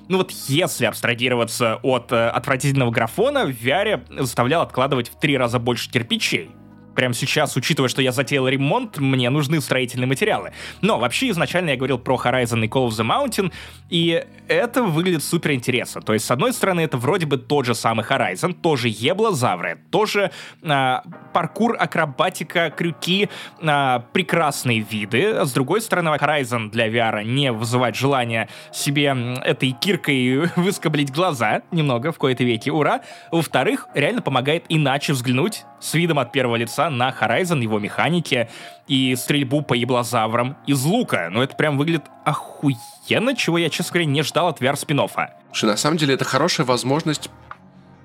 ну 0.08 0.18
вот 0.18 0.30
если 0.48 0.84
абстрагироваться 0.84 1.76
от 1.82 2.12
э, 2.12 2.28
отвратительного 2.28 2.90
графона, 2.90 3.44
в 3.46 3.50
VR 3.50 4.04
заставлял 4.22 4.62
откладывать 4.62 5.08
в 5.08 5.18
три 5.18 5.36
раза 5.36 5.58
больше 5.58 5.90
кирпичей. 5.90 6.50
Прямо 6.96 7.14
сейчас, 7.14 7.54
учитывая, 7.56 7.88
что 7.88 8.02
я 8.02 8.10
затеял 8.10 8.48
ремонт, 8.48 8.98
мне 8.98 9.28
нужны 9.30 9.60
строительные 9.60 10.06
материалы. 10.06 10.52
Но 10.80 10.98
вообще 10.98 11.28
изначально 11.30 11.70
я 11.70 11.76
говорил 11.76 11.98
про 11.98 12.16
Horizon 12.16 12.64
и 12.64 12.68
Call 12.68 12.88
of 12.88 12.90
the 12.90 13.06
Mountain, 13.06 13.52
и 13.90 14.24
это 14.48 14.82
выглядит 14.82 15.22
супер 15.22 15.52
интересно. 15.52 16.00
То 16.00 16.14
есть, 16.14 16.24
с 16.24 16.30
одной 16.30 16.52
стороны, 16.52 16.80
это 16.80 16.96
вроде 16.96 17.26
бы 17.26 17.36
тот 17.36 17.66
же 17.66 17.74
самый 17.74 18.04
Horizon, 18.04 18.54
тоже 18.54 18.88
еблозавры, 18.88 19.78
тоже 19.90 20.30
а, 20.62 21.04
паркур, 21.32 21.76
акробатика, 21.78 22.70
крюки, 22.70 23.28
а, 23.62 24.00
прекрасные 24.12 24.80
виды. 24.80 25.44
С 25.44 25.52
другой 25.52 25.82
стороны, 25.82 26.08
Horizon 26.08 26.70
для 26.70 26.88
VR 26.88 27.24
не 27.24 27.52
вызывает 27.52 27.94
желания 27.94 28.48
себе 28.72 29.14
этой 29.44 29.72
киркой 29.72 30.50
выскоблить 30.56 31.12
глаза 31.12 31.62
немного 31.70 32.12
в 32.12 32.18
кои-то 32.18 32.44
веки, 32.44 32.70
ура. 32.70 33.02
Во-вторых, 33.30 33.86
реально 33.94 34.22
помогает 34.22 34.64
иначе 34.68 35.12
взглянуть 35.12 35.64
с 35.86 35.94
видом 35.94 36.18
от 36.18 36.32
первого 36.32 36.56
лица 36.56 36.90
на 36.90 37.10
Horizon, 37.10 37.62
его 37.62 37.78
механики 37.78 38.48
и 38.88 39.14
стрельбу 39.16 39.62
по 39.62 39.74
еблозаврам 39.74 40.56
из 40.66 40.82
лука. 40.84 41.28
Ну, 41.30 41.42
это 41.42 41.54
прям 41.54 41.78
выглядит 41.78 42.04
охуенно, 42.24 43.36
чего 43.36 43.58
я, 43.58 43.70
честно 43.70 43.94
говоря, 43.94 44.06
не 44.06 44.22
ждал 44.22 44.48
от 44.48 44.60
VR 44.60 44.76
спин 44.76 45.00
-оффа. 45.00 45.28
На 45.62 45.76
самом 45.76 45.96
деле 45.96 46.14
это 46.14 46.24
хорошая 46.24 46.66
возможность 46.66 47.30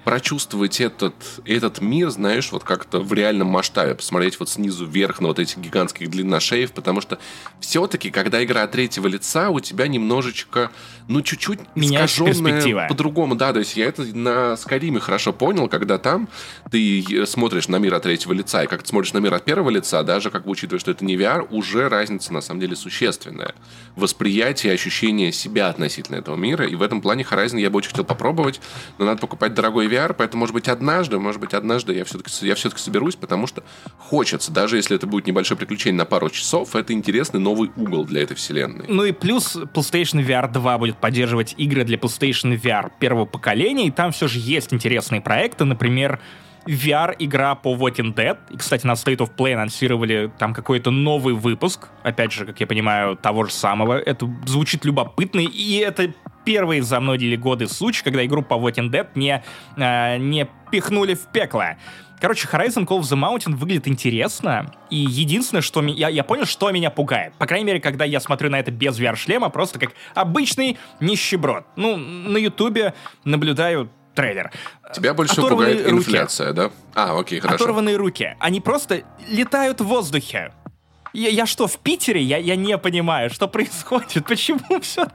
прочувствовать 0.03 0.81
этот, 0.81 1.13
этот 1.45 1.81
мир, 1.81 2.09
знаешь, 2.09 2.51
вот 2.51 2.63
как-то 2.63 2.99
в 2.99 3.13
реальном 3.13 3.47
масштабе, 3.47 3.95
посмотреть 3.95 4.39
вот 4.39 4.49
снизу 4.49 4.85
вверх 4.85 5.19
на 5.19 5.27
вот 5.27 5.39
этих 5.39 5.57
гигантских 5.57 6.09
длинношеев, 6.09 6.71
потому 6.71 7.01
что 7.01 7.19
все-таки, 7.59 8.09
когда 8.09 8.43
игра 8.43 8.63
от 8.63 8.71
третьего 8.71 9.07
лица, 9.07 9.49
у 9.49 9.59
тебя 9.59 9.87
немножечко, 9.87 10.71
ну, 11.07 11.21
чуть-чуть 11.21 11.59
искаженная 11.75 12.87
по-другому. 12.87 13.35
Да, 13.35 13.53
то 13.53 13.59
есть 13.59 13.77
я 13.77 13.85
это 13.85 14.03
на 14.03 14.57
Скайриме 14.57 14.99
хорошо 14.99 15.33
понял, 15.33 15.67
когда 15.67 15.97
там 15.97 16.27
ты 16.71 17.25
смотришь 17.25 17.67
на 17.67 17.77
мир 17.77 17.93
от 17.93 18.03
третьего 18.03 18.33
лица, 18.33 18.63
и 18.63 18.67
как 18.67 18.81
ты 18.81 18.89
смотришь 18.89 19.13
на 19.13 19.19
мир 19.19 19.33
от 19.33 19.45
первого 19.45 19.69
лица, 19.69 20.01
даже 20.03 20.31
как 20.31 20.45
бы 20.45 20.51
учитывая, 20.51 20.79
что 20.79 20.91
это 20.91 21.05
не 21.05 21.15
VR, 21.15 21.47
уже 21.51 21.89
разница 21.89 22.33
на 22.33 22.41
самом 22.41 22.59
деле 22.59 22.75
существенная. 22.75 23.53
Восприятие, 23.95 24.73
ощущение 24.73 25.31
себя 25.31 25.67
относительно 25.67 26.15
этого 26.15 26.35
мира, 26.35 26.65
и 26.65 26.75
в 26.75 26.81
этом 26.81 27.01
плане 27.01 27.23
Horizon 27.29 27.59
я 27.59 27.69
бы 27.69 27.77
очень 27.77 27.89
хотел 27.89 28.05
попробовать, 28.05 28.61
но 28.97 29.05
надо 29.05 29.21
покупать 29.21 29.53
дорогой 29.53 29.90
VR, 29.91 30.13
поэтому, 30.13 30.41
может 30.41 30.53
быть, 30.53 30.67
однажды, 30.67 31.19
может 31.19 31.41
быть, 31.41 31.53
однажды 31.53 31.93
я 31.93 32.05
все-таки 32.05 32.31
я 32.45 32.55
все-таки 32.55 32.81
соберусь, 32.81 33.15
потому 33.15 33.47
что 33.47 33.63
хочется, 33.97 34.51
даже 34.51 34.77
если 34.77 34.95
это 34.95 35.07
будет 35.07 35.27
небольшое 35.27 35.57
приключение 35.57 35.97
на 35.97 36.05
пару 36.05 36.29
часов, 36.29 36.75
это 36.75 36.93
интересный 36.93 37.39
новый 37.39 37.71
угол 37.75 38.05
для 38.05 38.23
этой 38.23 38.35
вселенной. 38.35 38.85
Ну 38.87 39.03
и 39.03 39.11
плюс 39.11 39.55
PlayStation 39.55 40.25
VR 40.25 40.51
2 40.51 40.77
будет 40.77 40.97
поддерживать 40.97 41.55
игры 41.57 41.83
для 41.83 41.97
PlayStation 41.97 42.59
VR 42.59 42.91
первого 42.99 43.25
поколения, 43.25 43.87
и 43.87 43.91
там 43.91 44.11
все 44.11 44.27
же 44.27 44.39
есть 44.39 44.73
интересные 44.73 45.21
проекты, 45.21 45.65
например, 45.65 46.19
VR-игра 46.65 47.55
по 47.55 47.75
Walking 47.75 48.13
Dead. 48.13 48.37
И, 48.51 48.57
кстати, 48.57 48.85
на 48.85 48.93
State 48.93 49.17
of 49.17 49.35
Play 49.35 49.53
анонсировали 49.53 50.31
там 50.37 50.53
какой-то 50.53 50.91
новый 50.91 51.33
выпуск, 51.33 51.89
опять 52.03 52.31
же, 52.31 52.45
как 52.45 52.59
я 52.59 52.67
понимаю, 52.67 53.15
того 53.15 53.45
же 53.45 53.51
самого. 53.51 53.97
Это 53.97 54.29
звучит 54.45 54.85
любопытно, 54.85 55.39
и 55.39 55.77
это 55.77 56.13
первый 56.45 56.81
за 56.81 56.99
многие 56.99 57.35
годы 57.35 57.67
случай, 57.67 58.03
когда 58.03 58.25
игру 58.25 58.41
по 58.41 58.55
Walking 58.55 58.89
Dead 58.89 59.07
не, 59.15 59.43
э, 59.77 60.17
не 60.17 60.47
пихнули 60.71 61.13
в 61.13 61.27
пекло. 61.31 61.77
Короче, 62.21 62.47
Horizon 62.47 62.85
Call 62.85 62.99
of 62.99 63.01
the 63.01 63.19
Mountain 63.19 63.55
выглядит 63.55 63.87
интересно, 63.87 64.71
и 64.91 64.95
единственное, 64.95 65.63
что 65.63 65.81
я, 65.81 66.07
я 66.07 66.23
понял, 66.23 66.45
что 66.45 66.69
меня 66.69 66.91
пугает. 66.91 67.33
По 67.39 67.47
крайней 67.47 67.65
мере, 67.65 67.79
когда 67.79 68.05
я 68.05 68.19
смотрю 68.19 68.51
на 68.51 68.59
это 68.59 68.69
без 68.69 68.99
VR-шлема, 68.99 69.49
просто 69.49 69.79
как 69.79 69.93
обычный 70.13 70.77
нищеброд. 70.99 71.65
Ну, 71.75 71.97
на 71.97 72.37
Ютубе 72.37 72.93
наблюдаю 73.23 73.89
трейлер. 74.13 74.51
Тебя 74.93 75.15
больше 75.15 75.33
Оторванные 75.33 75.77
пугает 75.77 75.91
руки. 75.91 76.03
инфляция, 76.03 76.53
да? 76.53 76.71
А, 76.93 77.19
окей, 77.19 77.39
хорошо. 77.39 77.63
Оторванные 77.63 77.95
руки. 77.95 78.35
Они 78.39 78.61
просто 78.61 79.03
летают 79.27 79.81
в 79.81 79.85
воздухе. 79.85 80.53
Я, 81.13 81.29
я 81.29 81.45
что, 81.47 81.67
в 81.67 81.79
Питере? 81.79 82.21
Я, 82.21 82.37
я 82.37 82.55
не 82.55 82.77
понимаю, 82.77 83.31
что 83.31 83.47
происходит. 83.47 84.25
Почему 84.27 84.79
все... 84.81 85.07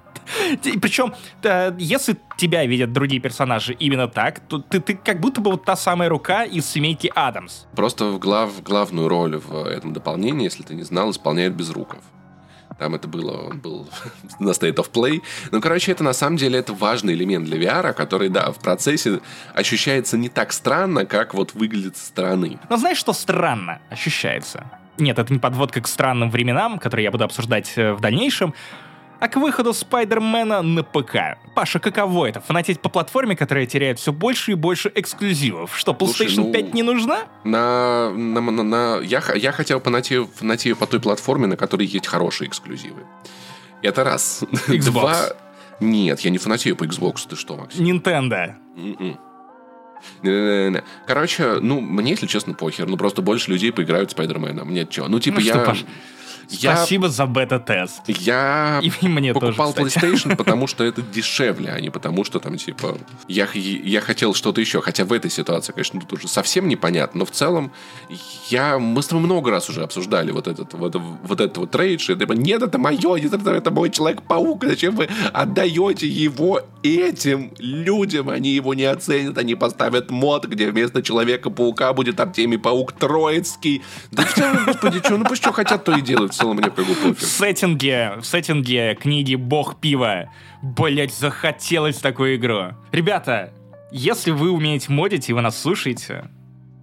Причем, 0.80 1.14
э, 1.42 1.74
если 1.78 2.16
тебя 2.36 2.64
видят 2.66 2.92
другие 2.92 3.20
персонажи 3.20 3.72
именно 3.74 4.08
так, 4.08 4.40
то 4.40 4.58
ты, 4.58 4.80
ты 4.80 4.94
как 4.94 5.20
будто 5.20 5.40
бы 5.40 5.50
вот 5.52 5.64
та 5.64 5.76
самая 5.76 6.08
рука 6.08 6.44
из 6.44 6.66
семейки 6.66 7.10
Адамс. 7.14 7.66
Просто 7.74 8.06
в 8.06 8.18
глав, 8.18 8.62
главную 8.62 9.08
роль 9.08 9.36
в 9.36 9.66
этом 9.66 9.92
дополнении, 9.92 10.44
если 10.44 10.62
ты 10.62 10.74
не 10.74 10.82
знал, 10.82 11.10
исполняет 11.10 11.54
Безруков. 11.54 12.00
Там 12.78 12.94
это 12.94 13.08
было, 13.08 13.48
он 13.48 13.60
был 13.60 13.88
на 14.38 14.50
State 14.50 14.76
of 14.76 14.90
Play. 14.90 15.22
Ну, 15.50 15.60
короче, 15.60 15.92
это 15.92 16.04
на 16.04 16.12
самом 16.12 16.36
деле 16.36 16.58
это 16.58 16.74
важный 16.74 17.14
элемент 17.14 17.46
для 17.46 17.58
VR, 17.58 17.92
который, 17.94 18.28
да, 18.28 18.52
в 18.52 18.58
процессе 18.58 19.20
ощущается 19.54 20.18
не 20.18 20.28
так 20.28 20.52
странно, 20.52 21.06
как 21.06 21.32
вот 21.32 21.54
выглядит 21.54 21.96
со 21.96 22.06
стороны. 22.06 22.58
Но 22.68 22.76
знаешь, 22.76 22.98
что 22.98 23.12
странно 23.12 23.80
ощущается? 23.90 24.66
Нет, 24.98 25.18
это 25.18 25.32
не 25.32 25.38
подводка 25.38 25.80
к 25.80 25.88
странным 25.88 26.30
временам, 26.30 26.78
которые 26.78 27.04
я 27.04 27.10
буду 27.10 27.24
обсуждать 27.24 27.72
э, 27.76 27.92
в 27.92 28.00
дальнейшем, 28.00 28.54
а 29.20 29.28
к 29.28 29.36
выходу 29.36 29.72
Спайдермена 29.72 30.62
на 30.62 30.82
ПК. 30.82 31.38
Паша, 31.54 31.78
каково 31.78 32.26
это? 32.26 32.40
Фанатеть 32.40 32.80
по 32.80 32.88
платформе, 32.88 33.36
которая 33.36 33.66
теряет 33.66 33.98
все 33.98 34.12
больше 34.12 34.52
и 34.52 34.54
больше 34.54 34.90
эксклюзивов. 34.94 35.76
Что, 35.76 35.96
Слушай, 35.98 36.26
PlayStation 36.26 36.44
ну, 36.46 36.52
5 36.52 36.74
не 36.74 36.82
нужна? 36.82 37.24
На, 37.44 38.10
на, 38.10 38.40
на- 38.40 38.62
на- 38.62 39.00
я, 39.02 39.22
я 39.34 39.52
хотел 39.52 39.80
понять 39.80 40.12
найти 40.40 40.74
по 40.74 40.86
той 40.86 41.00
платформе, 41.00 41.46
на 41.46 41.56
которой 41.56 41.86
есть 41.86 42.06
хорошие 42.06 42.48
эксклюзивы. 42.48 43.02
Это 43.82 44.04
раз. 44.04 44.42
Xbox. 44.68 44.90
Два. 44.90 45.16
Нет, 45.80 46.20
я 46.20 46.30
не 46.30 46.38
фанатею 46.38 46.76
по 46.76 46.84
Xbox. 46.84 47.26
Ты 47.28 47.36
что, 47.36 47.56
Максим? 47.56 47.84
Nintendo. 47.84 48.54
М-м. 48.76 49.18
Не-не-не. 50.22 50.82
Короче, 51.06 51.54
ну, 51.60 51.80
мне, 51.80 52.10
если 52.12 52.26
честно, 52.26 52.54
похер. 52.54 52.86
Ну, 52.86 52.96
просто 52.96 53.22
больше 53.22 53.50
людей 53.50 53.72
поиграют 53.72 54.10
в 54.10 54.12
Спайдермена. 54.12 54.64
Мне 54.64 54.86
чё? 54.86 55.08
Ну, 55.08 55.20
типа, 55.20 55.40
Ну 55.40 55.46
я... 55.46 55.52
что, 55.54 55.64
Паш? 55.64 55.84
Я- 56.50 56.76
Спасибо 56.76 57.08
за 57.08 57.26
бета-тест. 57.26 58.02
Я 58.06 58.80
И 58.82 58.90
мне 59.08 59.32
покупал 59.34 59.72
тоже, 59.72 59.88
кстати. 59.88 60.06
PlayStation, 60.06 60.36
потому 60.36 60.66
что 60.66 60.84
это 60.84 61.02
дешевле, 61.02 61.70
а 61.70 61.80
не 61.80 61.90
потому 61.90 62.24
что 62.24 62.38
там, 62.40 62.56
типа, 62.56 62.96
я, 63.28 63.48
я 63.54 64.00
хотел 64.00 64.34
что-то 64.34 64.60
еще. 64.60 64.80
Хотя 64.80 65.04
в 65.04 65.12
этой 65.12 65.30
ситуации, 65.30 65.72
конечно, 65.72 66.00
тут 66.00 66.12
уже 66.14 66.28
совсем 66.28 66.68
непонятно. 66.68 67.20
Но 67.20 67.24
в 67.24 67.30
целом, 67.30 67.72
я, 68.48 68.78
мы 68.78 69.02
с 69.02 69.06
тобой 69.06 69.24
много 69.24 69.50
раз 69.50 69.68
уже 69.68 69.82
обсуждали 69.82 70.30
вот 70.30 70.46
этот 70.46 70.74
вот, 70.74 70.94
вот 70.94 71.40
этот 71.40 71.56
вот 71.56 71.74
рейдж. 71.74 72.10
И, 72.10 72.16
типа, 72.16 72.32
нет, 72.32 72.62
это 72.62 72.78
мое, 72.78 73.16
нет, 73.16 73.32
это, 73.32 73.50
это 73.50 73.70
мой 73.70 73.90
Человек-паук. 73.90 74.64
Зачем 74.64 74.94
вы 74.96 75.08
отдаете 75.32 76.06
его 76.06 76.60
этим 76.82 77.52
людям? 77.58 78.28
Они 78.28 78.50
его 78.50 78.74
не 78.74 78.84
оценят, 78.84 79.38
они 79.38 79.54
поставят 79.54 80.10
мод, 80.10 80.46
где 80.46 80.70
вместо 80.70 81.02
Человека-паука 81.02 81.92
будет 81.92 82.20
Артемий 82.20 82.58
Паук 82.58 82.92
Троицкий. 82.92 83.82
Да 84.10 84.24
господи, 84.66 84.98
что, 84.98 85.16
ну 85.16 85.24
пусть 85.24 85.42
что 85.42 85.52
хотят, 85.52 85.84
то 85.84 85.96
и 85.96 86.00
делают. 86.00 86.35
В 86.36 86.38
целом 86.38 86.56
мне 86.56 86.64
как 86.70 86.84
бы 86.86 86.94
В 86.94 87.02
пофиг. 87.02 87.18
сеттинге, 87.20 88.12
в 88.20 88.24
сеттинге 88.24 88.94
книги 88.94 89.36
«Бог 89.36 89.80
пива». 89.80 90.30
Блять, 90.62 91.14
захотелось 91.14 91.96
такую 91.96 92.36
игру. 92.36 92.74
Ребята, 92.92 93.54
если 93.90 94.32
вы 94.32 94.50
умеете 94.50 94.92
модить 94.92 95.30
и 95.30 95.32
вы 95.32 95.40
нас 95.40 95.58
слушаете... 95.58 96.28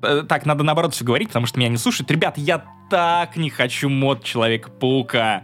э, 0.01 0.23
Так, 0.27 0.47
надо 0.47 0.63
наоборот 0.63 0.95
все 0.95 1.05
говорить, 1.05 1.27
потому 1.27 1.45
что 1.45 1.59
меня 1.59 1.69
не 1.69 1.77
слушают. 1.77 2.09
Ребята, 2.09 2.41
я 2.41 2.65
так 2.89 3.37
не 3.37 3.49
хочу 3.51 3.89
мод 3.89 4.23
Человека-паука 4.23 5.43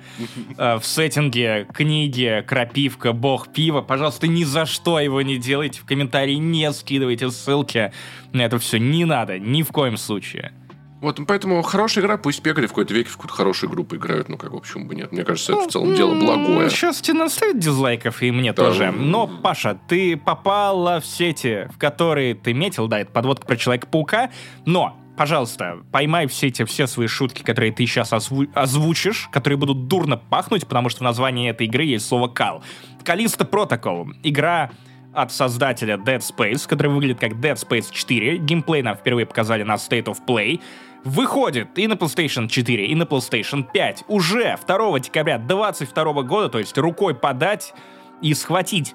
э, 0.58 0.78
в 0.80 0.86
сеттинге 0.86 1.67
книги 1.72 2.43
«Крапивка. 2.48 3.13
Бог 3.13 3.54
пива». 3.54 3.82
Пожалуйста, 3.82 4.28
ни 4.28 4.43
за 4.43 4.65
что 4.65 5.00
его 5.00 5.22
не 5.22 5.38
делайте. 5.38 5.82
В 5.82 5.86
комментарии 5.86 6.36
не 6.36 6.72
скидывайте 6.74 7.30
ссылки 7.30 7.91
на 8.34 8.41
это 8.41 8.58
все. 8.58 8.80
Не 8.80 9.06
надо, 9.06 9.38
ни 9.38 9.62
в 9.62 9.67
коем 9.69 9.98
случае. 9.98 10.54
Вот, 11.01 11.19
поэтому 11.27 11.62
хорошая 11.62 12.03
игра, 12.03 12.17
пусть 12.17 12.41
пекари 12.41 12.65
в 12.65 12.69
какой-то 12.69 12.93
веке 12.93 13.09
в 13.09 13.13
какую-то 13.13 13.33
хорошую 13.33 13.69
игру 13.69 13.83
поиграют. 13.85 14.27
Ну, 14.27 14.38
как, 14.38 14.51
в 14.51 14.55
общем, 14.55 14.88
бы 14.88 14.95
нет. 14.95 15.12
Мне 15.12 15.23
кажется, 15.23 15.53
это 15.53 15.62
в 15.69 15.71
целом 15.71 15.95
дело 15.95 16.13
благое. 16.15 16.69
Сейчас 16.69 16.99
тебе 17.01 17.19
наставят 17.19 17.57
дизлайков, 17.57 18.21
и 18.21 18.31
мне 18.31 18.51
Да. 18.51 18.65
тоже. 18.65 18.91
Но, 18.91 19.27
Паша, 19.27 19.79
ты 19.88 20.17
попала 20.17 20.99
в 20.99 21.05
сети, 21.05 21.69
в 21.73 21.77
которые 21.77 22.35
ты 22.35 22.53
метил, 22.53 22.88
да, 22.88 22.99
это 22.99 23.12
подводка 23.12 23.45
про 23.45 23.55
Человека-паука, 23.55 24.29
но 24.65 24.95
Пожалуйста, 25.17 25.79
поймай 25.91 26.27
все 26.27 26.47
эти 26.47 26.63
все 26.63 26.88
свои 26.88 27.07
шутки, 27.07 27.43
которые 27.43 27.73
ты 27.73 27.85
сейчас 27.85 28.13
озвучишь, 28.13 29.27
которые 29.33 29.57
будут 29.57 29.89
дурно 29.89 30.15
пахнуть, 30.15 30.65
потому 30.65 30.88
что 30.88 30.99
в 30.99 31.01
названии 31.01 31.49
этой 31.49 31.67
игры 31.67 31.83
есть 31.83 32.07
слово 32.07 32.29
«кал». 32.29 32.63
Callisto 33.03 33.45
Protocol. 33.45 34.13
Игра 34.23 34.71
от 35.13 35.33
создателя 35.33 35.97
Dead 35.97 36.19
Space, 36.19 36.65
который 36.65 36.88
выглядит 36.88 37.19
как 37.19 37.33
Dead 37.33 37.55
Space 37.55 37.88
4. 37.91 38.38
Геймплей 38.38 38.81
нам 38.81 38.95
впервые 38.95 39.25
показали 39.25 39.63
на 39.63 39.73
State 39.73 40.05
of 40.05 40.19
Play. 40.25 40.62
Выходит 41.03 41.77
и 41.77 41.88
на 41.88 41.93
PlayStation 41.93 42.47
4, 42.47 42.85
и 42.85 42.95
на 42.95 43.03
PlayStation 43.03 43.65
5 43.71 44.03
уже 44.07 44.57
2 44.67 44.99
декабря 44.99 45.38
2022 45.38 46.23
года, 46.23 46.49
то 46.49 46.59
есть 46.59 46.77
рукой 46.77 47.15
подать 47.15 47.73
и 48.21 48.33
схватить. 48.33 48.93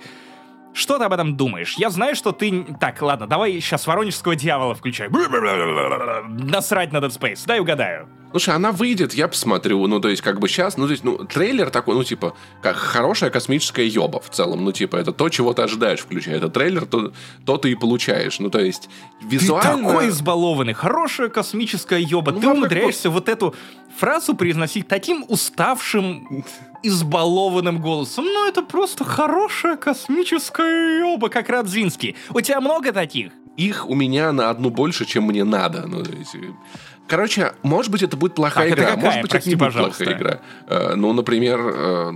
Что 0.74 0.98
ты 0.98 1.04
об 1.04 1.12
этом 1.12 1.36
думаешь? 1.36 1.76
Я 1.78 1.88
знаю, 1.88 2.16
что 2.16 2.32
ты... 2.32 2.66
Так, 2.80 3.00
ладно, 3.00 3.28
давай 3.28 3.52
сейчас 3.60 3.86
Воронежского 3.86 4.34
дьявола 4.34 4.74
включай. 4.74 5.08
Насрать 5.08 6.92
на 6.92 6.98
Dead 6.98 7.10
Space. 7.10 7.42
Дай 7.46 7.60
угадаю. 7.60 8.08
Слушай, 8.32 8.56
она 8.56 8.72
выйдет, 8.72 9.14
я 9.14 9.28
посмотрю. 9.28 9.86
Ну, 9.86 10.00
то 10.00 10.08
есть, 10.08 10.20
как 10.20 10.40
бы 10.40 10.48
сейчас, 10.48 10.76
ну, 10.76 10.86
то 10.86 10.90
есть, 10.90 11.04
ну, 11.04 11.18
трейлер 11.18 11.70
такой, 11.70 11.94
ну, 11.94 12.02
типа, 12.02 12.34
как 12.60 12.74
хорошая 12.74 13.30
космическая 13.30 13.86
ёба 13.86 14.20
в 14.20 14.28
целом. 14.30 14.64
Ну, 14.64 14.72
типа, 14.72 14.96
это 14.96 15.12
то, 15.12 15.28
чего 15.28 15.54
ты 15.54 15.62
ожидаешь, 15.62 16.00
включая 16.00 16.38
этот 16.38 16.52
трейлер, 16.52 16.84
то, 16.86 17.12
то 17.46 17.56
ты 17.58 17.70
и 17.70 17.76
получаешь. 17.76 18.40
Ну, 18.40 18.50
то 18.50 18.58
есть, 18.58 18.90
визуально... 19.22 19.76
Ты 19.76 19.84
такой 19.84 20.08
избалованный. 20.08 20.72
Хорошая 20.72 21.28
космическая 21.28 22.00
ёба. 22.00 22.32
Ну, 22.32 22.40
ты 22.40 22.46
вам 22.48 22.56
как 22.56 22.64
умудряешься 22.64 23.08
вот 23.08 23.28
эту 23.28 23.54
фразу 23.96 24.34
произносить 24.34 24.88
таким 24.88 25.24
уставшим, 25.28 26.44
избалованным 26.86 27.80
голосом. 27.80 28.24
Ну, 28.24 28.48
это 28.48 28.62
просто 28.62 29.04
хорошая 29.04 29.76
космическая 29.76 31.00
ёба, 31.00 31.28
как 31.28 31.48
Радзинский. 31.48 32.16
У 32.32 32.40
тебя 32.40 32.60
много 32.60 32.92
таких? 32.92 33.32
Их 33.56 33.88
у 33.88 33.94
меня 33.94 34.32
на 34.32 34.50
одну 34.50 34.70
больше, 34.70 35.04
чем 35.04 35.24
мне 35.24 35.44
надо. 35.44 35.86
Ну, 35.86 36.02
Короче, 37.06 37.52
может 37.62 37.92
быть, 37.92 38.02
это 38.02 38.16
будет 38.16 38.34
плохая 38.34 38.70
Так, 38.70 38.72
это 38.78 38.82
игра, 38.82 38.94
какая? 38.94 39.04
может 39.04 39.22
быть, 39.22 39.30
Прости, 39.30 39.50
это 39.50 39.56
не 39.56 39.56
будет 39.56 39.74
пожалуйста. 39.74 40.04
плохая 40.04 40.18
игра. 40.20 40.40
Э, 40.68 40.94
ну, 40.94 41.12
например, 41.12 41.60
э, 41.60 42.12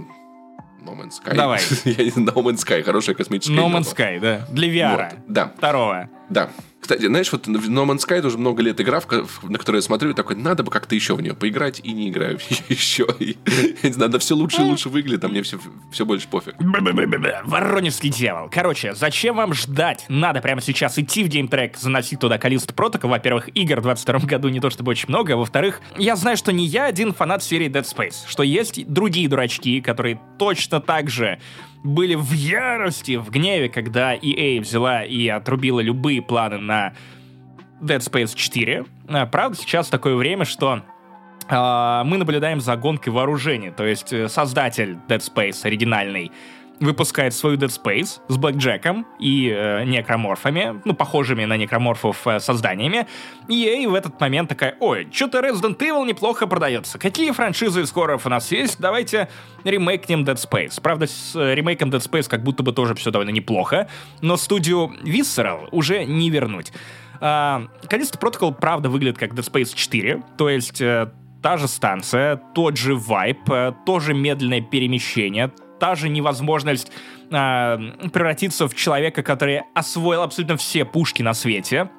No 0.83 0.97
Man's 0.97 1.13
Sky. 1.23 1.35
Давай. 1.35 1.61
Я 1.85 2.05
не 2.05 2.11
знаю, 2.11 2.29
No 2.31 2.43
Man's 2.43 2.65
Sky, 2.67 2.83
хорошая 2.83 3.15
космическая 3.15 3.55
No. 3.55 3.71
Man's 3.71 3.95
Sky, 3.95 4.19
да. 4.19 4.47
Для 4.51 4.69
VR. 4.69 4.97
Вот, 4.97 5.19
да. 5.29 5.53
Второго. 5.57 6.09
Да. 6.31 6.49
Кстати, 6.89 7.05
знаешь, 7.05 7.31
вот 7.33 7.47
в 7.47 7.71
No 7.71 7.85
Man's 7.85 7.99
Sky 8.09 8.27
уже 8.27 8.39
много 8.39 8.63
лет 8.63 8.81
игра, 8.81 9.03
на 9.43 9.59
которую 9.59 9.81
я 9.81 9.83
смотрю, 9.83 10.15
такой, 10.15 10.37
надо 10.37 10.63
бы 10.63 10.71
как-то 10.71 10.95
еще 10.95 11.15
в 11.15 11.21
нее 11.21 11.35
поиграть, 11.35 11.83
и 11.85 11.93
не 11.93 12.09
играю 12.09 12.39
еще. 12.71 13.07
Она 14.03 14.19
все 14.19 14.35
лучше 14.35 14.63
и 14.63 14.65
лучше 14.65 14.89
выглядит, 14.89 15.23
а 15.23 15.29
мне 15.29 15.43
все, 15.43 15.59
все 15.93 16.07
больше 16.07 16.29
пофиг. 16.29 16.55
Воронежский 17.45 18.09
дьявол. 18.09 18.49
Короче, 18.51 18.95
зачем 18.95 19.37
вам 19.37 19.53
ждать? 19.53 20.07
Надо 20.09 20.41
прямо 20.41 20.63
сейчас 20.63 20.99
идти 20.99 21.25
в 21.25 21.29
геймтрек, 21.29 21.77
заносить 21.77 22.21
туда 22.21 22.39
Callisto 22.39 22.75
Protocol. 22.75 23.11
Во-первых, 23.11 23.51
игр 23.55 23.81
в 23.81 23.83
22 23.83 24.21
году 24.21 24.49
не 24.49 24.61
то 24.61 24.71
чтобы 24.71 24.93
очень 24.93 25.11
много, 25.11 25.35
а 25.35 25.37
во-вторых, 25.37 25.83
я 25.99 26.17
знаю, 26.17 26.39
что 26.39 26.55
не 26.55 26.65
я 26.65 26.87
один 26.87 27.13
фанат 27.13 27.43
серии 27.43 27.69
Dead 27.69 27.85
Space, 27.85 28.15
что 28.27 28.43
есть 28.43 28.91
другие 28.91 29.29
дурачки, 29.29 29.83
которые 29.83 30.19
точно 30.39 30.81
так 30.81 31.11
же 31.11 31.39
были 31.85 32.15
в 32.15 32.33
ярости, 32.33 33.17
в 33.17 33.31
гневе, 33.31 33.69
когда 33.69 34.15
EA 34.15 34.61
взяла 34.61 35.05
и 35.05 35.29
отрубила 35.29 35.81
любые 35.81 36.23
планы 36.23 36.59
на 36.59 36.93
Dead 37.81 37.99
Space 37.99 38.35
4. 38.35 38.85
А, 39.09 39.27
Правда, 39.27 39.57
сейчас 39.57 39.89
такое 39.89 40.17
время, 40.17 40.45
что 40.45 40.83
а, 41.49 42.05
мы 42.05 42.19
наблюдаем 42.19 42.61
за 42.61 42.77
гонкой 42.77 43.13
вооружений. 43.13 43.71
То 43.71 43.85
есть 43.85 44.13
э, 44.13 44.29
создатель 44.29 44.99
Dead 45.09 45.21
Space 45.21 45.65
оригинальный 45.65 46.33
выпускает 46.81 47.35
свою 47.35 47.57
Dead 47.57 47.69
Space 47.69 48.21
с 48.29 48.37
Блэкджеком 48.37 49.07
и 49.19 49.53
э, 49.55 49.85
некроморфами, 49.85 50.81
ну, 50.85 50.95
похожими 50.95 51.45
на 51.45 51.57
некроморфов 51.57 52.27
э, 52.27 52.41
созданиями. 52.41 53.07
И 53.49 53.87
в 53.87 53.95
этот 53.95 54.21
момент 54.21 54.49
такая, 54.49 54.77
ой, 54.81 55.09
что-то 55.13 55.41
Resident 55.41 55.79
Evil 55.79 56.07
неплохо 56.07 56.47
продается. 56.47 56.99
Какие 56.99 57.33
франшизы 57.33 57.83
из 57.83 57.91
хорроров 57.91 58.27
у 58.27 58.29
нас 58.29 58.53
есть? 58.53 58.79
Давайте 58.79 59.29
ремейкнем 59.65 60.25
Dead 60.25 60.37
Space. 60.37 60.81
Правда, 60.81 61.07
с 61.07 61.35
э, 61.35 61.55
ремейком 61.55 61.91
Dead 61.91 62.01
Space 62.01 62.29
как 62.29 62.43
будто 62.43 62.63
бы 62.63 62.73
тоже 62.73 62.95
все 62.95 63.11
довольно 63.11 63.31
неплохо, 63.31 63.89
но 64.21 64.37
студию 64.37 64.93
Visceral 65.03 65.69
уже 65.73 66.05
не 66.05 66.31
вернуть. 66.31 66.73
А, 67.21 67.67
Callisto 67.89 68.53
правда, 68.53 68.89
выглядит 68.89 69.19
как 69.19 69.33
Dead 69.33 69.45
Space 69.45 69.75
4, 69.75 70.23
то 70.37 70.49
есть 70.49 70.81
э, 70.81 71.11
та 71.43 71.57
же 71.57 71.69
станция, 71.69 72.37
тот 72.55 72.77
же 72.77 72.95
вайп, 72.95 73.51
э, 73.51 73.73
тоже 73.87 74.15
медленное 74.15 74.61
перемещение, 74.61 75.51
та 75.79 75.95
же 75.95 76.09
невозможность 76.09 76.93
а, 77.31 77.79
превратиться 78.13 78.69
в 78.69 78.75
человека, 78.75 79.23
который 79.23 79.63
освоил 79.75 80.23
абсолютно 80.23 80.57
все 80.57 80.85
пушки 80.85 81.23
на 81.23 81.35
свете. 81.35 81.91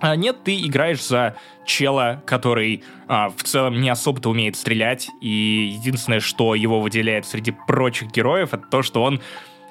А 0.00 0.14
нет, 0.14 0.44
ты 0.44 0.60
играешь 0.60 1.02
за 1.02 1.36
чела, 1.64 2.22
который 2.26 2.84
а, 3.08 3.30
в 3.30 3.42
целом 3.42 3.80
не 3.80 3.88
особо-то 3.88 4.30
умеет 4.30 4.56
стрелять, 4.56 5.08
и 5.20 5.72
единственное, 5.78 6.20
что 6.20 6.54
его 6.54 6.80
выделяет 6.80 7.26
среди 7.26 7.54
прочих 7.66 8.10
героев, 8.10 8.52
это 8.52 8.66
то, 8.70 8.82
что 8.82 9.02
он 9.02 9.20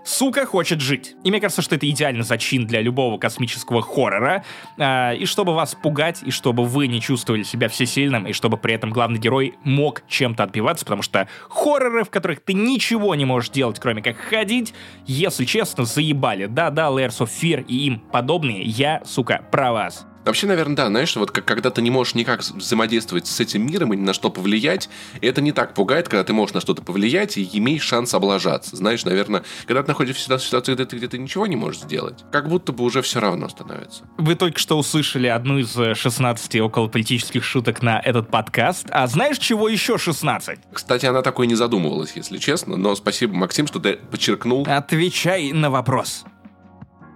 сука, 0.05 0.45
хочет 0.45 0.79
жить. 0.79 1.15
И 1.23 1.31
мне 1.31 1.41
кажется, 1.41 1.61
что 1.61 1.75
это 1.75 1.89
идеальный 1.89 2.23
зачин 2.23 2.65
для 2.65 2.81
любого 2.81 3.17
космического 3.17 3.81
хоррора. 3.81 4.45
А, 4.77 5.11
и 5.13 5.25
чтобы 5.25 5.53
вас 5.53 5.75
пугать, 5.75 6.21
и 6.23 6.31
чтобы 6.31 6.63
вы 6.63 6.87
не 6.87 7.01
чувствовали 7.01 7.43
себя 7.43 7.67
всесильным, 7.67 8.27
и 8.27 8.33
чтобы 8.33 8.57
при 8.57 8.73
этом 8.73 8.91
главный 8.91 9.19
герой 9.19 9.55
мог 9.63 10.03
чем-то 10.07 10.43
отбиваться, 10.43 10.85
потому 10.85 11.01
что 11.01 11.27
хорроры, 11.49 12.03
в 12.03 12.09
которых 12.09 12.39
ты 12.41 12.53
ничего 12.53 13.15
не 13.15 13.25
можешь 13.25 13.49
делать, 13.49 13.79
кроме 13.79 14.01
как 14.01 14.17
ходить, 14.17 14.73
если 15.05 15.45
честно, 15.45 15.85
заебали. 15.85 16.45
Да-да, 16.45 16.87
Layers 16.87 17.19
of 17.19 17.29
Fear 17.29 17.65
и 17.65 17.87
им 17.87 17.99
подобные, 17.99 18.63
я, 18.63 19.01
сука, 19.05 19.43
про 19.51 19.73
вас. 19.73 20.05
Вообще, 20.25 20.47
наверное, 20.47 20.75
да, 20.75 20.87
знаешь, 20.87 21.15
вот 21.15 21.31
как, 21.31 21.45
когда 21.45 21.69
ты 21.69 21.81
не 21.81 21.91
можешь 21.91 22.15
никак 22.15 22.41
взаимодействовать 22.41 23.27
с 23.27 23.39
этим 23.39 23.65
миром 23.65 23.93
и 23.93 23.97
ни 23.97 24.01
на 24.01 24.13
что 24.13 24.31
повлиять, 24.31 24.89
это 25.21 25.41
не 25.41 25.51
так 25.51 25.73
пугает, 25.75 26.09
когда 26.09 26.23
ты 26.23 26.33
можешь 26.33 26.55
на 26.55 26.61
что-то 26.61 26.81
повлиять 26.81 27.37
и 27.37 27.47
имеешь 27.53 27.83
шанс 27.83 28.13
облажаться. 28.13 28.75
Знаешь, 28.75 29.05
наверное, 29.05 29.43
когда 29.67 29.83
ты 29.83 29.89
находишься 29.89 30.37
в 30.37 30.43
ситуации, 30.43 30.73
где 30.73 30.85
ты, 30.85 30.97
где 30.97 31.07
ты 31.07 31.17
ничего 31.19 31.45
не 31.45 31.55
можешь 31.55 31.81
сделать, 31.81 32.23
как 32.31 32.49
будто 32.49 32.71
бы 32.71 32.83
уже 32.83 33.03
все 33.03 33.19
равно 33.19 33.47
становится. 33.49 34.03
Вы 34.17 34.35
только 34.35 34.59
что 34.59 34.77
услышали 34.77 35.27
одну 35.27 35.59
из 35.59 35.77
э, 35.77 35.93
16 35.93 36.55
околополитических 36.61 37.43
шуток 37.43 37.83
на 37.83 37.99
этот 37.99 38.29
подкаст. 38.29 38.87
А 38.89 39.05
знаешь, 39.07 39.37
чего 39.37 39.69
еще 39.69 39.97
16? 39.97 40.59
Кстати, 40.73 41.05
она 41.05 41.21
такой 41.21 41.45
не 41.45 41.55
задумывалась, 41.55 42.13
если 42.15 42.39
честно, 42.39 42.77
но 42.77 42.95
спасибо, 42.95 43.35
Максим, 43.35 43.67
что 43.67 43.79
ты 43.79 43.99
подчеркнул 44.11 44.65
Отвечай 44.67 45.51
на 45.51 45.69
вопрос. 45.69 46.25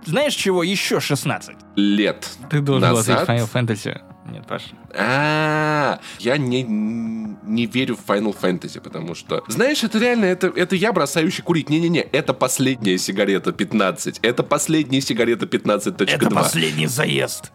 Знаешь, 0.05 0.33
чего 0.33 0.63
еще 0.63 0.99
16? 0.99 1.55
лет 1.75 2.27
Ты 2.49 2.61
должен 2.61 2.89
был 2.89 2.97
назад. 2.97 3.21
ответить 3.21 3.49
Final 3.49 3.51
Fantasy. 3.53 4.01
Нет, 4.31 4.45
Паш. 4.47 4.63
А, 4.95 5.99
я 6.19 6.37
не, 6.37 6.63
не 6.63 7.65
верю 7.65 7.95
в 7.95 8.05
Final 8.07 8.35
Fantasy, 8.39 8.79
потому 8.79 9.15
что... 9.15 9.43
Знаешь, 9.47 9.83
это 9.83 9.97
реально, 9.97 10.25
это, 10.25 10.47
это 10.47 10.75
я 10.75 10.93
бросающий 10.93 11.43
курить. 11.43 11.69
Не-не-не, 11.69 12.01
это 12.01 12.33
последняя 12.33 12.97
сигарета 12.97 13.51
15. 13.51 14.19
Это 14.21 14.43
последняя 14.43 15.01
сигарета 15.01 15.45
15.2. 15.45 16.05
Это 16.07 16.29
последний 16.29 16.87
заезд. 16.87 17.51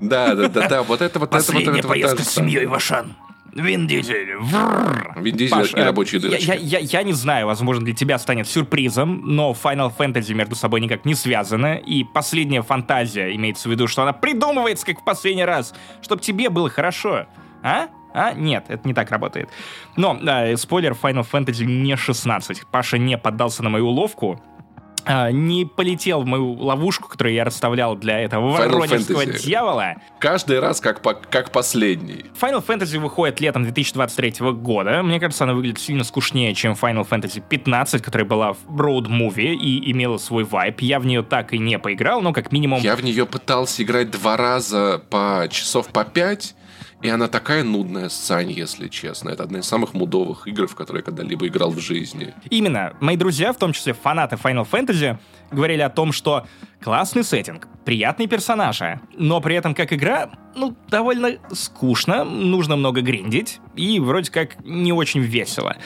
Да, 0.00 0.34
да, 0.34 0.48
да, 0.48 0.68
да, 0.68 0.82
вот 0.82 1.00
это 1.00 1.18
вот 1.18 1.28
это 1.28 1.28
вот 1.28 1.30
Последняя 1.30 1.78
это 1.78 1.88
вот 1.88 1.94
поездка 1.94 2.22
с 2.22 2.28
семьей 2.28 2.66
в 2.66 2.74
Ашан. 2.74 3.14
Вин 3.56 3.86
Дизель. 3.86 4.36
Врррр. 4.36 5.20
Вин 5.20 5.36
Дизель 5.36 5.50
Паш, 5.50 5.74
и 5.74 5.80
рабочие 5.80 6.20
я, 6.20 6.28
дырочки. 6.28 6.46
я, 6.46 6.54
я, 6.54 6.78
я 6.78 7.02
не 7.02 7.12
знаю, 7.12 7.46
возможно, 7.46 7.84
для 7.84 7.94
тебя 7.94 8.18
станет 8.18 8.48
сюрпризом, 8.48 9.22
но 9.24 9.52
Final 9.52 9.92
Fantasy 9.96 10.34
между 10.34 10.54
собой 10.54 10.80
никак 10.80 11.04
не 11.04 11.14
связаны, 11.14 11.82
и 11.84 12.04
последняя 12.04 12.62
фантазия 12.62 13.34
имеется 13.34 13.68
в 13.68 13.72
виду, 13.72 13.86
что 13.86 14.02
она 14.02 14.12
придумывается, 14.12 14.86
как 14.86 15.00
в 15.00 15.04
последний 15.04 15.44
раз, 15.44 15.74
чтобы 16.02 16.22
тебе 16.22 16.50
было 16.50 16.68
хорошо. 16.68 17.26
А? 17.62 17.88
А? 18.12 18.32
Нет, 18.32 18.66
это 18.68 18.86
не 18.86 18.94
так 18.94 19.10
работает. 19.10 19.50
Но, 19.96 20.16
э, 20.16 20.56
спойлер, 20.56 20.92
Final 20.92 21.26
Fantasy 21.30 21.64
не 21.64 21.96
16. 21.96 22.66
Паша 22.70 22.98
не 22.98 23.18
поддался 23.18 23.62
на 23.62 23.68
мою 23.68 23.88
уловку, 23.88 24.40
а, 25.06 25.30
не 25.30 25.64
полетел 25.64 26.22
в 26.22 26.26
мою 26.26 26.52
ловушку, 26.54 27.08
которую 27.08 27.34
я 27.34 27.44
расставлял 27.44 27.96
для 27.96 28.18
этого 28.20 28.56
Final 28.56 28.72
воронежского 28.72 29.22
Fantasy. 29.22 29.44
дьявола. 29.44 29.94
Каждый 30.18 30.60
раз 30.60 30.80
как, 30.80 31.00
по- 31.02 31.14
как 31.14 31.52
последний. 31.52 32.24
Final 32.40 32.64
Fantasy 32.66 32.98
выходит 32.98 33.40
летом 33.40 33.62
2023 33.62 34.50
года. 34.52 35.02
Мне 35.02 35.20
кажется, 35.20 35.44
она 35.44 35.54
выглядит 35.54 35.78
сильно 35.78 36.04
скучнее, 36.04 36.54
чем 36.54 36.72
Final 36.72 37.08
Fantasy 37.08 37.42
15, 37.48 38.02
которая 38.02 38.26
была 38.26 38.52
в 38.52 38.80
Road 38.80 39.06
Movie 39.06 39.54
и 39.54 39.90
имела 39.92 40.18
свой 40.18 40.44
вайп. 40.44 40.80
Я 40.80 40.98
в 41.00 41.06
нее 41.06 41.22
так 41.22 41.52
и 41.52 41.58
не 41.58 41.78
поиграл, 41.78 42.20
но 42.20 42.32
как 42.32 42.52
минимум... 42.52 42.80
Я 42.80 42.96
в 42.96 43.04
нее 43.04 43.26
пытался 43.26 43.82
играть 43.82 44.10
два 44.10 44.36
раза 44.36 45.02
по 45.10 45.46
часов 45.50 45.88
по 45.88 46.04
пять, 46.04 46.54
и 47.02 47.08
она 47.08 47.28
такая 47.28 47.62
нудная 47.62 48.08
сцань, 48.08 48.50
если 48.50 48.88
честно. 48.88 49.30
Это 49.30 49.42
одна 49.42 49.58
из 49.58 49.66
самых 49.66 49.94
мудовых 49.94 50.46
игр, 50.46 50.66
в 50.66 50.74
которые 50.74 51.00
я 51.00 51.04
когда-либо 51.04 51.46
играл 51.46 51.70
в 51.70 51.78
жизни. 51.78 52.34
Именно. 52.50 52.94
Мои 53.00 53.16
друзья, 53.16 53.52
в 53.52 53.56
том 53.58 53.72
числе 53.72 53.92
фанаты 53.92 54.36
Final 54.36 54.66
Fantasy, 54.68 55.18
говорили 55.50 55.82
о 55.82 55.90
том, 55.90 56.12
что 56.12 56.46
классный 56.80 57.24
сеттинг, 57.24 57.68
приятные 57.84 58.28
персонажи, 58.28 59.00
но 59.16 59.40
при 59.40 59.56
этом 59.56 59.74
как 59.74 59.92
игра, 59.92 60.30
ну, 60.54 60.76
довольно 60.88 61.38
скучно, 61.52 62.24
нужно 62.24 62.76
много 62.76 63.00
гриндить, 63.00 63.60
и 63.74 63.98
вроде 64.00 64.30
как 64.30 64.64
не 64.64 64.92
очень 64.92 65.20
весело. 65.20 65.76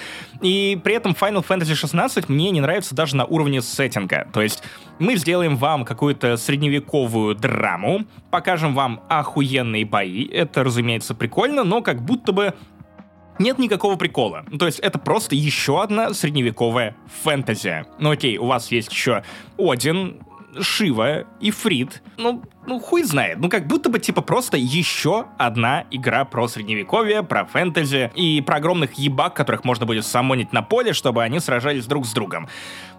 И 0.40 0.78
при 0.82 0.94
этом 0.94 1.12
Final 1.12 1.44
Fantasy 1.46 1.74
16 1.74 2.28
мне 2.28 2.50
не 2.50 2.60
нравится 2.60 2.94
даже 2.94 3.16
на 3.16 3.24
уровне 3.24 3.62
сеттинга. 3.62 4.28
То 4.32 4.42
есть 4.42 4.62
мы 4.98 5.16
сделаем 5.16 5.56
вам 5.56 5.84
какую-то 5.84 6.36
средневековую 6.36 7.34
драму, 7.34 8.04
покажем 8.30 8.74
вам 8.74 9.02
охуенные 9.08 9.84
бои, 9.84 10.26
это, 10.26 10.64
разумеется, 10.64 11.14
прикольно, 11.14 11.64
но 11.64 11.82
как 11.82 12.02
будто 12.02 12.32
бы 12.32 12.54
нет 13.40 13.58
никакого 13.58 13.96
прикола. 13.96 14.44
Ну, 14.48 14.58
То 14.58 14.66
есть 14.66 14.78
это 14.78 14.98
просто 14.98 15.34
еще 15.34 15.82
одна 15.82 16.14
средневековая 16.14 16.94
фэнтези. 17.22 17.86
Ну 17.98 18.10
окей, 18.10 18.38
у 18.38 18.46
вас 18.46 18.70
есть 18.70 18.92
еще 18.92 19.24
Один, 19.58 20.20
Шива 20.60 21.24
и 21.40 21.50
Фрид. 21.50 22.02
Ну, 22.16 22.42
ну 22.66 22.80
хуй 22.80 23.02
знает. 23.02 23.38
Ну 23.38 23.48
как 23.48 23.66
будто 23.66 23.88
бы 23.88 23.98
типа 23.98 24.20
просто 24.20 24.56
еще 24.56 25.26
одна 25.38 25.84
игра 25.90 26.24
про 26.24 26.48
средневековье, 26.48 27.22
про 27.22 27.44
фэнтези 27.44 28.10
и 28.14 28.40
про 28.40 28.56
огромных 28.56 28.94
ебак, 28.94 29.34
которых 29.34 29.64
можно 29.64 29.86
будет 29.86 30.04
самонить 30.04 30.52
на 30.52 30.62
поле, 30.62 30.92
чтобы 30.92 31.22
они 31.22 31.40
сражались 31.40 31.86
друг 31.86 32.06
с 32.06 32.12
другом. 32.12 32.48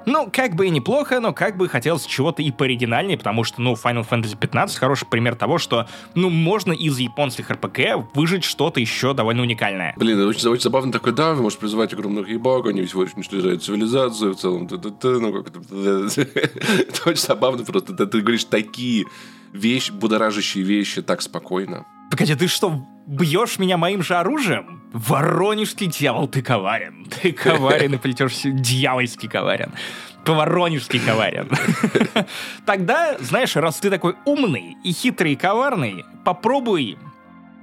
Ну, 0.05 0.29
как 0.31 0.55
бы 0.55 0.67
и 0.67 0.69
неплохо, 0.69 1.19
но 1.19 1.33
как 1.33 1.57
бы 1.57 1.67
хотелось 1.67 2.05
чего-то 2.05 2.41
и 2.41 2.51
пооригинальнее, 2.51 3.17
потому 3.17 3.43
что, 3.43 3.61
ну, 3.61 3.73
Final 3.73 4.07
Fantasy 4.07 4.37
15 4.37 4.77
хороший 4.77 5.07
пример 5.07 5.35
того, 5.35 5.57
что, 5.57 5.87
ну, 6.15 6.29
можно 6.29 6.71
из 6.73 6.97
японских 6.97 7.49
РПГ 7.49 8.15
выжить 8.15 8.43
что-то 8.43 8.79
еще 8.79 9.13
довольно 9.13 9.41
уникальное. 9.41 9.93
Блин, 9.97 10.17
это 10.17 10.27
очень, 10.27 10.47
очень 10.49 10.63
забавно 10.63 10.91
такой, 10.91 11.13
да, 11.13 11.33
вы 11.33 11.43
можете 11.43 11.61
призывать 11.61 11.93
огромных 11.93 12.27
ебак, 12.29 12.67
они 12.67 12.85
всего 12.85 13.03
лишь 13.03 13.13
уничтожают 13.13 13.63
цивилизацию 13.63 14.33
в 14.33 14.39
целом, 14.39 14.67
т-т-т, 14.67 15.07
ну 15.07 15.33
как 15.33 15.47
это... 15.47 15.61
Это 16.81 17.09
очень 17.09 17.21
забавно 17.21 17.63
просто, 17.63 17.93
ты 17.93 18.21
говоришь 18.21 18.45
такие 18.45 19.05
вещи, 19.53 19.91
будоражащие 19.91 20.63
вещи 20.63 21.01
так 21.01 21.21
спокойно. 21.21 21.85
Погоди, 22.11 22.35
ты 22.35 22.47
что, 22.47 22.85
бьешь 23.07 23.57
меня 23.57 23.77
моим 23.77 24.03
же 24.03 24.15
оружием? 24.15 24.83
Воронежский 24.91 25.87
дьявол, 25.87 26.27
ты 26.27 26.41
коварен. 26.41 27.05
Ты 27.05 27.31
коварен 27.31 27.93
и 27.93 27.97
плетешься 27.97 28.51
дьявольский 28.51 29.29
коварен. 29.29 29.71
По-воронежски 30.25 30.99
коварен. 30.99 31.49
Тогда, 32.65 33.17
знаешь, 33.19 33.55
раз 33.55 33.79
ты 33.79 33.89
такой 33.89 34.15
умный 34.25 34.75
и 34.83 34.91
хитрый 34.91 35.33
и 35.33 35.35
коварный, 35.37 36.03
попробуй 36.25 36.97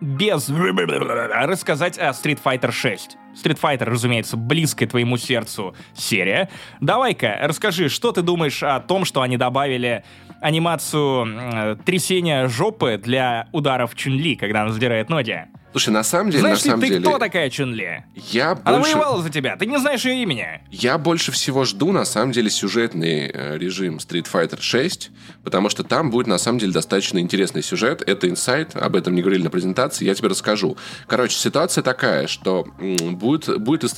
без 0.00 0.48
рассказать 0.48 1.98
о 1.98 2.10
Street 2.10 2.40
Fighter 2.42 2.72
6. 2.72 3.16
Street 3.34 3.60
Fighter, 3.60 3.84
разумеется, 3.84 4.36
близкая 4.36 4.88
твоему 4.88 5.18
сердцу 5.18 5.74
серия. 5.94 6.48
Давай-ка, 6.80 7.38
расскажи, 7.42 7.88
что 7.88 8.12
ты 8.12 8.22
думаешь 8.22 8.62
о 8.62 8.80
том, 8.80 9.04
что 9.04 9.20
они 9.20 9.36
добавили 9.36 10.04
анимацию 10.40 11.26
э, 11.26 11.76
трясения 11.84 12.48
жопы 12.48 13.00
для 13.02 13.48
ударов 13.52 13.94
Чун-Ли, 13.94 14.36
когда 14.36 14.62
она 14.62 14.72
задирает 14.72 15.08
ноги? 15.08 15.46
Слушай, 15.72 15.90
на 15.90 16.02
самом 16.02 16.30
деле, 16.30 16.40
Знаешь 16.40 16.60
на 16.60 16.64
ли 16.64 16.70
самом 16.70 16.80
ты, 16.80 16.88
деле, 16.88 17.00
кто 17.00 17.18
такая 17.18 17.50
Чун-Ли? 17.50 18.04
я 18.30 18.58
Она 18.64 18.78
больше... 18.78 18.94
воевала 18.94 19.22
за 19.22 19.28
тебя, 19.30 19.56
ты 19.56 19.66
не 19.66 19.78
знаешь 19.78 20.04
ее 20.04 20.22
имени. 20.22 20.46
Я 20.70 20.96
больше 20.96 21.30
всего 21.30 21.64
жду, 21.64 21.92
на 21.92 22.04
самом 22.06 22.32
деле, 22.32 22.48
сюжетный 22.48 23.30
э, 23.32 23.58
режим 23.58 23.98
Street 23.98 24.26
Fighter 24.32 24.60
6, 24.60 25.10
потому 25.44 25.68
что 25.68 25.84
там 25.84 26.10
будет, 26.10 26.26
на 26.26 26.38
самом 26.38 26.58
деле, 26.58 26.72
достаточно 26.72 27.18
интересный 27.18 27.62
сюжет. 27.62 28.02
Это 28.06 28.28
инсайт, 28.30 28.76
об 28.76 28.96
этом 28.96 29.14
не 29.14 29.20
говорили 29.20 29.42
на 29.42 29.50
презентации, 29.50 30.06
я 30.06 30.14
тебе 30.14 30.28
расскажу. 30.28 30.78
Короче, 31.06 31.36
ситуация 31.36 31.82
такая, 31.82 32.28
что 32.28 32.66
будет, 32.78 33.60
будет, 33.60 33.94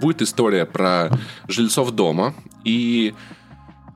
будет 0.00 0.22
история 0.22 0.66
про 0.66 1.10
жильцов 1.46 1.92
дома, 1.92 2.34
и 2.64 3.14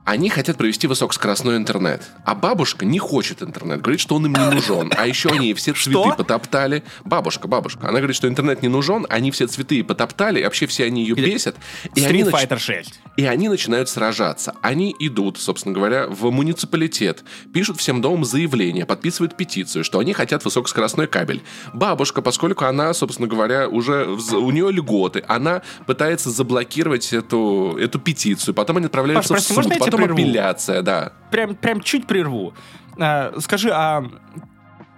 они 0.05 0.29
хотят 0.29 0.57
провести 0.57 0.87
высокоскоростной 0.87 1.57
интернет. 1.57 2.01
А 2.25 2.33
бабушка 2.33 2.83
не 2.85 2.97
хочет 2.97 3.43
интернет. 3.43 3.81
Говорит, 3.81 3.99
что 3.99 4.15
он 4.15 4.25
им 4.25 4.33
не 4.33 4.49
нужен. 4.49 4.91
А 4.97 5.05
еще 5.05 5.29
они 5.29 5.53
все 5.53 5.73
цветы 5.73 5.91
Что? 5.91 6.15
потоптали. 6.15 6.83
Бабушка, 7.03 7.47
бабушка. 7.47 7.87
Она 7.87 7.99
говорит, 7.99 8.15
что 8.15 8.27
интернет 8.27 8.63
не 8.63 8.69
нужен. 8.69 9.05
Они 9.09 9.29
все 9.29 9.45
цветы 9.45 9.83
потоптали. 9.83 10.39
И 10.39 10.43
вообще 10.43 10.65
все 10.65 10.85
они 10.85 11.03
ее 11.03 11.13
бесят. 11.13 11.55
И 11.93 12.03
они, 12.03 12.23
Street 12.23 12.31
нач- 12.31 12.47
Fighter 12.47 12.57
6. 12.57 12.99
и 13.17 13.25
они 13.25 13.49
начинают 13.49 13.87
сражаться. 13.87 14.55
Они 14.61 14.95
идут, 14.99 15.37
собственно 15.37 15.75
говоря, 15.75 16.07
в 16.07 16.31
муниципалитет, 16.31 17.23
пишут 17.53 17.77
всем 17.77 18.01
домам 18.01 18.25
заявление, 18.25 18.87
подписывают 18.87 19.37
петицию, 19.37 19.83
что 19.83 19.99
они 19.99 20.13
хотят 20.13 20.43
высокоскоростной 20.43 21.05
кабель. 21.07 21.43
Бабушка, 21.73 22.23
поскольку 22.23 22.65
она, 22.65 22.93
собственно 22.95 23.27
говоря, 23.27 23.67
уже 23.69 24.07
у 24.07 24.49
нее 24.49 24.71
льготы, 24.71 25.23
она 25.27 25.61
пытается 25.85 26.31
заблокировать 26.31 27.13
эту, 27.13 27.77
эту 27.79 27.99
петицию. 27.99 28.55
Потом 28.55 28.77
они 28.77 28.87
отправляются 28.87 29.35
Паш, 29.35 29.43
в 29.43 29.47
суд, 29.47 29.57
можно 29.57 29.73
я 29.73 29.79
потом 29.79 29.98
прерву? 29.99 30.21
апелляция, 30.21 30.81
да. 30.81 31.11
Прям, 31.31 31.55
прям 31.55 31.81
чуть 31.81 32.07
прерву. 32.07 32.53
А, 32.99 33.33
скажи, 33.39 33.69
а 33.73 34.03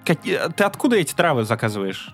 какие- 0.05 0.39
ты 0.55 0.63
откуда 0.63 0.97
эти 0.97 1.13
травы 1.13 1.43
заказываешь? 1.43 2.09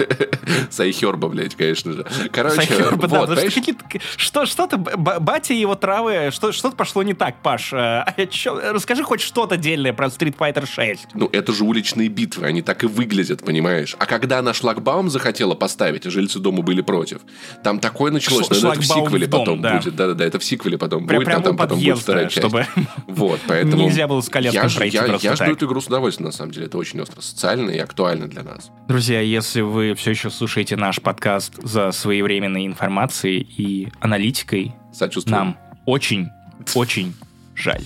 Сайхерба, 0.70 1.28
блядь, 1.28 1.54
конечно 1.54 1.92
же. 1.92 2.06
Короче, 2.32 2.56
Сайхерба, 2.56 3.08
да, 3.08 3.20
вот, 3.20 3.28
потому 3.28 3.36
понимаешь, 3.36 4.00
что 4.16 4.38
что, 4.38 4.46
что-то, 4.46 4.78
батя 4.78 5.54
и 5.54 5.58
его 5.58 5.74
травы, 5.74 6.30
что, 6.32 6.52
что-то 6.52 6.76
пошло 6.76 7.02
не 7.02 7.14
так, 7.14 7.42
Паш. 7.42 7.72
А, 7.78 8.02
а 8.02 8.72
расскажи 8.72 9.02
хоть 9.02 9.20
что-то 9.20 9.54
отдельное 9.54 9.92
про 9.92 10.06
Street 10.06 10.36
Fighter 10.36 10.66
6. 10.66 11.08
Ну, 11.14 11.28
это 11.32 11.52
же 11.52 11.64
уличные 11.64 12.08
битвы, 12.08 12.46
они 12.46 12.60
так 12.60 12.82
и 12.82 12.86
выглядят, 12.86 13.44
понимаешь? 13.44 13.94
А 13.98 14.06
когда 14.06 14.38
она 14.38 14.52
шлагбаум 14.52 15.10
захотела 15.10 15.54
поставить, 15.54 16.06
а 16.06 16.10
жильцы 16.10 16.38
дома 16.38 16.62
были 16.62 16.80
против, 16.80 17.20
там 17.62 17.78
такое 17.78 18.10
началось, 18.10 18.48
но 18.50 18.72
это 18.72 18.80
в 18.80 18.86
сиквеле 18.86 19.28
потом 19.28 19.62
да. 19.62 19.78
будет. 19.78 19.94
Да-да-да, 19.94 20.24
это 20.24 20.38
в 20.38 20.44
сиквеле 20.44 20.76
потом 20.76 21.06
будет, 21.06 21.24
прям 21.24 21.42
там, 21.42 21.56
потом 21.56 21.78
будет 21.78 21.98
вторая 21.98 22.26
часть. 22.26 22.38
чтобы 22.38 22.66
Вот, 23.06 23.40
поэтому... 23.46 23.84
нельзя 23.84 24.06
было 24.08 24.20
с 24.20 24.28
коляской 24.28 24.70
пройти 24.70 24.98
я, 25.20 25.36
жду 25.36 25.52
эту 25.52 25.66
игру 25.66 25.80
с 25.80 25.86
удовольствием, 25.86 26.26
на 26.26 26.32
самом 26.32 26.52
деле. 26.52 26.66
Это 26.66 26.78
очень 26.78 27.00
остро 27.00 27.17
социально 27.20 27.70
и 27.70 27.78
актуально 27.78 28.28
для 28.28 28.42
нас. 28.42 28.70
Друзья, 28.88 29.20
если 29.20 29.60
вы 29.60 29.94
все 29.94 30.10
еще 30.10 30.30
слушаете 30.30 30.76
наш 30.76 31.00
подкаст 31.00 31.54
за 31.62 31.92
своевременной 31.92 32.66
информацией 32.66 33.46
и 33.56 33.88
аналитикой, 34.00 34.74
Сочувствую. 34.92 35.36
нам 35.36 35.56
очень, 35.86 36.28
очень 36.74 37.14
жаль. 37.54 37.82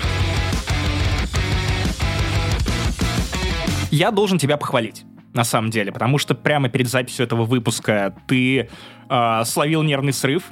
Я 3.91 4.11
должен 4.11 4.39
тебя 4.39 4.57
похвалить, 4.57 5.05
на 5.35 5.45
самом 5.45 5.71
деле, 5.71 5.93
потому 5.93 6.19
что 6.19 6.35
прямо 6.35 6.69
перед 6.69 6.89
записью 6.89 7.25
этого 7.27 7.45
выпуска 7.45 8.15
ты 8.27 8.69
э, 9.09 9.43
словил 9.45 9.83
нервный 9.83 10.13
срыв. 10.13 10.45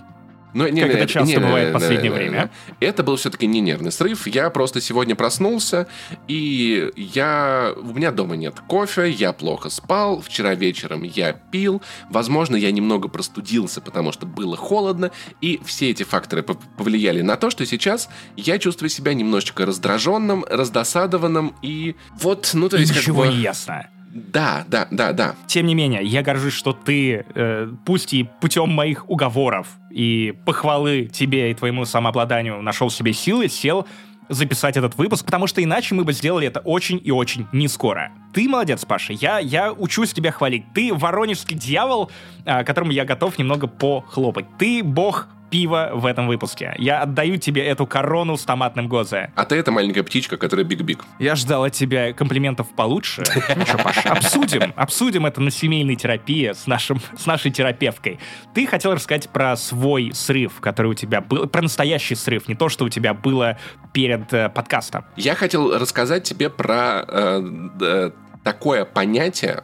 Ну, 0.55 0.67
не, 0.69 0.83
Как 0.83 0.91
не, 0.91 0.97
это 0.97 1.07
часто 1.07 1.29
не, 1.29 1.39
бывает 1.39 1.69
не, 1.69 1.71
в 1.71 1.75
последнее 1.75 2.03
не, 2.03 2.09
не, 2.09 2.15
время. 2.15 2.51
не. 2.81 2.87
Это 2.87 3.03
был 3.03 3.17
все-таки 3.17 3.47
не 3.47 3.61
нервный 3.61 3.93
срыв. 3.93 4.27
Я 4.27 4.51
просто 4.51 4.81
сегодня 4.81 5.15
проснулся, 5.15 5.87
и 6.29 6.91
я... 6.97 7.73
У 7.77 7.93
меня 7.95 8.11
дома 8.11 8.37
нет 8.37 8.61
кофе, 8.61 9.11
я 9.11 9.33
плохо 9.33 9.71
спал, 9.71 10.21
вчера 10.21 10.55
вечером 10.55 11.03
я 11.03 11.33
пил, 11.33 11.83
возможно, 12.11 12.57
я 12.57 12.71
немного 12.73 13.09
простудился, 13.09 13.81
потому 13.81 14.13
что 14.13 14.27
было 14.27 14.57
холодно, 14.57 15.11
и 15.41 15.61
все 15.65 15.91
эти 15.91 16.03
факторы 16.03 16.43
пов- 16.43 16.61
повлияли 16.77 17.23
на 17.23 17.37
то, 17.37 17.51
что 17.51 17.65
сейчас 17.67 18.09
я 18.37 18.59
чувствую 18.59 18.91
себя 18.91 19.15
немножечко 19.15 19.67
раздраженным, 19.67 20.45
раздосадованным, 20.49 21.55
и 21.63 21.97
вот, 22.19 22.51
ну, 22.55 22.69
то 22.69 22.77
есть 22.77 22.93
как 22.93 23.03
ничего 23.03 23.23
бы... 23.25 23.29
не 23.29 23.37
ясно. 23.43 23.89
Да, 24.13 24.65
да, 24.67 24.89
да, 24.91 25.13
да. 25.13 25.37
Тем 25.47 25.67
не 25.67 25.75
менее, 25.75 26.03
я 26.03 26.23
горжусь, 26.23 26.53
что 26.53 26.73
ты, 26.73 27.25
э, 27.35 27.73
пусть 27.85 28.13
и 28.13 28.29
путем 28.41 28.71
моих 28.71 29.09
уговоров 29.09 29.69
и 29.91 30.35
похвалы 30.45 31.09
тебе 31.13 31.51
и 31.51 31.55
твоему 31.55 31.85
самообладанию 31.85 32.61
нашел 32.61 32.91
себе 32.91 33.13
силы, 33.13 33.49
сел 33.49 33.87
записать 34.29 34.77
этот 34.77 34.97
выпуск, 34.97 35.25
потому 35.25 35.47
что 35.47 35.63
иначе 35.63 35.95
мы 35.95 36.05
бы 36.05 36.13
сделали 36.13 36.47
это 36.47 36.61
очень 36.61 37.01
и 37.03 37.11
очень 37.11 37.47
не 37.53 37.69
скоро. 37.69 38.13
Ты 38.33 38.49
молодец, 38.49 38.85
Паша. 38.85 39.13
Я, 39.13 39.39
я 39.41 39.73
учусь 39.73 40.13
тебя 40.13 40.31
хвалить. 40.31 40.65
Ты 40.73 40.95
воронежский 40.95 41.57
дьявол, 41.57 42.11
а, 42.47 42.63
которому 42.63 42.93
я 42.93 43.05
готов 43.05 43.39
немного 43.39 43.67
похлопать. 43.67 44.47
Ты 44.59 44.83
бог 44.85 45.29
пива 45.51 45.91
в 45.93 46.07
этом 46.07 46.29
выпуске. 46.29 46.75
Я 46.79 47.03
отдаю 47.03 47.37
тебе 47.37 47.67
эту 47.67 47.87
корону 47.87 48.37
с 48.37 48.45
томатным 48.45 48.89
гозе. 48.89 49.33
А 49.35 49.45
ты 49.45 49.57
это 49.57 49.73
маленькая 49.73 50.03
птичка, 50.03 50.37
которая 50.37 50.65
биг-биг. 50.65 51.05
Я 51.19 51.35
ждал 51.35 51.65
от 51.65 51.73
тебя 51.73 52.13
комплиментов 52.13 52.69
получше. 52.75 53.25
Ну 53.57 53.67
что, 53.67 54.11
обсудим, 54.11 54.73
обсудим 54.77 55.27
это 55.27 55.41
на 55.41 55.51
семейной 55.51 55.97
терапии 55.97 56.53
с, 56.53 56.67
нашим, 56.67 57.01
с 57.17 57.27
нашей 57.27 57.51
терапевткой. 57.51 58.19
Ты 58.55 58.67
хотел 58.67 58.95
рассказать 58.95 59.29
про 59.29 59.57
свой 59.57 60.13
срыв, 60.15 60.61
который 60.61 60.93
у 60.93 60.95
тебя 60.95 61.21
был, 61.21 61.47
про 61.47 61.63
настоящий 61.63 62.15
срыв, 62.15 62.49
не 62.49 62.55
то, 62.55 62.69
что 62.69 62.85
у 62.85 62.89
тебя 62.89 63.13
было 63.13 63.59
перед 63.93 64.33
э, 64.33 64.49
подкастом. 64.49 65.05
Я 65.17 65.35
хотел 65.35 65.77
рассказать 65.77 66.23
тебе 66.23 66.49
про 66.49 67.05
э, 67.07 67.43
э, 67.81 68.11
такое 68.45 68.85
понятие, 68.85 69.63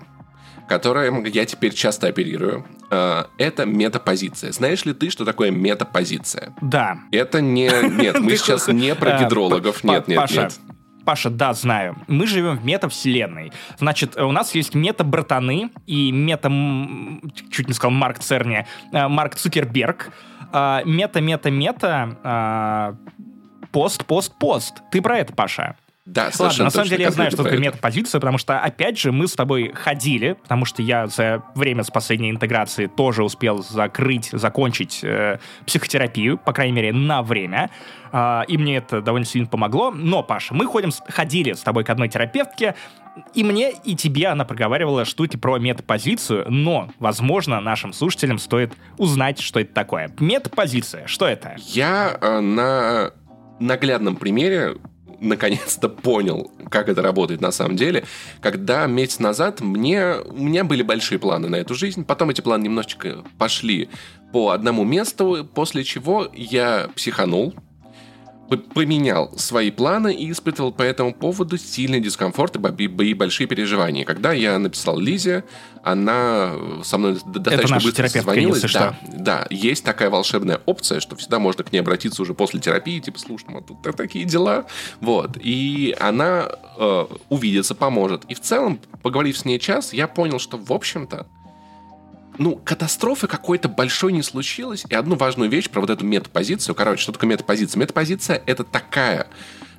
которым 0.68 1.24
я 1.24 1.44
теперь 1.46 1.72
часто 1.72 2.08
оперирую. 2.08 2.66
Э, 2.90 3.24
это 3.38 3.64
метапозиция. 3.66 4.52
Знаешь 4.52 4.84
ли 4.84 4.92
ты, 4.92 5.10
что 5.10 5.24
такое 5.24 5.50
метапозиция? 5.50 6.54
Да. 6.60 6.98
Это 7.10 7.40
не... 7.40 7.70
Нет, 7.96 8.20
мы 8.24 8.36
сейчас 8.36 8.68
не 8.68 8.94
про 8.94 9.22
гидрологов. 9.22 9.82
Нет, 9.84 10.08
нет, 10.08 10.30
нет. 10.30 10.58
Паша, 11.04 11.30
да, 11.30 11.54
знаю. 11.54 11.96
Мы 12.08 12.26
живем 12.26 12.58
в 12.58 12.64
метавселенной. 12.64 13.52
Значит, 13.78 14.16
у 14.16 14.32
нас 14.32 14.54
есть 14.54 14.74
мета-братаны 14.74 15.70
и 15.86 16.10
мета... 16.10 16.50
Чуть 17.50 17.68
не 17.68 17.74
сказал 17.74 17.92
Марк 17.92 18.18
Церни. 18.18 18.66
Э, 18.92 19.08
Марк 19.08 19.36
Цукерберг. 19.36 20.10
Мета-мета-мета... 20.52 22.96
Пост, 23.72 24.04
пост, 24.06 24.32
пост. 24.38 24.74
Ты 24.90 25.02
про 25.02 25.18
это, 25.18 25.34
Паша? 25.34 25.76
Да, 26.06 26.30
Ладно, 26.38 26.64
на 26.64 26.70
самом 26.70 26.88
деле 26.88 27.02
я 27.02 27.10
знаю, 27.10 27.32
что 27.32 27.42
такое 27.42 27.58
метапозиция, 27.58 28.20
потому 28.20 28.38
что, 28.38 28.60
опять 28.60 28.96
же, 28.96 29.10
мы 29.10 29.26
с 29.26 29.34
тобой 29.34 29.72
ходили, 29.74 30.36
потому 30.40 30.64
что 30.64 30.80
я 30.80 31.08
за 31.08 31.42
время 31.56 31.82
с 31.82 31.90
последней 31.90 32.30
интеграции 32.30 32.86
тоже 32.86 33.24
успел 33.24 33.60
закрыть, 33.64 34.28
закончить 34.30 35.00
э, 35.02 35.40
психотерапию, 35.66 36.38
по 36.38 36.52
крайней 36.52 36.74
мере, 36.74 36.92
на 36.92 37.22
время. 37.22 37.70
Э, 38.12 38.42
и 38.46 38.56
мне 38.56 38.76
это 38.76 39.02
довольно 39.02 39.26
сильно 39.26 39.48
помогло. 39.48 39.90
Но, 39.90 40.22
Паша, 40.22 40.54
мы 40.54 40.66
ходим, 40.66 40.90
ходили 41.08 41.54
с 41.54 41.60
тобой 41.62 41.82
к 41.82 41.90
одной 41.90 42.08
терапевтке, 42.08 42.76
и 43.34 43.42
мне, 43.42 43.72
и 43.72 43.96
тебе 43.96 44.28
она 44.28 44.44
проговаривала 44.44 45.04
штуки 45.04 45.36
про 45.36 45.58
метапозицию, 45.58 46.44
но, 46.48 46.88
возможно, 47.00 47.60
нашим 47.60 47.92
слушателям 47.92 48.38
стоит 48.38 48.74
узнать, 48.96 49.40
что 49.40 49.58
это 49.58 49.74
такое. 49.74 50.12
Метапозиция, 50.20 51.08
что 51.08 51.26
это? 51.26 51.56
Я 51.58 52.16
э, 52.20 52.38
на 52.38 53.10
наглядном 53.58 54.14
примере 54.16 54.76
наконец-то 55.20 55.88
понял, 55.88 56.50
как 56.70 56.88
это 56.88 57.02
работает 57.02 57.40
на 57.40 57.50
самом 57.50 57.76
деле, 57.76 58.04
когда 58.40 58.86
месяц 58.86 59.18
назад 59.18 59.60
мне, 59.60 60.14
у 60.24 60.42
меня 60.42 60.64
были 60.64 60.82
большие 60.82 61.18
планы 61.18 61.48
на 61.48 61.56
эту 61.56 61.74
жизнь, 61.74 62.04
потом 62.04 62.30
эти 62.30 62.40
планы 62.40 62.64
немножечко 62.64 63.24
пошли 63.38 63.88
по 64.32 64.50
одному 64.50 64.84
месту, 64.84 65.48
после 65.54 65.84
чего 65.84 66.28
я 66.34 66.90
психанул, 66.94 67.54
поменял 68.48 69.36
свои 69.36 69.70
планы 69.70 70.14
и 70.14 70.30
испытывал 70.30 70.72
по 70.72 70.82
этому 70.82 71.12
поводу 71.12 71.58
сильный 71.58 72.00
дискомфорт 72.00 72.56
и 72.56 73.14
большие 73.14 73.46
переживания. 73.46 74.04
Когда 74.04 74.32
я 74.32 74.58
написал 74.58 74.98
Лизе, 74.98 75.44
она 75.82 76.52
со 76.82 76.98
мной 76.98 77.18
достаточно 77.26 77.80
быстро 77.80 78.08
созвонилась. 78.08 78.62
Да, 78.72 78.98
да, 79.06 79.46
есть 79.50 79.84
такая 79.84 80.10
волшебная 80.10 80.60
опция, 80.66 81.00
что 81.00 81.16
всегда 81.16 81.38
можно 81.38 81.64
к 81.64 81.72
ней 81.72 81.78
обратиться 81.78 82.22
уже 82.22 82.34
после 82.34 82.60
терапии, 82.60 82.98
типа, 82.98 83.18
слушай, 83.18 83.46
ну, 83.48 83.60
тут 83.60 83.82
такие 83.96 84.24
дела. 84.24 84.66
Вот. 85.00 85.36
И 85.40 85.96
она 86.00 86.48
э, 86.76 87.06
увидится, 87.28 87.74
поможет. 87.74 88.24
И 88.28 88.34
в 88.34 88.40
целом, 88.40 88.80
поговорив 89.02 89.38
с 89.38 89.44
ней 89.44 89.58
час, 89.58 89.92
я 89.92 90.08
понял, 90.08 90.38
что, 90.38 90.56
в 90.56 90.72
общем-то, 90.72 91.26
ну, 92.38 92.56
катастрофы 92.56 93.26
какой-то 93.26 93.68
большой 93.68 94.12
не 94.12 94.22
случилось. 94.22 94.84
И 94.88 94.94
одну 94.94 95.16
важную 95.16 95.50
вещь 95.50 95.68
про 95.70 95.80
вот 95.80 95.90
эту 95.90 96.04
метапозицию. 96.04 96.74
Короче, 96.74 97.02
что 97.02 97.12
такое 97.12 97.30
метапозиция? 97.30 97.80
Метапозиция— 97.80 98.42
это 98.46 98.64
такая 98.64 99.26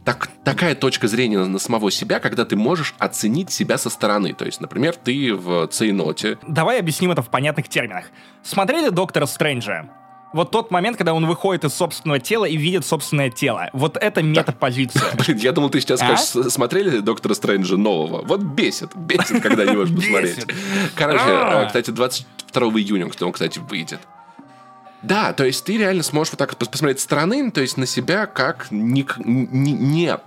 так, 0.07 0.29
такая 0.45 0.73
точка 0.73 1.09
зрения 1.09 1.39
на, 1.39 1.59
самого 1.59 1.91
себя, 1.91 2.21
когда 2.21 2.45
ты 2.45 2.55
можешь 2.55 2.95
оценить 2.97 3.51
себя 3.51 3.77
со 3.77 3.89
стороны. 3.89 4.33
То 4.33 4.45
есть, 4.45 4.61
например, 4.61 4.95
ты 4.95 5.33
в 5.33 5.67
цейноте. 5.67 6.37
Давай 6.47 6.79
объясним 6.79 7.11
это 7.11 7.21
в 7.21 7.29
понятных 7.29 7.67
терминах. 7.67 8.05
Смотрели 8.41 8.87
«Доктора 8.87 9.25
Стрэнджа»? 9.25 9.89
Вот 10.33 10.51
тот 10.51 10.71
момент, 10.71 10.97
когда 10.97 11.13
он 11.13 11.25
выходит 11.25 11.63
из 11.63 11.73
собственного 11.73 12.19
тела 12.19 12.45
и 12.45 12.57
видит 12.57 12.85
собственное 12.85 13.29
тело. 13.29 13.69
Вот 13.73 13.97
это 13.97 14.21
метапозиция. 14.21 15.03
Блин, 15.25 15.37
я 15.37 15.51
думал, 15.51 15.69
ты 15.69 15.79
сейчас 15.79 16.01
а? 16.01 16.17
скажешь, 16.17 16.51
смотрели 16.51 16.99
Доктора 16.99 17.33
Стрэнджа 17.33 17.77
нового? 17.77 18.23
Вот 18.25 18.41
бесит, 18.41 18.95
бесит, 18.95 19.41
когда 19.41 19.65
не 19.65 19.75
можешь 19.75 19.95
посмотреть. 19.95 20.45
Короче, 20.95 21.23
а. 21.23 21.63
э, 21.63 21.67
кстати, 21.67 21.91
22 21.91 22.63
июня 22.79 23.09
он, 23.21 23.31
кстати, 23.31 23.59
выйдет. 23.59 23.99
Да, 25.01 25.31
то 25.33 25.45
есть 25.45 25.63
ты 25.63 25.77
реально 25.77 26.03
сможешь 26.03 26.33
вот 26.33 26.39
так 26.39 26.57
посмотреть 26.57 26.99
стороны, 26.99 27.51
то 27.51 27.61
есть 27.61 27.77
на 27.77 27.85
себя 27.85 28.25
как 28.25 28.67
не, 28.71 29.05
не, 29.23 29.71
не 29.73 30.17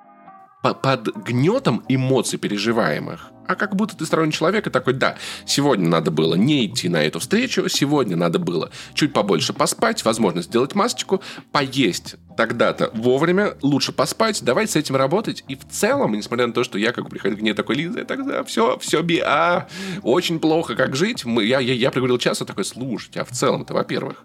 под 0.63 1.09
гнетом 1.17 1.83
эмоций 1.89 2.39
переживаемых, 2.39 3.31
а 3.51 3.57
как 3.57 3.75
будто 3.75 3.97
ты 3.97 4.07
сторонний 4.07 4.33
человек 4.33 4.69
и 4.69 4.71
такой, 4.71 4.95
да, 4.95 5.17
сегодня 5.45 5.89
надо 5.89 6.13
было 6.13 6.37
не 6.37 6.67
идти 6.67 6.89
на 6.89 7.03
эту 7.03 7.19
встречу, 7.19 7.69
сегодня 7.69 8.17
надо 8.17 8.39
было 8.39 8.71
чуть 8.95 9.13
побольше 9.13 9.53
поспать, 9.53 10.05
возможно, 10.05 10.43
сделать 10.43 10.77
масочку, 10.77 11.21
поесть 11.51 12.15
тогда-то 12.37 12.91
вовремя, 12.95 13.55
лучше 13.61 13.91
поспать, 13.91 14.41
давайте 14.43 14.73
с 14.73 14.77
этим 14.77 14.95
работать. 14.95 15.45
И 15.49 15.57
в 15.57 15.69
целом, 15.69 16.13
несмотря 16.13 16.47
на 16.47 16.53
то, 16.53 16.63
что 16.63 16.79
я 16.79 16.93
как 16.93 17.11
приходил 17.11 17.39
к 17.39 17.41
ней 17.41 17.53
такой, 17.53 17.75
Лиза, 17.75 18.05
тогда 18.05 18.45
все, 18.45 18.79
все 18.79 19.03
би, 19.03 19.19
а, 19.19 19.67
очень 20.03 20.39
плохо, 20.39 20.77
как 20.77 20.95
жить, 20.95 21.25
мы, 21.25 21.45
я, 21.45 21.59
я, 21.59 21.75
я 21.75 21.91
приговорил 21.91 22.19
час, 22.19 22.41
и 22.41 22.45
такой, 22.45 22.65
слушайте, 22.65 23.21
а 23.21 23.25
в 23.25 23.31
целом-то, 23.31 23.75
во-первых, 23.75 24.25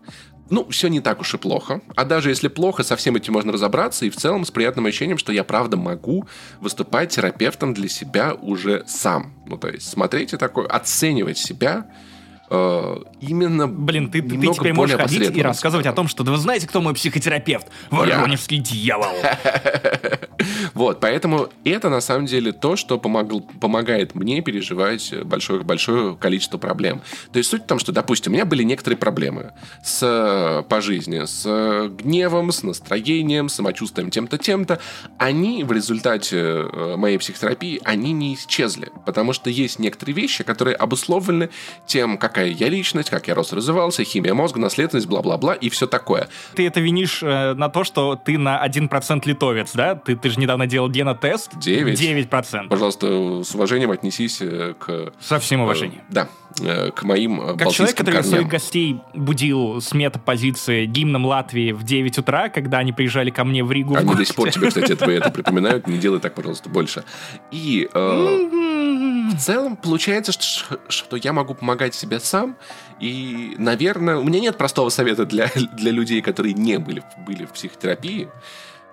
ну, 0.49 0.67
все 0.69 0.87
не 0.87 0.99
так 0.99 1.21
уж 1.21 1.33
и 1.33 1.37
плохо. 1.37 1.81
А 1.95 2.05
даже 2.05 2.29
если 2.29 2.47
плохо, 2.47 2.83
со 2.83 2.95
всем 2.95 3.15
этим 3.15 3.33
можно 3.33 3.51
разобраться, 3.51 4.05
и 4.05 4.09
в 4.09 4.15
целом 4.15 4.45
с 4.45 4.51
приятным 4.51 4.85
ощущением, 4.85 5.17
что 5.17 5.31
я 5.31 5.43
правда 5.43 5.77
могу 5.77 6.27
выступать 6.59 7.09
терапевтом 7.09 7.73
для 7.73 7.89
себя 7.89 8.33
уже 8.33 8.83
сам. 8.87 9.33
Ну, 9.45 9.57
то 9.57 9.67
есть 9.69 9.89
смотреть 9.89 10.33
и 10.33 10.37
такой, 10.37 10.67
оценивать 10.67 11.37
себя, 11.37 11.87
именно 12.49 13.67
Блин, 13.67 14.09
ты, 14.09 14.21
ты 14.21 14.37
теперь 14.37 14.73
можешь 14.73 14.97
ходить 14.97 15.35
и 15.35 15.41
рассказывать 15.41 15.85
о 15.85 15.93
том, 15.93 16.07
что 16.07 16.23
да 16.23 16.31
вы 16.31 16.37
знаете, 16.37 16.67
кто 16.67 16.81
мой 16.81 16.93
психотерапевт? 16.93 17.67
Воронежский 17.89 18.57
дьявол. 18.57 19.15
Вот, 20.73 20.99
поэтому 20.99 21.49
это 21.63 21.89
на 21.89 22.01
самом 22.01 22.25
деле 22.25 22.51
то, 22.51 22.75
что 22.75 22.97
помогл, 22.97 23.41
помогает 23.41 24.15
мне 24.15 24.41
переживать 24.41 25.13
большое, 25.23 25.61
большое 25.63 26.15
количество 26.15 26.57
проблем. 26.57 27.01
То 27.31 27.37
есть 27.39 27.49
суть 27.49 27.63
в 27.63 27.65
том, 27.65 27.79
что, 27.79 27.91
допустим, 27.91 28.33
у 28.33 28.35
меня 28.35 28.45
были 28.45 28.63
некоторые 28.63 28.97
проблемы 28.97 29.53
с, 29.83 30.65
по 30.67 30.81
жизни, 30.81 31.23
с 31.25 31.87
гневом, 31.89 32.51
с 32.51 32.63
настроением, 32.63 33.49
самочувствием 33.49 34.09
тем-то, 34.09 34.37
тем-то. 34.37 34.79
Они 35.17 35.63
в 35.63 35.71
результате 35.71 36.37
э, 36.37 36.95
моей 36.97 37.17
психотерапии, 37.17 37.79
они 37.83 38.11
не 38.11 38.35
исчезли. 38.35 38.89
Потому 39.05 39.33
что 39.33 39.49
есть 39.49 39.79
некоторые 39.79 40.15
вещи, 40.15 40.43
которые 40.43 40.75
обусловлены 40.75 41.49
тем, 41.87 42.17
какая 42.35 42.51
я 42.51 42.67
личность, 42.67 43.09
как 43.09 43.29
я 43.29 43.33
рос 43.33 43.53
развивался, 43.53 44.03
химия 44.03 44.33
мозга, 44.33 44.59
наследственность, 44.59 45.07
бла-бла-бла 45.07 45.53
и 45.53 45.69
все 45.69 45.87
такое. 45.87 46.27
Ты 46.53 46.67
это 46.67 46.81
винишь 46.81 47.23
э, 47.23 47.53
на 47.53 47.69
то, 47.69 47.85
что 47.85 48.17
ты 48.17 48.37
на 48.37 48.61
1% 48.67 49.21
литовец, 49.23 49.71
да? 49.73 49.95
Ты, 49.95 50.17
ты 50.17 50.29
же 50.29 50.39
недавно 50.41 50.67
делал 50.67 50.89
генотест. 50.89 51.57
9. 51.57 52.29
9%. 52.29 52.67
Пожалуйста, 52.67 53.41
с 53.43 53.55
уважением 53.55 53.91
отнесись 53.91 54.39
э, 54.41 54.73
к... 54.77 55.13
Со 55.21 55.39
всем 55.39 55.61
уважением. 55.61 56.01
Э, 56.09 56.13
да, 56.13 56.27
э, 56.59 56.91
к 56.91 57.03
моим 57.03 57.39
э, 57.39 57.57
Как 57.57 57.71
человек, 57.71 57.95
который 57.95 58.15
корням. 58.15 58.31
своих 58.31 58.47
гостей 58.49 58.99
будил 59.13 59.79
с 59.79 59.93
метапозиции 59.93 60.85
гимном 60.87 61.25
Латвии 61.25 61.71
в 61.71 61.83
9 61.83 62.17
утра, 62.17 62.49
когда 62.49 62.79
они 62.79 62.91
приезжали 62.91 63.29
ко 63.29 63.45
мне 63.45 63.63
в 63.63 63.71
Ригу. 63.71 63.95
Они 63.95 64.13
до 64.13 64.25
сих 64.25 64.35
пор 64.35 64.51
тебе, 64.51 64.67
кстати, 64.67 64.91
это, 64.91 65.09
это 65.09 65.31
припоминают. 65.31 65.87
Не 65.87 65.97
делай 65.97 66.19
так, 66.19 66.35
пожалуйста, 66.35 66.67
больше. 66.67 67.05
И 67.51 67.89
э, 67.93 69.14
в 69.31 69.39
целом 69.39 69.75
получается, 69.75 70.31
что, 70.31 70.79
что 70.87 71.15
я 71.15 71.33
могу 71.33 71.53
помогать 71.53 71.95
себе 71.95 72.19
сам. 72.19 72.57
И, 72.99 73.55
наверное, 73.57 74.17
у 74.17 74.23
меня 74.23 74.39
нет 74.39 74.57
простого 74.57 74.89
совета 74.89 75.25
для, 75.25 75.49
для 75.73 75.91
людей, 75.91 76.21
которые 76.21 76.53
не 76.53 76.79
были, 76.79 77.03
были 77.25 77.45
в 77.45 77.51
психотерапии. 77.51 78.29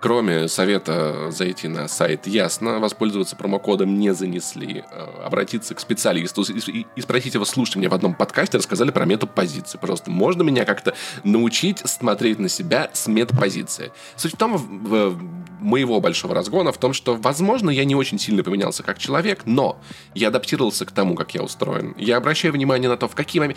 Кроме 0.02 0.48
совета 0.48 1.30
зайти 1.30 1.68
на 1.68 1.86
сайт 1.86 2.26
Ясно, 2.26 2.80
воспользоваться 2.80 3.36
промокодом 3.36 4.00
не 4.00 4.12
занесли, 4.12 4.82
э, 4.90 5.06
обратиться 5.24 5.76
к 5.76 5.80
специалисту 5.80 6.42
и, 6.42 7.00
спросить 7.00 7.34
его, 7.34 7.44
слушайте, 7.44 7.78
мне 7.78 7.88
в 7.88 7.94
одном 7.94 8.14
подкасте 8.14 8.58
рассказали 8.58 8.90
про 8.90 9.04
метапозиции. 9.04 9.78
Пожалуйста, 9.78 10.10
можно 10.10 10.42
меня 10.42 10.64
как-то 10.64 10.94
научить 11.22 11.78
смотреть 11.88 12.40
на 12.40 12.48
себя 12.48 12.90
с 12.92 13.06
метапозиции? 13.06 13.92
Суть 14.16 14.34
в 14.34 14.36
том, 14.36 14.56
в, 14.56 15.10
в 15.10 15.22
моего 15.60 16.00
большого 16.00 16.34
разгона 16.34 16.72
в 16.72 16.78
том, 16.78 16.94
что, 16.94 17.14
возможно, 17.14 17.70
я 17.70 17.84
не 17.84 17.94
очень 17.94 18.18
сильно 18.18 18.42
поменялся 18.42 18.82
как 18.82 18.98
человек, 18.98 19.42
но 19.44 19.80
я 20.16 20.28
адаптировался 20.28 20.84
к 20.84 20.90
тому, 20.90 21.14
как 21.14 21.32
я 21.36 21.44
устроен. 21.44 21.94
Я 21.96 22.16
обращаю 22.16 22.52
внимание 22.52 22.88
на 22.88 22.96
то, 22.96 23.06
в 23.06 23.14
какие, 23.14 23.40
мом... 23.40 23.54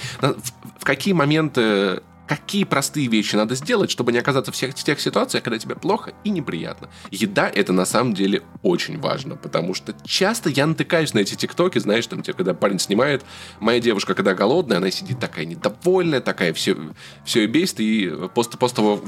в 0.78 0.84
какие 0.84 1.16
моменты 1.16 2.04
какие 2.28 2.64
простые 2.64 3.08
вещи 3.08 3.36
надо 3.36 3.56
сделать, 3.56 3.92
чтобы 3.92 4.12
не 4.12 4.18
оказаться 4.18 4.52
в 4.52 4.56
всех 4.56 4.74
тех 4.74 5.00
ситуациях, 5.00 5.44
когда 5.44 5.58
тебе 5.60 5.76
плохо 5.76 6.14
и 6.24 6.30
неприятно. 6.30 6.90
Еда— 7.12 7.50
это 7.54 7.74
на 7.74 7.86
самом 7.86 8.14
деле 8.14 8.42
очень 8.64 9.00
важно, 9.00 9.36
потому 9.36 9.74
что 9.74 9.94
часто 10.04 10.50
я 10.50 10.66
натыкаюсь 10.66 11.14
на 11.14 11.20
эти 11.20 11.36
тиктоки, 11.36 11.80
знаешь, 11.80 12.08
там, 12.08 12.24
когда 12.24 12.54
парень 12.54 12.80
снимает, 12.80 13.24
моя 13.60 13.80
девушка, 13.80 14.14
когда 14.16 14.34
голодная, 14.34 14.78
она 14.78 14.92
сидит 14.92 15.20
такая 15.20 15.46
недовольная, 15.46 16.22
такая 16.22 16.54
все, 16.54 16.78
все 17.24 17.44
и 17.44 17.48
бесит, 17.48 17.80
и 17.80 18.12
после, 18.34 18.58
после 18.58 18.76
того, 18.76 19.04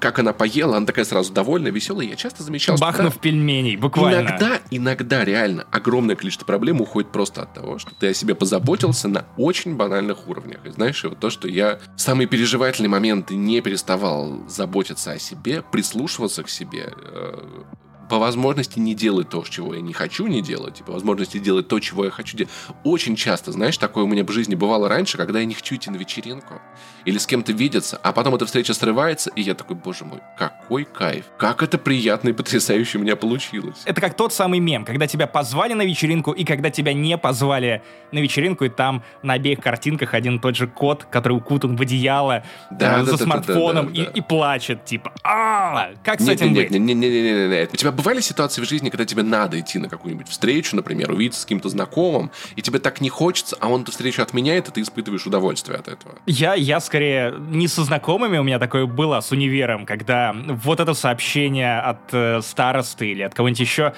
как 0.00 0.18
она 0.18 0.32
поела, 0.32 0.76
она 0.76 0.86
такая 0.86 1.04
сразу 1.04 1.32
довольная, 1.32 1.70
веселая. 1.70 2.08
Я 2.08 2.16
часто 2.16 2.42
замечал, 2.42 2.76
Бахнув 2.78 3.12
что... 3.12 3.20
пельменей, 3.20 3.76
буквально. 3.76 4.28
Иногда, 4.28 4.60
иногда 4.70 5.24
реально 5.24 5.66
огромное 5.70 6.16
количество 6.16 6.44
проблем 6.44 6.80
уходит 6.80 7.12
просто 7.12 7.42
от 7.42 7.54
того, 7.54 7.78
что 7.78 7.94
ты 7.94 8.08
о 8.08 8.14
себе 8.14 8.34
позаботился 8.34 9.08
на 9.08 9.26
очень 9.36 9.76
банальных 9.76 10.28
уровнях. 10.28 10.60
И 10.64 10.70
знаешь, 10.70 11.04
вот 11.04 11.20
то, 11.20 11.30
что 11.30 11.48
я 11.48 11.78
в 11.96 12.00
самые 12.00 12.26
переживательные 12.26 12.90
моменты 12.90 13.34
не 13.36 13.60
переставал 13.60 14.48
заботиться 14.48 15.12
о 15.12 15.18
себе, 15.18 15.62
прислушиваться 15.62 16.42
к 16.42 16.48
себе, 16.48 16.92
э, 16.96 17.62
по 18.10 18.18
возможности 18.18 18.80
не 18.80 18.94
делать 18.94 19.28
то, 19.28 19.44
чего 19.48 19.72
я 19.72 19.80
не 19.80 19.92
хочу 19.92 20.26
не 20.26 20.42
делать, 20.42 20.80
и 20.80 20.82
по 20.82 20.92
возможности 20.92 21.38
делать 21.38 21.68
то, 21.68 21.78
чего 21.78 22.04
я 22.04 22.10
хочу 22.10 22.36
делать. 22.36 22.52
Очень 22.82 23.14
часто, 23.14 23.52
знаешь, 23.52 23.78
такое 23.78 24.02
у 24.02 24.08
меня 24.08 24.24
в 24.24 24.30
жизни 24.32 24.56
бывало 24.56 24.88
раньше, 24.88 25.16
когда 25.16 25.38
я 25.38 25.44
не 25.44 25.54
хочу 25.54 25.76
идти 25.76 25.90
на 25.90 25.96
вечеринку 25.96 26.60
или 27.04 27.18
с 27.18 27.26
кем-то 27.26 27.52
видеться, 27.52 27.98
а 28.02 28.12
потом 28.12 28.34
эта 28.34 28.46
встреча 28.46 28.74
срывается, 28.74 29.30
и 29.36 29.42
я 29.42 29.54
такой, 29.54 29.76
боже 29.76 30.04
мой, 30.04 30.18
какой 30.36 30.84
кайф, 30.84 31.26
как 31.38 31.62
это 31.62 31.78
приятно 31.78 32.30
и 32.30 32.32
потрясающе 32.32 32.98
у 32.98 33.00
меня 33.00 33.14
получилось. 33.14 33.78
Это 33.84 34.00
как 34.00 34.16
тот 34.16 34.32
самый 34.32 34.58
мем, 34.58 34.84
когда 34.84 35.06
тебя 35.06 35.28
позвали 35.28 35.74
на 35.74 35.82
вечеринку, 35.82 36.32
и 36.32 36.44
когда 36.44 36.70
тебя 36.70 36.92
не 36.92 37.16
позвали 37.16 37.80
на 38.10 38.18
вечеринку, 38.18 38.64
и 38.64 38.68
там 38.68 39.04
на 39.22 39.34
обеих 39.34 39.60
картинках 39.60 40.14
один 40.14 40.36
и 40.36 40.38
тот 40.40 40.56
же 40.56 40.66
кот, 40.66 41.04
который 41.04 41.34
укутан 41.34 41.76
в 41.76 41.80
одеяло 41.80 42.42
Да, 42.72 42.98
э, 42.98 42.98
да, 42.98 43.04
за 43.04 43.12
да, 43.12 43.16
да, 43.18 43.24
смартфоном 43.24 43.86
да, 43.86 43.92
да, 43.92 44.02
и, 44.02 44.04
да. 44.04 44.10
и 44.10 44.20
плачет, 44.20 44.84
типа, 44.84 45.12
а 45.22 45.90
как 46.04 46.20
с 46.20 46.24
Нет, 46.24 46.36
этим 46.36 46.52
нет, 46.52 46.70
быть? 46.70 46.70
нет, 46.72 46.80
нет, 46.80 46.96
нет, 46.96 47.12
нет, 47.12 47.50
нет. 47.50 47.70
У 47.72 47.76
тебя 47.76 47.92
бывали 48.00 48.20
ситуации 48.20 48.62
в 48.62 48.68
жизни, 48.68 48.88
когда 48.88 49.04
тебе 49.04 49.22
надо 49.22 49.60
идти 49.60 49.78
на 49.78 49.88
какую-нибудь 49.88 50.28
встречу, 50.28 50.74
например, 50.74 51.10
увидеться 51.12 51.42
с 51.42 51.44
каким-то 51.44 51.68
знакомым, 51.68 52.30
и 52.56 52.62
тебе 52.62 52.78
так 52.78 53.00
не 53.00 53.10
хочется, 53.10 53.56
а 53.60 53.68
он 53.68 53.82
эту 53.82 53.92
встречу 53.92 54.22
отменяет, 54.22 54.68
и 54.68 54.72
ты 54.72 54.80
испытываешь 54.80 55.26
удовольствие 55.26 55.78
от 55.78 55.88
этого. 55.88 56.14
Я, 56.26 56.54
я 56.54 56.80
скорее 56.80 57.34
не 57.38 57.68
со 57.68 57.84
знакомыми, 57.84 58.38
у 58.38 58.42
меня 58.42 58.58
такое 58.58 58.86
было 58.86 59.20
с 59.20 59.32
универом, 59.32 59.84
когда 59.84 60.34
вот 60.48 60.80
это 60.80 60.94
сообщение 60.94 61.78
от 61.78 62.12
э, 62.12 62.40
старосты 62.42 63.10
или 63.10 63.22
от 63.22 63.34
кого-нибудь 63.34 63.60
еще, 63.60 63.92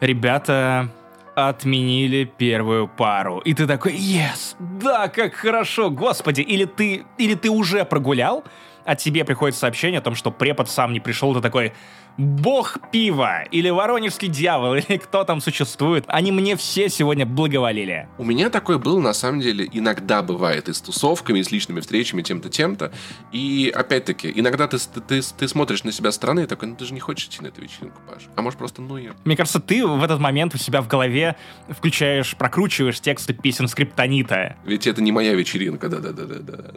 ребята 0.00 0.88
отменили 1.34 2.24
первую 2.24 2.88
пару. 2.88 3.38
И 3.38 3.54
ты 3.54 3.66
такой, 3.66 3.94
yes, 3.94 4.56
да, 4.58 5.08
как 5.08 5.34
хорошо, 5.34 5.90
господи. 5.90 6.40
Или 6.40 6.64
ты, 6.64 7.04
или 7.18 7.34
ты 7.34 7.50
уже 7.50 7.84
прогулял, 7.84 8.44
а 8.84 8.96
тебе 8.96 9.24
приходит 9.24 9.56
сообщение 9.56 9.98
о 9.98 10.02
том, 10.02 10.14
что 10.14 10.30
препод 10.30 10.68
сам 10.68 10.92
не 10.92 11.00
пришел, 11.00 11.34
ты 11.34 11.40
такой, 11.40 11.72
бог 12.16 12.78
пива, 12.90 13.42
или 13.50 13.70
воронежский 13.70 14.28
дьявол, 14.28 14.74
или 14.76 14.96
кто 14.98 15.24
там 15.24 15.40
существует. 15.40 16.04
Они 16.08 16.32
мне 16.32 16.56
все 16.56 16.88
сегодня 16.88 17.26
благоволили. 17.26 18.08
У 18.18 18.24
меня 18.24 18.50
такое 18.50 18.78
было, 18.78 19.00
на 19.00 19.12
самом 19.12 19.40
деле, 19.40 19.68
иногда 19.72 20.22
бывает 20.22 20.68
и 20.68 20.72
с 20.72 20.80
тусовками, 20.80 21.40
и 21.40 21.42
с 21.42 21.50
личными 21.50 21.80
встречами, 21.80 22.22
тем-то, 22.22 22.48
тем-то. 22.48 22.92
И, 23.32 23.72
опять-таки, 23.74 24.32
иногда 24.34 24.68
ты, 24.68 24.78
ты, 24.78 25.20
ты, 25.22 25.48
смотришь 25.48 25.84
на 25.84 25.92
себя 25.92 26.12
стороны 26.12 26.40
и 26.40 26.46
такой, 26.46 26.68
ну 26.68 26.76
ты 26.76 26.84
же 26.84 26.94
не 26.94 27.00
хочешь 27.00 27.26
идти 27.26 27.42
на 27.42 27.48
эту 27.48 27.62
вечеринку, 27.62 28.00
Паш. 28.08 28.24
А 28.36 28.42
может 28.42 28.58
просто, 28.58 28.82
ну 28.82 28.96
ее. 28.96 29.14
Мне 29.24 29.36
кажется, 29.36 29.60
ты 29.60 29.86
в 29.86 30.02
этот 30.02 30.20
момент 30.20 30.54
у 30.54 30.58
себя 30.58 30.82
в 30.82 30.88
голове 30.88 31.36
включаешь, 31.68 32.36
прокручиваешь 32.36 33.00
тексты 33.00 33.34
песен 33.34 33.68
скриптонита. 33.68 34.56
Ведь 34.64 34.86
это 34.86 35.02
не 35.02 35.12
моя 35.12 35.34
вечеринка, 35.34 35.88
да-да-да-да-да-да. 35.88 36.70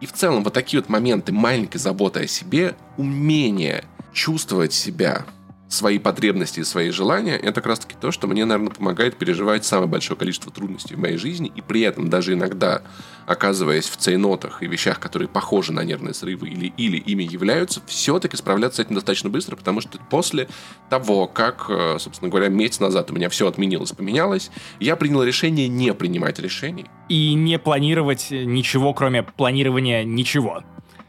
И 0.00 0.06
в 0.06 0.12
целом 0.12 0.44
вот 0.44 0.52
такие 0.52 0.80
вот 0.80 0.88
моменты 0.88 1.32
маленькой 1.32 1.78
заботы 1.78 2.20
о 2.20 2.26
себе, 2.26 2.76
умение 2.96 3.84
чувствовать 4.12 4.72
себя, 4.72 5.26
свои 5.68 5.98
потребности 5.98 6.60
и 6.60 6.64
свои 6.64 6.90
желания, 6.90 7.36
это 7.36 7.54
как 7.54 7.66
раз 7.66 7.78
таки 7.80 7.94
то, 8.00 8.10
что 8.10 8.26
мне, 8.26 8.44
наверное, 8.44 8.72
помогает 8.72 9.16
переживать 9.16 9.64
самое 9.64 9.88
большое 9.88 10.18
количество 10.18 10.50
трудностей 10.50 10.94
в 10.94 10.98
моей 10.98 11.18
жизни, 11.18 11.52
и 11.54 11.60
при 11.60 11.82
этом 11.82 12.08
даже 12.08 12.32
иногда, 12.32 12.82
оказываясь 13.26 13.86
в 13.88 13.96
цейнотах 13.96 14.62
и 14.62 14.66
вещах, 14.66 14.98
которые 14.98 15.28
похожи 15.28 15.72
на 15.72 15.84
нервные 15.84 16.14
срывы 16.14 16.48
или, 16.48 16.72
или 16.76 16.96
ими 16.96 17.22
являются, 17.22 17.82
все-таки 17.86 18.36
справляться 18.36 18.82
с 18.82 18.86
этим 18.86 18.94
достаточно 18.94 19.28
быстро, 19.28 19.56
потому 19.56 19.82
что 19.82 19.98
после 20.10 20.48
того, 20.88 21.26
как, 21.26 21.66
э, 21.68 21.96
собственно 21.98 22.30
говоря, 22.30 22.48
месяц 22.48 22.80
назад 22.80 23.10
у 23.10 23.14
меня 23.14 23.28
все 23.28 23.46
отменилось, 23.46 23.92
поменялось, 23.92 24.50
я 24.80 24.96
принял 24.96 25.22
решение 25.22 25.68
не 25.68 25.92
принимать 25.92 26.38
решений, 26.38 26.86
И 27.08 27.34
не 27.34 27.58
планировать 27.58 28.28
ничего, 28.30 28.94
кроме 28.94 29.22
планирования 29.22 30.04
ничего. 30.04 30.62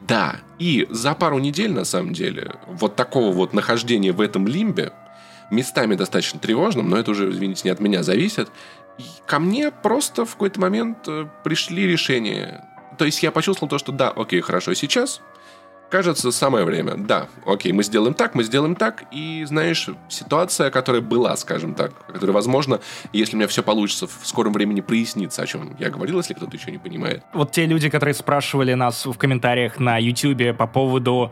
Да, 0.10 0.38
и 0.58 0.88
за 0.90 1.14
пару 1.14 1.38
недель, 1.38 1.72
на 1.72 1.86
самом 1.86 2.14
деле, 2.14 2.56
вот 2.66 2.96
такого 2.96 3.32
вот 3.32 3.54
нахождения 3.54 4.12
в 4.12 4.22
этом 4.22 4.48
лимбе, 4.48 4.92
местами 5.52 5.96
достаточно 5.96 6.40
тревожным, 6.40 6.90
но 6.90 6.98
это 6.98 7.12
уже, 7.12 7.30
извините, 7.30 7.62
не 7.66 7.70
от 7.70 7.80
меня 7.80 8.02
зависит, 8.02 8.50
ко 9.28 9.40
мне 9.40 9.72
просто 9.72 10.26
в 10.26 10.32
какой-то 10.34 10.60
момент 10.60 11.08
э, 11.08 11.28
пришли 11.44 11.88
решения. 11.88 12.66
То 12.98 13.06
есть 13.06 13.22
я 13.24 13.32
почувствовал 13.32 13.70
то, 13.70 13.78
что 13.78 13.92
да, 13.92 14.10
окей, 14.10 14.42
хорошо, 14.42 14.74
сейчас 14.74 15.22
кажется 15.90 16.32
самое 16.32 16.66
время. 16.66 16.96
Да, 16.96 17.28
окей, 17.46 17.72
мы 17.72 17.84
сделаем 17.84 18.14
так, 18.14 18.36
мы 18.36 18.44
сделаем 18.44 18.76
так, 18.76 19.04
и, 19.12 19.44
знаешь, 19.46 19.90
ситуация, 20.08 20.70
которая 20.72 21.02
была, 21.02 21.36
скажем 21.38 21.74
так, 21.74 21.92
которая, 22.08 22.34
возможно, 22.34 22.80
если 23.14 23.36
у 23.36 23.38
меня 23.38 23.48
все 23.48 23.64
получится, 23.64 24.08
в 24.08 24.26
скором 24.28 24.54
времени 24.54 24.82
прояснится, 24.82 25.42
о 25.42 25.46
чем 25.46 25.76
я 25.80 25.90
говорил, 25.90 26.18
если 26.18 26.34
кто-то 26.34 26.56
еще 26.56 26.72
не 26.72 26.78
понимает. 26.78 27.24
Вот 27.34 27.52
те 27.52 27.66
люди, 27.66 27.90
которые 27.90 28.14
спрашивали 28.14 28.74
нас 28.74 29.06
в 29.06 29.18
комментариях 29.18 29.80
на 29.80 29.98
YouTube 29.98 30.56
по 30.58 30.68
поводу 30.68 31.32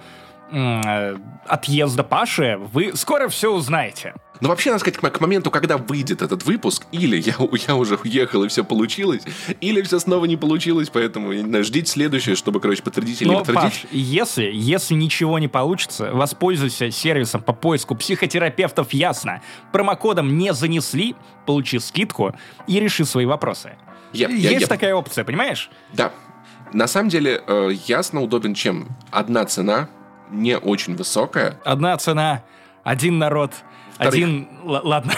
отъезда 1.45 2.03
Паши, 2.03 2.57
вы 2.73 2.95
скоро 2.95 3.27
все 3.29 3.51
узнаете. 3.51 4.13
Но 4.39 4.49
вообще, 4.49 4.69
надо 4.69 4.81
сказать, 4.81 4.99
к, 4.99 5.19
моменту, 5.19 5.49
когда 5.49 5.77
выйдет 5.77 6.21
этот 6.21 6.43
выпуск, 6.45 6.85
или 6.91 7.17
я, 7.17 7.33
я 7.67 7.75
уже 7.75 7.95
уехал 7.95 8.43
и 8.43 8.47
все 8.47 8.63
получилось, 8.63 9.23
или 9.61 9.81
все 9.81 9.97
снова 9.99 10.25
не 10.25 10.37
получилось, 10.37 10.89
поэтому, 10.93 11.31
я 11.31 11.41
не 11.41 11.49
знаю, 11.49 11.63
ждите 11.63 11.91
следующее, 11.91 12.35
чтобы, 12.35 12.59
короче, 12.59 12.83
подтвердить 12.83 13.21
или 13.23 13.29
не 13.29 13.33
Но, 13.33 13.39
подтвердить. 13.43 13.81
Паш, 13.81 13.91
если, 13.91 14.49
если 14.53 14.93
ничего 14.93 15.39
не 15.39 15.47
получится, 15.47 16.11
воспользуйся 16.13 16.91
сервисом 16.91 17.41
по 17.41 17.53
поиску 17.53 17.95
психотерапевтов 17.95 18.93
«Ясно». 18.93 19.41
Промокодом 19.71 20.37
«Не 20.37 20.53
занесли», 20.53 21.15
получи 21.47 21.79
скидку 21.79 22.35
и 22.67 22.79
реши 22.79 23.05
свои 23.05 23.25
вопросы. 23.25 23.71
Я- 24.13 24.29
я- 24.29 24.51
Есть 24.51 24.61
я- 24.61 24.67
такая 24.67 24.93
опция, 24.93 25.23
понимаешь? 25.23 25.71
Да. 25.93 26.11
На 26.73 26.87
самом 26.87 27.09
деле, 27.09 27.41
э, 27.47 27.71
ясно 27.87 28.21
удобен 28.21 28.53
чем? 28.53 28.89
Одна 29.09 29.45
цена, 29.45 29.89
не 30.31 30.57
очень 30.57 30.95
высокая, 30.95 31.59
Одна 31.63 31.97
цена, 31.97 32.43
один 32.83 33.17
народ, 33.17 33.51
Во-вторых- 33.99 34.13
один... 34.23 34.47
Ладно. 34.63 35.13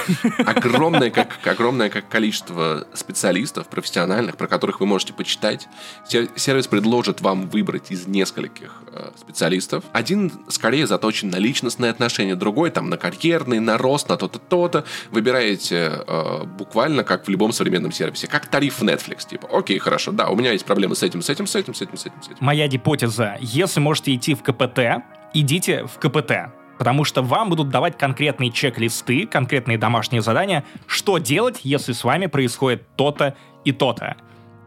огромное, 0.46 1.10
как, 1.10 1.30
огромное 1.48 1.90
как 1.90 2.08
количество 2.08 2.88
специалистов 2.94 3.68
профессиональных, 3.68 4.38
про 4.38 4.48
которых 4.48 4.80
вы 4.80 4.86
можете 4.86 5.14
почитать. 5.14 5.68
Сер- 6.08 6.30
Сервис 6.36 6.68
предложит 6.68 7.22
вам 7.22 7.50
выбрать 7.50 7.92
из 7.92 8.08
нескольких 8.08 8.84
э, 8.94 9.12
специалистов. 9.18 9.84
Один 9.92 10.32
скорее 10.50 10.86
заточен 10.88 11.30
на 11.30 11.38
личностные 11.38 11.92
отношения, 11.92 12.36
другой 12.36 12.70
там 12.72 12.90
на 12.90 12.98
карьерный, 12.98 13.60
на 13.60 13.78
рост, 13.78 14.10
на 14.10 14.18
то-то, 14.18 14.40
то-то. 14.40 14.86
Выбираете 15.12 15.92
э, 16.08 16.44
буквально 16.46 17.04
как 17.04 17.26
в 17.26 17.30
любом 17.30 17.52
современном 17.52 17.92
сервисе, 17.92 18.28
как 18.28 18.46
тариф 18.48 18.82
Netflix. 18.82 19.28
Типа, 19.28 19.48
окей, 19.52 19.80
хорошо, 19.80 20.12
да, 20.12 20.30
у 20.30 20.36
меня 20.36 20.52
есть 20.52 20.66
проблемы 20.66 20.96
с 20.96 21.04
этим, 21.04 21.22
с 21.22 21.30
этим, 21.30 21.48
с 21.48 21.56
этим, 21.56 21.74
с 21.74 21.82
этим, 21.82 21.98
с 21.98 22.06
этим, 22.06 22.22
с 22.22 22.26
этим. 22.28 22.38
Моя 22.40 22.68
гипотеза, 22.68 23.38
если 23.42 23.80
можете 23.80 24.14
идти 24.16 24.36
в 24.36 24.44
КПТ, 24.44 25.04
идите 25.34 25.86
в 25.86 25.98
КПТ. 26.00 26.52
Потому 26.80 27.04
что 27.04 27.22
вам 27.22 27.50
будут 27.50 27.70
давать 27.70 27.98
конкретные 27.98 28.52
чек-листы, 28.52 29.28
конкретные 29.28 29.78
домашние 29.78 30.22
задания, 30.22 30.64
что 30.88 31.18
делать, 31.18 31.60
если 31.64 31.92
с 31.92 32.06
вами 32.06 32.28
происходит 32.28 32.96
то-то 32.96 33.36
и 33.66 33.74
то-то. 33.74 34.16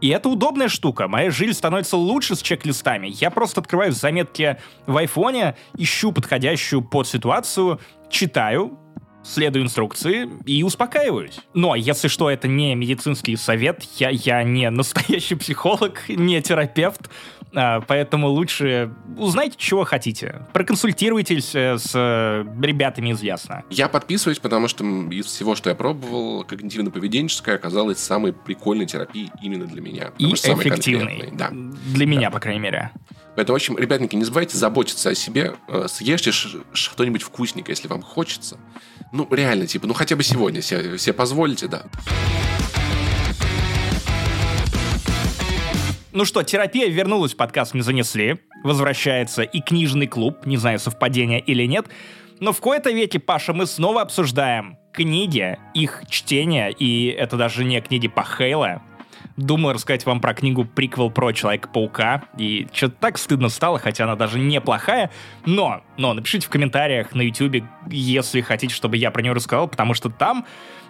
И 0.02 0.08
это 0.08 0.28
удобная 0.28 0.68
штука. 0.68 1.08
Моя 1.08 1.30
жизнь 1.30 1.54
становится 1.54 1.96
лучше 1.96 2.34
с 2.34 2.42
чек-листами. 2.42 3.06
Я 3.08 3.30
просто 3.30 3.62
открываю 3.62 3.92
заметки 3.92 4.58
в 4.86 4.96
айфоне, 4.96 5.56
ищу 5.74 6.12
подходящую 6.12 6.82
под 6.82 7.08
ситуацию, 7.08 7.80
читаю, 8.10 8.78
следую 9.24 9.64
инструкции 9.64 10.28
и 10.46 10.62
успокаиваюсь. 10.62 11.38
Но 11.54 11.74
если 11.74 12.08
что, 12.08 12.30
это 12.30 12.48
не 12.48 12.74
медицинский 12.74 13.36
совет, 13.36 13.82
я, 13.98 14.10
я 14.10 14.42
не 14.42 14.68
настоящий 14.70 15.34
психолог, 15.34 16.08
не 16.08 16.40
терапевт, 16.42 17.10
а, 17.54 17.80
поэтому 17.82 18.28
лучше 18.28 18.90
узнайте, 19.16 19.56
чего 19.58 19.84
хотите. 19.84 20.46
Проконсультируйтесь 20.52 21.54
э, 21.54 21.76
с 21.78 21.92
э, 21.94 22.44
ребятами 22.62 23.10
из 23.10 23.22
Ясно. 23.22 23.62
Я 23.70 23.88
подписываюсь, 23.88 24.38
потому 24.38 24.68
что 24.68 24.84
из 24.84 25.26
всего, 25.26 25.54
что 25.54 25.70
я 25.70 25.76
пробовал, 25.76 26.44
когнитивно-поведенческая 26.44 27.54
оказалась 27.54 27.98
самой 27.98 28.32
прикольной 28.32 28.86
терапией 28.86 29.30
именно 29.42 29.66
для 29.66 29.80
меня. 29.80 30.12
И 30.18 30.34
конкретной. 30.34 31.30
Да. 31.32 31.50
Для 31.50 32.06
меня, 32.06 32.30
по 32.30 32.40
крайней 32.40 32.60
мере. 32.60 32.90
Поэтому, 33.34 33.54
в 33.54 33.60
общем, 33.60 33.78
ребятники, 33.78 34.14
не 34.14 34.24
забывайте 34.24 34.56
заботиться 34.56 35.10
о 35.10 35.14
себе. 35.14 35.54
Э, 35.68 35.86
Съешьте 35.88 36.32
что-нибудь 36.32 37.22
вкусненькое, 37.22 37.72
если 37.72 37.88
вам 37.88 38.02
хочется. 38.02 38.58
Ну, 39.12 39.26
реально, 39.30 39.66
типа, 39.66 39.86
ну 39.86 39.94
хотя 39.94 40.16
бы 40.16 40.22
сегодня 40.22 40.60
себе, 40.60 40.98
себе 40.98 41.12
позволите, 41.12 41.66
да. 41.66 41.84
Ну 46.12 46.26
что, 46.26 46.42
терапия 46.42 46.88
вернулась, 46.88 47.32
подкаст 47.32 47.72
не 47.72 47.80
занесли. 47.80 48.38
Возвращается 48.64 49.42
и 49.42 49.60
книжный 49.62 50.06
клуб, 50.06 50.44
не 50.44 50.58
знаю, 50.58 50.78
совпадение 50.78 51.40
или 51.40 51.64
нет. 51.64 51.86
Но 52.38 52.52
в 52.52 52.60
кои-то 52.60 52.90
веке, 52.90 53.18
Паша, 53.18 53.54
мы 53.54 53.66
снова 53.66 54.02
обсуждаем 54.02 54.76
книги, 54.92 55.58
их 55.74 56.02
чтение, 56.10 56.70
и 56.70 57.06
это 57.06 57.36
даже 57.36 57.64
не 57.64 57.80
книги 57.80 58.08
по 58.08 58.24
Хейла. 58.24 58.82
Думаю 59.36 59.74
рассказать 59.74 60.04
вам 60.04 60.20
про 60.20 60.34
книгу 60.34 60.64
приквел 60.64 61.10
про 61.10 61.32
Человека-паука, 61.32 62.24
и 62.38 62.68
что-то 62.72 62.96
так 63.00 63.18
стыдно 63.18 63.48
стало, 63.48 63.78
хотя 63.78 64.04
она 64.04 64.14
даже 64.14 64.38
неплохая, 64.38 65.10
но, 65.46 65.82
но 65.96 66.12
напишите 66.12 66.46
в 66.46 66.50
комментариях 66.50 67.14
на 67.14 67.22
YouTube, 67.22 67.64
если 67.90 68.42
хотите, 68.42 68.74
чтобы 68.74 68.96
я 68.98 69.10
про 69.10 69.22
нее 69.22 69.32
рассказал, 69.32 69.68
потому 69.68 69.94
что 69.94 70.10
там 70.10 70.44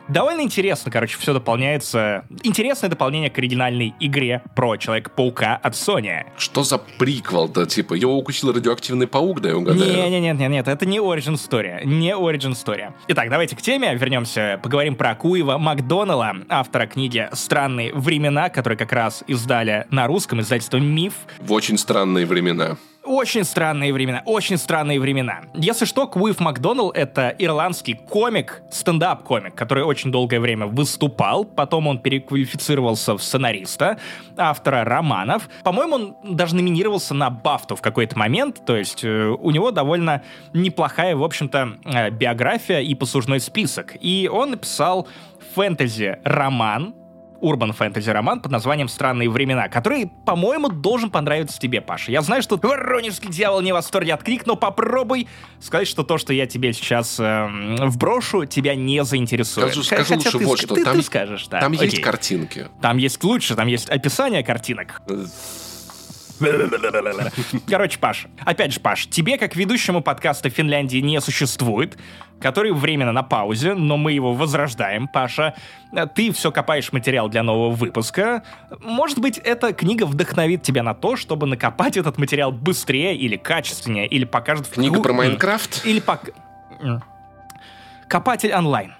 Довольно 0.09 0.43
интересно, 0.43 0.91
короче, 0.91 1.17
все 1.19 1.33
дополняется. 1.33 2.25
Интересное 2.43 2.91
дополнение 2.91 3.31
к 3.31 3.39
оригинальной 3.39 3.95
игре 4.01 4.43
про 4.55 4.77
Человека-паука 4.77 5.57
от 5.63 5.75
Sony. 5.75 6.25
Что 6.37 6.63
за 6.65 6.79
приквел-то? 6.79 7.67
Типа, 7.67 7.95
его 7.95 8.17
укусил 8.17 8.53
радиоактивный 8.53 9.07
паук, 9.07 9.41
да 9.41 9.51
я 9.51 9.57
угадаю? 9.57 9.91
Не-не-не, 9.91 10.61
это 10.61 10.87
не 10.87 10.99
Origin 10.99 11.35
Story. 11.35 11.85
Не 11.85 12.11
Origin 12.11 12.53
Story. 12.53 12.93
Итак, 13.09 13.31
давайте 13.31 13.57
к 13.57 13.63
теме 13.63 13.95
вернемся. 13.95 14.61
Поговорим 14.63 14.97
про 14.97 15.15
Куева 15.15 15.59
Макдонала, 15.59 16.37
автора 16.49 16.87
книги 16.87 17.29
«Странные 17.33 17.93
времена», 17.95 18.49
которые 18.49 18.77
как 18.77 18.93
раз 18.93 19.25
издали 19.27 19.87
на 19.91 20.07
русском 20.07 20.41
издательством 20.41 20.85
«Миф». 20.85 21.15
В 21.39 21.53
очень 21.53 21.79
странные 21.79 22.27
времена. 22.27 22.77
Очень 23.05 23.43
странные 23.43 23.93
времена, 23.93 24.23
очень 24.25 24.57
странные 24.57 25.01
времена. 25.01 25.41
Если 25.55 25.87
что, 25.87 26.07
Куив 26.07 26.39
Макдоналл— 26.39 26.91
это 26.95 27.35
ирландский 27.37 27.95
комик, 27.95 28.63
стендап-комик, 28.71 29.57
который 29.57 29.83
очень 29.83 30.13
долгое 30.13 30.39
время 30.39 30.67
выступал, 30.67 31.45
потом 31.45 31.89
он 31.89 31.99
переквалифицировался 31.99 33.17
в 33.17 33.23
сценариста, 33.23 33.99
автора 34.37 34.85
романов. 34.85 35.49
По-моему, 35.65 35.95
он 35.95 36.17
даже 36.23 36.55
номинировался 36.55 37.13
на 37.13 37.29
Бафту 37.29 37.75
в 37.75 37.83
какой-то 37.83 38.17
момент, 38.17 38.65
то 38.65 38.77
есть 38.77 39.03
э, 39.03 39.27
у 39.29 39.51
него 39.51 39.73
довольно 39.73 40.23
неплохая, 40.53 41.17
в 41.17 41.25
общем-то, 41.25 41.79
э, 41.85 42.11
биография 42.11 42.81
и 42.81 42.95
послужной 42.95 43.41
список. 43.41 43.97
И 44.01 44.31
он 44.33 44.53
написал 44.53 45.09
фэнтези-роман, 45.55 46.95
урбан 47.43 47.73
фэнтези 47.73 48.09
роман 48.11 48.41
под 48.41 48.53
названием 48.53 48.89
«Странные 48.89 49.29
времена», 49.29 49.69
который, 49.69 50.11
по-моему, 50.25 50.69
должен 50.69 51.11
понравиться 51.11 51.59
тебе, 51.59 51.81
Паша. 51.81 52.13
Я 52.13 52.23
знаю, 52.23 52.43
что 52.43 52.57
воронежский 52.57 53.29
дьявол 53.29 53.61
не 53.61 53.73
в 53.73 53.75
восторге 53.75 54.15
от 54.15 54.23
книг, 54.23 54.47
но 54.47 54.57
попробуй 54.57 55.29
сказать, 55.61 55.89
что 55.89 56.05
то, 56.05 56.19
что 56.19 56.33
я 56.33 56.47
тебе 56.47 56.73
сейчас 56.73 57.19
э, 57.19 57.49
вброшу, 57.87 58.47
тебя 58.47 58.75
не 58.75 59.05
заинтересует. 59.05 59.75
Скажу, 59.75 59.83
скажу 59.83 60.15
лучше 60.15 60.39
ты, 60.39 60.47
вот 60.47 60.59
что. 60.59 60.75
Ты, 60.75 60.85
там, 60.85 60.97
ты 60.97 61.03
скажешь, 61.03 61.47
да. 61.49 61.61
Там 61.61 61.73
Окей. 61.73 61.87
есть 61.87 62.01
картинки. 62.01 62.69
Там 62.81 62.97
есть 62.97 63.23
лучше, 63.25 63.55
там 63.57 63.67
есть 63.67 63.89
описание 63.91 64.43
картинок. 64.45 65.03
Короче, 67.69 67.99
Паш, 67.99 68.27
опять 68.45 68.73
же, 68.73 68.81
Паш, 68.81 69.07
тебе, 69.07 69.39
как 69.39 69.57
ведущему 69.57 70.03
подкаста 70.03 70.51
Финляндии 70.51 70.99
не 70.99 71.21
существует, 71.21 71.99
который 72.41 72.73
временно 72.73 73.13
на 73.13 73.23
паузе, 73.23 73.75
но 73.75 73.97
мы 73.97 74.13
его 74.13 74.35
возрождаем, 74.35 75.09
Паша. 75.09 75.55
Ты 76.15 76.33
все 76.33 76.51
копаешь 76.51 76.93
материал 76.93 77.29
для 77.29 77.43
нового 77.43 77.71
выпуска. 77.71 78.43
Может 78.81 79.19
быть, 79.21 79.39
эта 79.39 79.73
книга 79.73 80.05
вдохновит 80.05 80.63
тебя 80.63 80.83
на 80.83 80.95
то, 80.95 81.17
чтобы 81.17 81.47
накопать 81.47 81.97
этот 81.97 82.19
материал 82.19 82.51
быстрее 82.51 83.17
или 83.17 83.37
качественнее, 83.37 84.07
или 84.07 84.25
покажет... 84.25 84.69
Книга 84.69 84.97
какую- 84.97 85.03
про 85.03 85.13
Майнкрафт? 85.13 85.87
Или 85.87 86.01
пок... 86.01 86.31
Копатель 88.09 88.53
онлайн. 88.53 88.95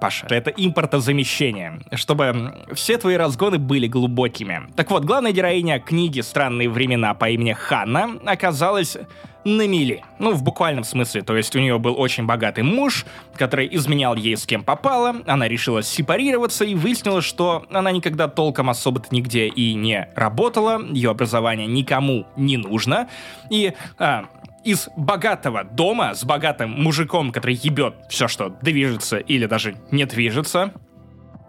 Паша. 0.00 0.26
Это 0.30 0.50
импортозамещение, 0.50 1.80
чтобы 1.94 2.54
все 2.72 2.96
твои 2.98 3.16
разгоны 3.16 3.58
были 3.58 3.86
глубокими. 3.86 4.62
Так 4.74 4.90
вот, 4.90 5.04
главная 5.04 5.32
героиня 5.32 5.78
книги 5.78 6.20
«Странные 6.20 6.68
времена» 6.68 7.14
по 7.14 7.28
имени 7.28 7.52
Ханна 7.52 8.18
оказалась 8.24 8.96
на 9.44 9.66
мели. 9.66 10.02
Ну, 10.18 10.32
в 10.32 10.42
буквальном 10.42 10.84
смысле. 10.84 11.22
То 11.22 11.36
есть 11.36 11.54
у 11.56 11.60
нее 11.60 11.78
был 11.78 11.98
очень 11.98 12.26
богатый 12.26 12.62
муж, 12.62 13.06
который 13.36 13.68
изменял 13.72 14.14
ей 14.14 14.36
с 14.36 14.46
кем 14.46 14.62
попало. 14.62 15.16
Она 15.26 15.48
решила 15.48 15.82
сепарироваться 15.82 16.64
и 16.64 16.74
выяснила, 16.74 17.22
что 17.22 17.64
она 17.70 17.90
никогда 17.90 18.28
толком 18.28 18.70
особо-то 18.70 19.08
нигде 19.10 19.46
и 19.46 19.74
не 19.74 20.08
работала. 20.14 20.82
Ее 20.90 21.10
образование 21.10 21.66
никому 21.66 22.26
не 22.36 22.56
нужно. 22.56 23.08
И 23.50 23.72
а, 23.98 24.26
из 24.64 24.88
богатого 24.96 25.64
дома 25.64 26.14
с 26.14 26.24
богатым 26.24 26.70
мужиком, 26.70 27.32
который 27.32 27.54
ебет 27.54 27.94
все, 28.08 28.28
что 28.28 28.50
движется 28.62 29.18
или 29.18 29.46
даже 29.46 29.76
не 29.90 30.04
движется, 30.04 30.72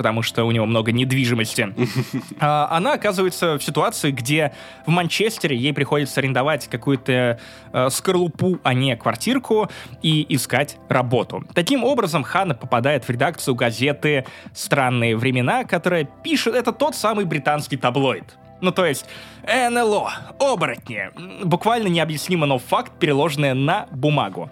потому 0.02 0.24
что 0.24 0.46
у 0.46 0.52
него 0.52 0.66
много 0.66 0.92
недвижимости, 0.92 1.76
а, 2.40 2.68
она 2.72 2.94
оказывается 2.94 3.60
в 3.60 3.64
ситуации, 3.64 4.10
где 4.10 4.52
в 4.88 4.90
Манчестере 4.90 5.56
ей 5.56 5.74
приходится 5.74 6.22
арендовать 6.22 6.68
какую-то 6.68 7.40
э, 7.72 7.90
скорлупу, 7.92 8.60
а 8.64 8.74
не 8.74 8.96
квартирку, 8.96 9.70
и 10.02 10.26
искать 10.30 10.78
работу. 10.90 11.44
Таким 11.54 11.84
образом, 11.84 12.24
Ханна 12.24 12.56
попадает 12.56 13.04
в 13.04 13.10
редакцию 13.12 13.54
газеты 13.54 14.26
«Странные 14.56 15.16
времена», 15.16 15.66
которая 15.66 16.06
пишет... 16.06 16.56
Это 16.56 16.72
тот 16.72 16.96
самый 16.96 17.26
британский 17.26 17.78
таблоид. 17.78 18.38
Ну, 18.62 18.72
то 18.72 18.86
есть, 18.86 19.06
НЛО, 19.44 20.12
оборотни. 20.40 21.10
Буквально 21.44 21.88
необъяснимо, 21.88 22.46
но 22.46 22.60
факт, 22.60 22.94
переложенный 23.00 23.54
на 23.54 23.88
бумагу. 23.92 24.50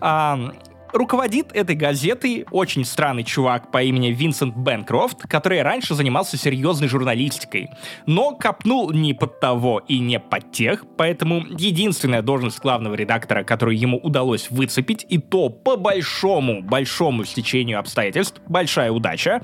А, 0.00 0.52
руководит 0.92 1.52
этой 1.52 1.76
газетой 1.76 2.46
очень 2.50 2.84
странный 2.84 3.24
чувак 3.24 3.70
по 3.70 3.82
имени 3.82 4.08
Винсент 4.08 4.56
Бенкрофт, 4.56 5.22
который 5.28 5.62
раньше 5.62 5.94
занимался 5.94 6.36
серьезной 6.36 6.88
журналистикой, 6.88 7.68
но 8.06 8.34
копнул 8.34 8.90
не 8.92 9.14
под 9.14 9.40
того 9.40 9.82
и 9.86 9.98
не 9.98 10.18
под 10.18 10.52
тех, 10.52 10.84
поэтому 10.96 11.44
единственная 11.46 12.22
должность 12.22 12.60
главного 12.60 12.94
редактора, 12.94 13.44
которую 13.44 13.78
ему 13.78 13.98
удалось 13.98 14.50
выцепить, 14.50 15.06
и 15.08 15.18
то 15.18 15.48
по 15.48 15.76
большому, 15.76 16.62
большому 16.62 17.24
стечению 17.24 17.78
обстоятельств, 17.78 18.40
большая 18.46 18.90
удача, 18.90 19.42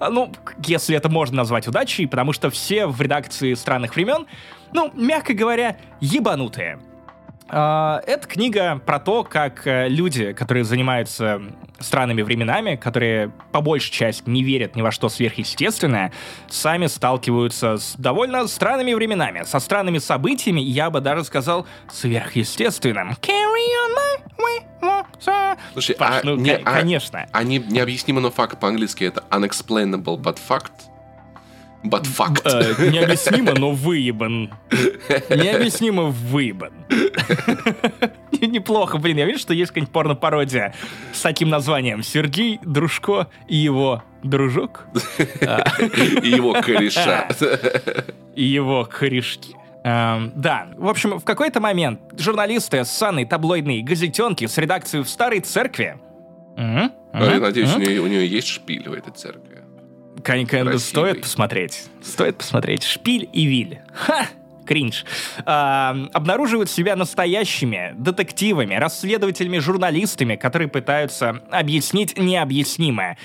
ну, 0.00 0.32
если 0.64 0.96
это 0.96 1.08
можно 1.08 1.38
назвать 1.38 1.68
удачей, 1.68 2.06
потому 2.06 2.32
что 2.32 2.50
все 2.50 2.86
в 2.86 3.00
редакции 3.00 3.54
странных 3.54 3.94
времен, 3.96 4.26
ну, 4.72 4.90
мягко 4.94 5.34
говоря, 5.34 5.76
ебанутые. 6.00 6.78
А, 7.48 8.00
Это 8.06 8.26
книга 8.26 8.80
про 8.84 8.98
то, 8.98 9.24
как 9.24 9.66
э, 9.66 9.88
люди, 9.88 10.32
которые 10.32 10.64
занимаются 10.64 11.42
странными 11.78 12.22
временами, 12.22 12.76
которые 12.76 13.32
по 13.52 13.60
большей 13.60 13.92
части 13.92 14.28
не 14.28 14.42
верят 14.42 14.76
ни 14.76 14.82
во 14.82 14.90
что 14.90 15.08
сверхъестественное, 15.08 16.12
сами 16.48 16.86
сталкиваются 16.86 17.76
с 17.78 17.94
довольно 17.96 18.46
странными 18.46 18.94
временами, 18.94 19.44
со 19.44 19.58
странными 19.58 19.98
событиями, 19.98 20.60
я 20.60 20.90
бы 20.90 21.00
даже 21.00 21.24
сказал, 21.24 21.66
сверхъестественным. 21.90 23.16
Слушай, 25.72 25.96
Паш, 25.96 26.10
а 26.10 26.20
ну, 26.24 26.36
не- 26.36 26.52
а- 26.56 26.62
конечно. 26.80 27.26
А 27.32 27.42
не, 27.42 27.58
необъяснимо, 27.58 28.20
но 28.20 28.30
факт 28.30 28.58
по-английски 28.60 29.04
это 29.04 29.24
unexplainable 29.30 30.16
but 30.18 30.38
fact. 30.48 30.72
But 31.84 32.04
fact. 32.04 32.42
Э, 32.44 32.90
необъяснимо, 32.90 33.52
но 33.54 33.72
выебан. 33.72 34.52
Необъяснимо 35.28 36.04
выебан. 36.04 36.72
Неплохо, 38.40 38.98
блин, 38.98 39.18
я 39.18 39.26
вижу, 39.26 39.38
что 39.38 39.54
есть 39.54 39.70
какая-нибудь 39.70 39.92
порно-пародия 39.92 40.74
с 41.12 41.20
таким 41.20 41.50
названием 41.50 42.02
«Сергей 42.02 42.58
Дружко 42.62 43.28
и 43.48 43.56
его 43.56 44.02
дружок 44.22 44.86
И 45.18 46.28
его 46.30 46.54
кореша. 46.54 47.28
и 48.34 48.42
его 48.44 48.84
корешки». 48.84 49.54
Эм, 49.84 50.32
да, 50.34 50.68
в 50.78 50.88
общем, 50.88 51.18
в 51.18 51.24
какой-то 51.24 51.60
момент 51.60 52.00
журналисты 52.18 52.84
с 52.84 52.90
санной 52.90 53.26
таблоидной 53.26 53.82
газетенки 53.82 54.46
с 54.46 54.56
редакцией 54.56 55.04
в 55.04 55.08
Старой 55.10 55.40
Церкви 55.40 55.98
А 56.56 56.90
Я 57.12 57.30
мгм, 57.30 57.42
надеюсь, 57.42 57.74
у 57.74 57.78
мгм. 57.78 57.82
нее, 57.82 58.00
у 58.00 58.06
нее 58.06 58.26
есть 58.26 58.48
шпиль 58.48 58.88
в 58.88 58.94
этой 58.94 59.12
церкви. 59.12 59.53
Конечно, 60.24 60.78
стоит 60.78 61.20
посмотреть. 61.20 61.84
Стоит 62.02 62.38
посмотреть. 62.38 62.82
Шпиль 62.82 63.28
и 63.32 63.44
Виль. 63.44 63.80
Ха! 63.92 64.26
Кринж. 64.64 65.04
А, 65.44 65.94
обнаруживают 66.14 66.70
себя 66.70 66.96
настоящими 66.96 67.94
детективами, 67.98 68.74
расследователями, 68.74 69.58
журналистами, 69.58 70.36
которые 70.36 70.68
пытаются 70.68 71.42
объяснить 71.50 72.16
необъяснимое. 72.18 73.18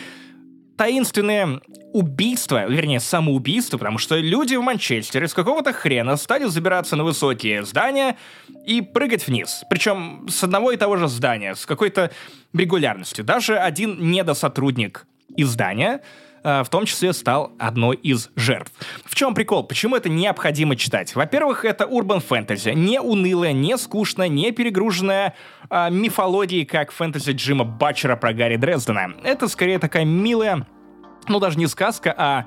Таинственные 0.78 1.62
убийства, 1.94 2.68
вернее, 2.68 3.00
самоубийства, 3.00 3.78
потому 3.78 3.98
что 3.98 4.18
люди 4.18 4.56
в 4.56 4.62
Манчестере 4.62 5.28
с 5.28 5.34
какого-то 5.34 5.74
хрена 5.74 6.18
стали 6.18 6.46
забираться 6.46 6.98
на 6.98 7.06
высокие 7.06 7.64
здания 7.64 8.18
и 8.66 8.82
прыгать 8.82 9.28
вниз. 9.28 9.64
Причем 9.70 10.28
с 10.30 10.44
одного 10.44 10.72
и 10.72 10.78
того 10.78 10.98
же 10.98 11.08
здания, 11.08 11.56
с 11.56 11.66
какой-то 11.66 12.12
регулярностью. 12.54 13.24
Даже 13.24 13.58
один 13.58 14.12
недосотрудник 14.12 15.06
издания 15.36 15.98
э, 15.98 16.29
в 16.44 16.68
том 16.70 16.86
числе 16.86 17.14
стал 17.14 17.52
одной 17.60 17.96
из 17.98 18.30
жертв. 18.36 18.72
В 19.06 19.16
чем 19.16 19.34
прикол? 19.34 19.64
Почему 19.64 19.96
это 19.96 20.10
необходимо 20.10 20.76
читать? 20.76 21.16
Во-первых, 21.16 21.66
это 21.66 21.86
урбан 21.86 22.22
фэнтези. 22.22 22.70
Не 22.70 23.02
унылая, 23.02 23.54
не 23.54 23.78
скучная, 23.78 24.28
не 24.28 24.52
перегруженная 24.52 25.36
а, 25.70 25.90
мифологией, 25.90 26.66
как 26.66 26.92
фэнтези 26.92 27.32
Джима 27.32 27.64
Батчера 27.64 28.16
про 28.16 28.34
Гарри 28.34 28.58
Дрездена. 28.58 29.16
Это 29.24 29.48
скорее 29.48 29.80
такая 29.80 30.06
милая, 30.06 30.66
ну 31.28 31.40
даже 31.40 31.58
не 31.58 31.68
сказка, 31.68 32.14
а 32.18 32.46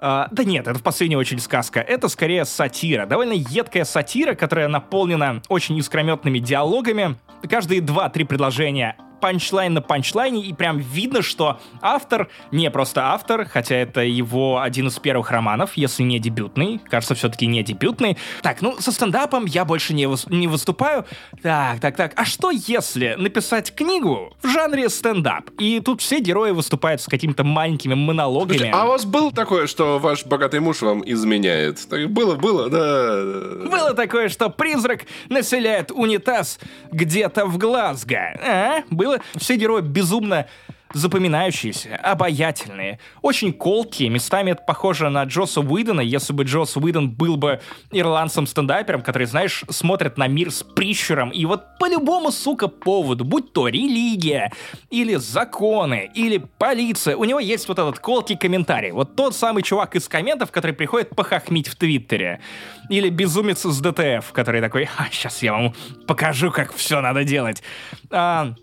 А, 0.00 0.28
да 0.30 0.44
нет, 0.44 0.66
это 0.66 0.78
в 0.78 0.82
последнюю 0.82 1.20
очередь 1.20 1.42
сказка. 1.42 1.80
Это 1.80 2.08
скорее 2.08 2.44
сатира. 2.44 3.06
Довольно 3.06 3.32
едкая 3.32 3.84
сатира, 3.84 4.34
которая 4.34 4.68
наполнена 4.68 5.42
очень 5.48 5.76
искрометными 5.78 6.38
диалогами. 6.38 7.16
Каждые 7.48 7.80
два-три 7.80 8.24
предложения 8.24 8.96
панчлайн 9.20 9.74
на 9.74 9.82
панчлайне, 9.82 10.42
и 10.44 10.52
прям 10.52 10.78
видно, 10.78 11.22
что 11.22 11.58
автор 11.80 12.28
не 12.50 12.70
просто 12.70 13.12
автор, 13.12 13.44
хотя 13.46 13.76
это 13.76 14.00
его 14.02 14.60
один 14.60 14.88
из 14.88 14.98
первых 14.98 15.30
романов, 15.30 15.72
если 15.76 16.02
не 16.02 16.18
дебютный, 16.18 16.80
кажется, 16.90 17.14
все-таки 17.14 17.46
не 17.46 17.62
дебютный. 17.62 18.16
Так, 18.42 18.62
ну, 18.62 18.76
со 18.80 18.92
стендапом 18.92 19.44
я 19.46 19.64
больше 19.64 19.94
не, 19.94 20.04
выс- 20.04 20.32
не 20.32 20.46
выступаю. 20.46 21.04
Так, 21.42 21.80
так, 21.80 21.96
так, 21.96 22.12
а 22.16 22.24
что 22.24 22.50
если 22.50 23.14
написать 23.18 23.74
книгу 23.74 24.32
в 24.42 24.48
жанре 24.48 24.88
стендап? 24.88 25.50
И 25.58 25.80
тут 25.80 26.00
все 26.00 26.20
герои 26.20 26.50
выступают 26.52 27.00
с 27.00 27.06
какими-то 27.06 27.44
маленькими 27.44 27.94
монологами. 27.94 28.70
А 28.72 28.84
у 28.84 28.88
вас 28.88 29.04
было 29.04 29.32
такое, 29.32 29.66
что 29.66 29.98
ваш 29.98 30.24
богатый 30.24 30.60
муж 30.60 30.82
вам 30.82 31.02
изменяет? 31.04 31.88
Так 31.88 32.10
было, 32.10 32.36
было, 32.36 32.68
да. 32.68 33.68
Было 33.68 33.94
такое, 33.94 34.28
что 34.28 34.50
призрак 34.50 35.02
населяет 35.28 35.90
унитаз 35.90 36.58
где-то 36.92 37.46
в 37.46 37.58
Глазго. 37.58 38.38
А? 38.46 38.82
Было? 38.90 39.07
Все 39.36 39.56
герои 39.56 39.82
безумно 39.82 40.46
запоминающиеся, 40.92 41.96
обаятельные, 41.96 42.98
очень 43.22 43.52
колкие. 43.52 44.08
Местами 44.08 44.52
это 44.52 44.62
похоже 44.66 45.10
на 45.10 45.24
Джоса 45.24 45.60
Уидона, 45.60 46.00
если 46.00 46.32
бы 46.32 46.44
Джос 46.44 46.76
Уидон 46.76 47.10
был 47.10 47.36
бы 47.36 47.60
ирландцем-стендапером, 47.92 49.02
который, 49.02 49.26
знаешь, 49.26 49.64
смотрит 49.68 50.16
на 50.16 50.26
мир 50.28 50.50
с 50.50 50.62
прищуром, 50.62 51.30
и 51.30 51.44
вот 51.44 51.78
по 51.78 51.88
любому, 51.88 52.30
сука, 52.30 52.68
поводу, 52.68 53.24
будь 53.24 53.52
то 53.52 53.68
религия, 53.68 54.52
или 54.90 55.16
законы, 55.16 56.10
или 56.14 56.42
полиция, 56.58 57.16
у 57.16 57.24
него 57.24 57.40
есть 57.40 57.68
вот 57.68 57.78
этот 57.78 57.98
колкий 57.98 58.36
комментарий. 58.36 58.90
Вот 58.90 59.16
тот 59.16 59.34
самый 59.34 59.62
чувак 59.62 59.96
из 59.96 60.08
комментов, 60.08 60.50
который 60.50 60.72
приходит 60.72 61.10
похохмить 61.10 61.68
в 61.68 61.76
Твиттере. 61.76 62.40
Или 62.88 63.10
безумец 63.10 63.62
с 63.62 63.80
ДТФ, 63.80 64.32
который 64.32 64.60
такой, 64.60 64.88
а, 64.96 65.06
сейчас 65.10 65.42
я 65.42 65.52
вам 65.52 65.74
покажу, 66.06 66.50
как 66.50 66.72
все 66.72 67.00
надо 67.00 67.24
делать. 67.24 67.62
А, 68.10 68.54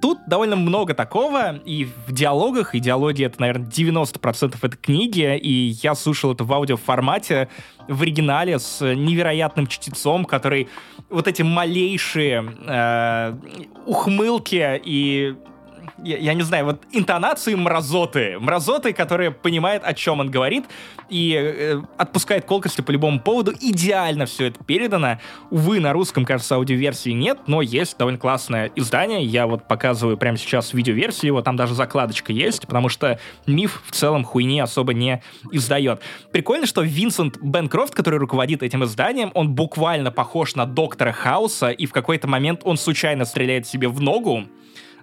Тут 0.00 0.18
довольно 0.26 0.56
много 0.56 0.94
такого, 0.94 1.56
и 1.56 1.86
в 2.06 2.12
диалогах, 2.12 2.74
и 2.74 2.80
диалоги 2.80 3.24
это, 3.24 3.40
наверное, 3.40 3.66
90% 3.68 4.56
этой 4.62 4.76
книги, 4.76 5.36
и 5.36 5.76
я 5.82 5.94
слушал 5.94 6.32
это 6.32 6.44
в 6.44 6.52
аудиоформате, 6.52 7.48
в 7.86 8.02
оригинале 8.02 8.58
с 8.58 8.80
невероятным 8.80 9.66
чтецом, 9.66 10.24
который 10.24 10.68
вот 11.10 11.28
эти 11.28 11.42
малейшие 11.42 12.44
э, 12.66 13.36
ухмылки 13.86 14.80
и 14.84 15.34
я, 15.98 16.18
я 16.18 16.34
не 16.34 16.42
знаю, 16.42 16.64
вот 16.66 16.82
интонации 16.92 17.54
мразоты. 17.54 18.38
Мразоты, 18.38 18.92
которая 18.92 19.30
понимает, 19.30 19.82
о 19.84 19.94
чем 19.94 20.20
он 20.20 20.30
говорит, 20.30 20.64
и 21.08 21.34
э, 21.34 21.80
отпускает 21.96 22.44
колкости 22.44 22.80
по 22.80 22.90
любому 22.90 23.20
поводу. 23.20 23.52
Идеально 23.60 24.26
все 24.26 24.46
это 24.46 24.62
передано. 24.64 25.18
Увы, 25.50 25.80
на 25.80 25.92
русском, 25.92 26.24
кажется, 26.24 26.54
аудиоверсии 26.56 27.10
нет, 27.10 27.38
но 27.46 27.62
есть 27.62 27.98
довольно 27.98 28.18
классное 28.18 28.70
издание. 28.76 29.24
Я 29.24 29.46
вот 29.46 29.66
показываю 29.68 30.16
прямо 30.16 30.36
сейчас 30.36 30.72
видеоверсию, 30.72 31.34
вот 31.34 31.44
там 31.44 31.56
даже 31.56 31.74
закладочка 31.74 32.32
есть, 32.32 32.66
потому 32.66 32.88
что 32.88 33.18
миф 33.46 33.82
в 33.86 33.92
целом 33.92 34.24
хуйни 34.24 34.60
особо 34.60 34.94
не 34.94 35.22
издает. 35.52 36.02
Прикольно, 36.32 36.66
что 36.66 36.82
Винсент 36.82 37.38
Бенкрофт, 37.42 37.94
который 37.94 38.18
руководит 38.18 38.62
этим 38.62 38.84
изданием, 38.84 39.30
он 39.34 39.54
буквально 39.54 40.10
похож 40.10 40.54
на 40.54 40.66
доктора 40.66 41.12
Хауса, 41.12 41.70
и 41.70 41.86
в 41.86 41.92
какой-то 41.92 42.28
момент 42.28 42.62
он 42.64 42.76
случайно 42.76 43.24
стреляет 43.24 43.66
себе 43.66 43.88
в 43.88 44.00
ногу, 44.00 44.44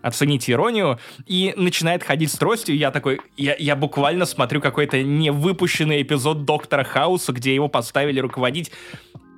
оцените 0.02 0.54
иронию, 0.54 1.00
и 1.26 1.54
начинает 1.56 2.04
ходить 2.04 2.32
с 2.32 2.38
тростью. 2.38 2.76
Я 2.78 2.92
такой, 2.92 3.20
я, 3.38 3.56
я 3.58 3.76
буквально 3.76 4.26
смотрю 4.26 4.62
какой-то 4.62 5.02
невыпущенный 5.02 6.02
эпизод 6.02 6.46
Доктора 6.46 6.84
Хауса, 6.84 7.34
где 7.34 7.54
его 7.54 7.68
поставили 7.68 8.20
руководить 8.20 8.72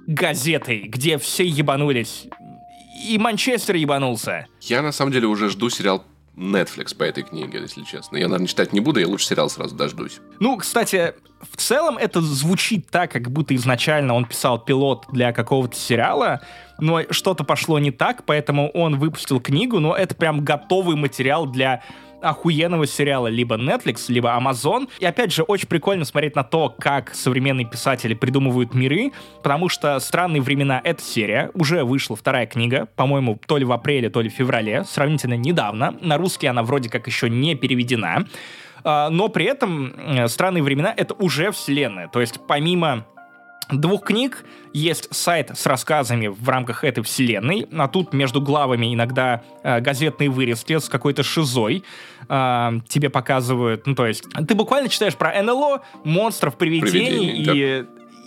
газетой, 0.08 0.82
где 0.82 1.18
все 1.18 1.46
ебанулись. 1.46 2.28
И 3.08 3.18
Манчестер 3.18 3.76
ебанулся. 3.76 4.48
Я 4.62 4.82
на 4.82 4.92
самом 4.92 5.12
деле 5.12 5.28
уже 5.28 5.50
жду 5.50 5.70
сериал 5.70 6.04
Netflix 6.36 6.96
по 6.96 7.04
этой 7.04 7.24
книге, 7.24 7.60
если 7.60 7.84
честно. 7.84 8.18
Я, 8.18 8.28
наверное, 8.28 8.48
читать 8.48 8.74
не 8.74 8.80
буду, 8.80 9.00
я 9.00 9.08
лучше 9.08 9.26
сериал 9.26 9.50
сразу 9.50 9.76
дождусь. 9.76 10.20
Ну, 10.40 10.58
кстати, 10.58 11.14
в 11.42 11.58
целом 11.58 11.98
это 11.98 12.22
звучит 12.22 12.90
так, 12.90 13.12
как 13.12 13.30
будто 13.32 13.56
изначально 13.56 14.14
он 14.14 14.26
писал 14.26 14.60
пилот 14.60 15.06
для 15.12 15.32
какого-то 15.34 15.76
сериала, 15.76 16.42
но 16.80 17.04
что-то 17.12 17.44
пошло 17.44 17.80
не 17.80 17.92
так, 17.92 18.26
поэтому 18.26 18.70
он 18.72 19.00
выпустил 19.00 19.40
книгу, 19.40 19.80
но 19.80 19.96
это 19.96 20.16
прям 20.16 20.44
готовый 20.44 20.96
материал 20.96 21.46
для 21.46 21.84
охуенного 22.22 22.88
сериала 22.88 23.28
либо 23.28 23.56
Netflix, 23.56 24.06
либо 24.08 24.30
Amazon. 24.30 24.90
И 25.00 25.06
опять 25.06 25.34
же, 25.34 25.44
очень 25.44 25.68
прикольно 25.68 26.06
смотреть 26.06 26.36
на 26.36 26.44
то, 26.44 26.74
как 26.78 27.14
современные 27.14 27.66
писатели 27.66 28.14
придумывают 28.14 28.74
миры, 28.74 29.12
потому 29.42 29.70
что 29.70 30.00
«Странные 30.00 30.42
времена»— 30.42 30.82
это 30.84 31.02
серия, 31.02 31.52
уже 31.54 31.84
вышла 31.84 32.16
вторая 32.16 32.46
книга, 32.46 32.88
по-моему, 32.96 33.40
то 33.46 33.58
ли 33.58 33.66
в 33.66 33.72
апреле, 33.72 34.10
то 34.10 34.22
ли 34.22 34.30
в 34.30 34.34
феврале, 34.34 34.84
сравнительно 34.84 35.36
недавно. 35.36 35.96
На 36.02 36.18
русский 36.18 36.48
она 36.48 36.64
вроде 36.64 36.90
как 36.90 37.08
еще 37.08 37.30
не 37.30 37.56
переведена. 37.56 38.26
А, 38.84 39.10
но 39.10 39.30
при 39.30 39.46
этом 39.46 39.94
э, 39.98 40.28
«Странные 40.28 40.64
времена»— 40.64 40.94
это 40.98 41.14
уже 41.14 41.52
вселенная. 41.52 42.08
То 42.08 42.22
есть 42.22 42.40
помимо 42.48 43.06
двух 43.72 44.04
книг 44.04 44.46
есть 44.74 45.14
сайт 45.14 45.52
с 45.56 45.66
рассказами 45.66 46.28
в 46.28 46.48
рамках 46.48 46.84
этой 46.84 47.04
вселенной, 47.04 47.68
а 47.72 47.88
тут 47.88 48.14
между 48.14 48.42
главами 48.42 48.94
иногда 48.94 49.44
э, 49.64 49.80
газетные 49.80 50.30
вырезки 50.30 50.78
с 50.78 50.90
какой-то 50.90 51.24
шизой 51.24 51.84
э, 52.28 52.72
тебе 52.88 53.10
показывают, 53.10 53.88
ну 53.88 53.96
то 53.96 54.06
есть 54.06 54.26
ты 54.48 54.56
буквально 54.56 54.90
читаешь 54.90 55.16
про 55.16 55.42
НЛО, 55.42 55.82
монстров, 56.04 56.58
привидений 56.58 56.90
Привидений, 56.90 57.82
и 57.82 57.86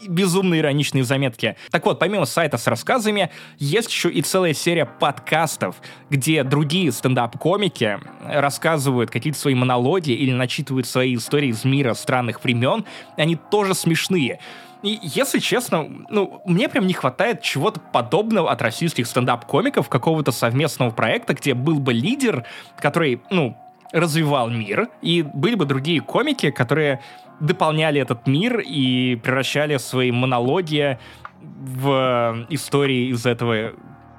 безумно 0.08 0.58
ироничные 0.58 1.04
заметки. 1.04 1.56
Так 1.70 1.84
вот, 1.86 1.98
помимо 1.98 2.24
сайта 2.24 2.58
с 2.58 2.66
рассказами, 2.66 3.30
есть 3.58 3.90
еще 3.90 4.10
и 4.10 4.22
целая 4.22 4.54
серия 4.54 4.86
подкастов, 4.86 5.76
где 6.10 6.42
другие 6.44 6.92
стендап-комики 6.92 8.00
рассказывают 8.24 9.10
какие-то 9.10 9.38
свои 9.38 9.54
монологи 9.54 10.10
или 10.10 10.32
начитывают 10.32 10.86
свои 10.86 11.16
истории 11.16 11.48
из 11.48 11.64
мира 11.64 11.94
странных 11.94 12.42
времен. 12.44 12.84
Они 13.16 13.36
тоже 13.36 13.74
смешные. 13.74 14.40
И, 14.82 14.98
если 15.02 15.38
честно, 15.38 15.86
ну, 16.08 16.42
мне 16.44 16.68
прям 16.68 16.86
не 16.86 16.92
хватает 16.92 17.40
чего-то 17.40 17.80
подобного 17.80 18.50
от 18.50 18.60
российских 18.62 19.06
стендап-комиков, 19.06 19.88
какого-то 19.88 20.32
совместного 20.32 20.90
проекта, 20.90 21.34
где 21.34 21.54
был 21.54 21.78
бы 21.78 21.92
лидер, 21.92 22.44
который, 22.78 23.22
ну, 23.30 23.56
развивал 23.92 24.50
мир, 24.50 24.88
и 25.02 25.22
были 25.22 25.54
бы 25.54 25.66
другие 25.66 26.00
комики, 26.00 26.50
которые 26.50 27.00
дополняли 27.40 28.00
этот 28.00 28.26
мир 28.26 28.60
и 28.60 29.16
превращали 29.16 29.76
свои 29.76 30.10
монологи 30.10 30.98
в 31.40 32.46
истории 32.48 33.12
из 33.12 33.26
этого 33.26 33.72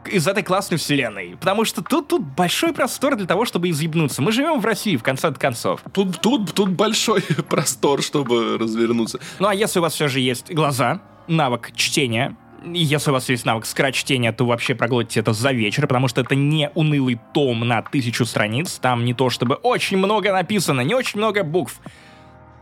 из 0.08 0.28
этой 0.28 0.44
классной 0.44 0.78
вселенной. 0.78 1.38
Потому 1.40 1.66
что 1.66 1.82
тут, 1.82 2.08
тут 2.08 2.22
большой 2.22 2.74
простор 2.74 3.16
для 3.16 3.26
того, 3.26 3.46
чтобы 3.46 3.70
изъебнуться. 3.70 4.22
Мы 4.22 4.32
живем 4.32 4.60
в 4.60 4.66
России, 4.66 4.98
в 4.98 5.04
конце 5.04 5.32
концов. 5.34 5.82
Тут, 5.94 6.22
тут, 6.22 6.54
тут 6.54 6.70
большой 6.70 7.22
простор, 7.50 8.02
чтобы 8.02 8.58
развернуться. 8.58 9.20
Ну 9.40 9.48
а 9.48 9.56
если 9.56 9.80
у 9.80 9.82
вас 9.82 9.94
все 9.94 10.08
же 10.08 10.20
есть 10.20 10.52
глаза, 10.52 11.02
навык 11.28 11.72
чтения, 11.76 12.36
если 12.66 13.10
у 13.10 13.14
вас 13.14 13.30
есть 13.30 13.46
навык 13.46 13.66
скорочтения, 13.66 14.32
то 14.32 14.46
вообще 14.46 14.76
проглотите 14.76 15.20
это 15.20 15.34
за 15.34 15.52
вечер, 15.52 15.88
потому 15.88 16.08
что 16.08 16.22
это 16.22 16.36
не 16.36 16.70
унылый 16.76 17.20
том 17.34 17.68
на 17.68 17.82
тысячу 17.82 18.26
страниц. 18.26 18.80
Там 18.82 19.06
не 19.06 19.14
то 19.14 19.30
чтобы 19.30 19.56
очень 19.56 19.98
много 19.98 20.32
написано, 20.32 20.82
не 20.82 20.96
очень 20.96 21.20
много 21.20 21.44
букв. 21.44 21.80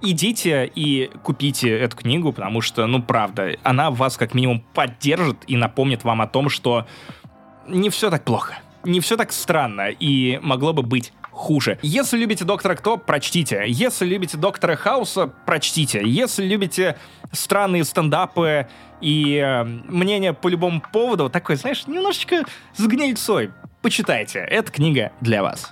Идите 0.03 0.69
и 0.73 1.11
купите 1.21 1.69
эту 1.69 1.95
книгу, 1.95 2.33
потому 2.33 2.61
что, 2.61 2.87
ну 2.87 3.03
правда, 3.03 3.55
она 3.61 3.91
вас 3.91 4.17
как 4.17 4.33
минимум 4.33 4.63
поддержит 4.73 5.37
и 5.45 5.55
напомнит 5.55 6.03
вам 6.03 6.21
о 6.21 6.27
том, 6.27 6.49
что 6.49 6.87
не 7.67 7.89
все 7.89 8.09
так 8.09 8.23
плохо. 8.23 8.59
Не 8.83 8.99
все 8.99 9.17
так 9.17 9.31
странно, 9.31 9.89
и 9.89 10.39
могло 10.41 10.73
бы 10.73 10.81
быть 10.81 11.13
хуже. 11.31 11.77
Если 11.81 12.17
любите 12.17 12.45
Доктора 12.45 12.75
Кто, 12.75 12.97
прочтите. 12.97 13.63
Если 13.67 14.05
любите 14.05 14.37
Доктора 14.37 14.75
Хауса, 14.75 15.27
прочтите. 15.27 16.01
Если 16.03 16.45
любите 16.45 16.97
странные 17.31 17.83
стендапы 17.83 18.67
и 19.01 19.37
э, 19.37 19.63
мнение 19.63 20.33
по 20.33 20.47
любому 20.47 20.81
поводу, 20.81 21.29
такой, 21.29 21.55
знаешь, 21.55 21.87
немножечко 21.87 22.43
с 22.75 22.85
гнильцой, 22.85 23.51
почитайте. 23.81 24.39
Эта 24.39 24.71
книга 24.71 25.11
для 25.21 25.41
вас. 25.41 25.69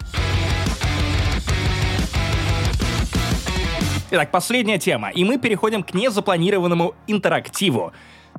Итак, 4.11 4.31
последняя 4.31 4.79
тема, 4.79 5.11
и 5.11 5.23
мы 5.23 5.37
переходим 5.37 5.83
к 5.83 5.93
незапланированному 5.93 6.95
интерактиву. 7.05 7.93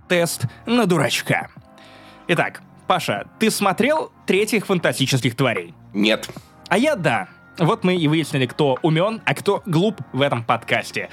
Тест 0.08 0.46
на 0.66 0.86
дурачка. 0.86 1.48
Итак, 2.26 2.60
Паша, 2.90 3.28
ты 3.38 3.52
смотрел 3.52 4.10
третьих 4.26 4.66
фантастических 4.66 5.36
тварей? 5.36 5.74
Нет. 5.94 6.28
А 6.68 6.76
я 6.76 6.96
да. 6.96 7.28
Вот 7.56 7.84
мы 7.84 7.94
и 7.94 8.08
выяснили, 8.08 8.46
кто 8.46 8.80
умен, 8.82 9.22
а 9.24 9.32
кто 9.36 9.62
глуп 9.64 10.00
в 10.12 10.20
этом 10.20 10.42
подкасте. 10.42 11.08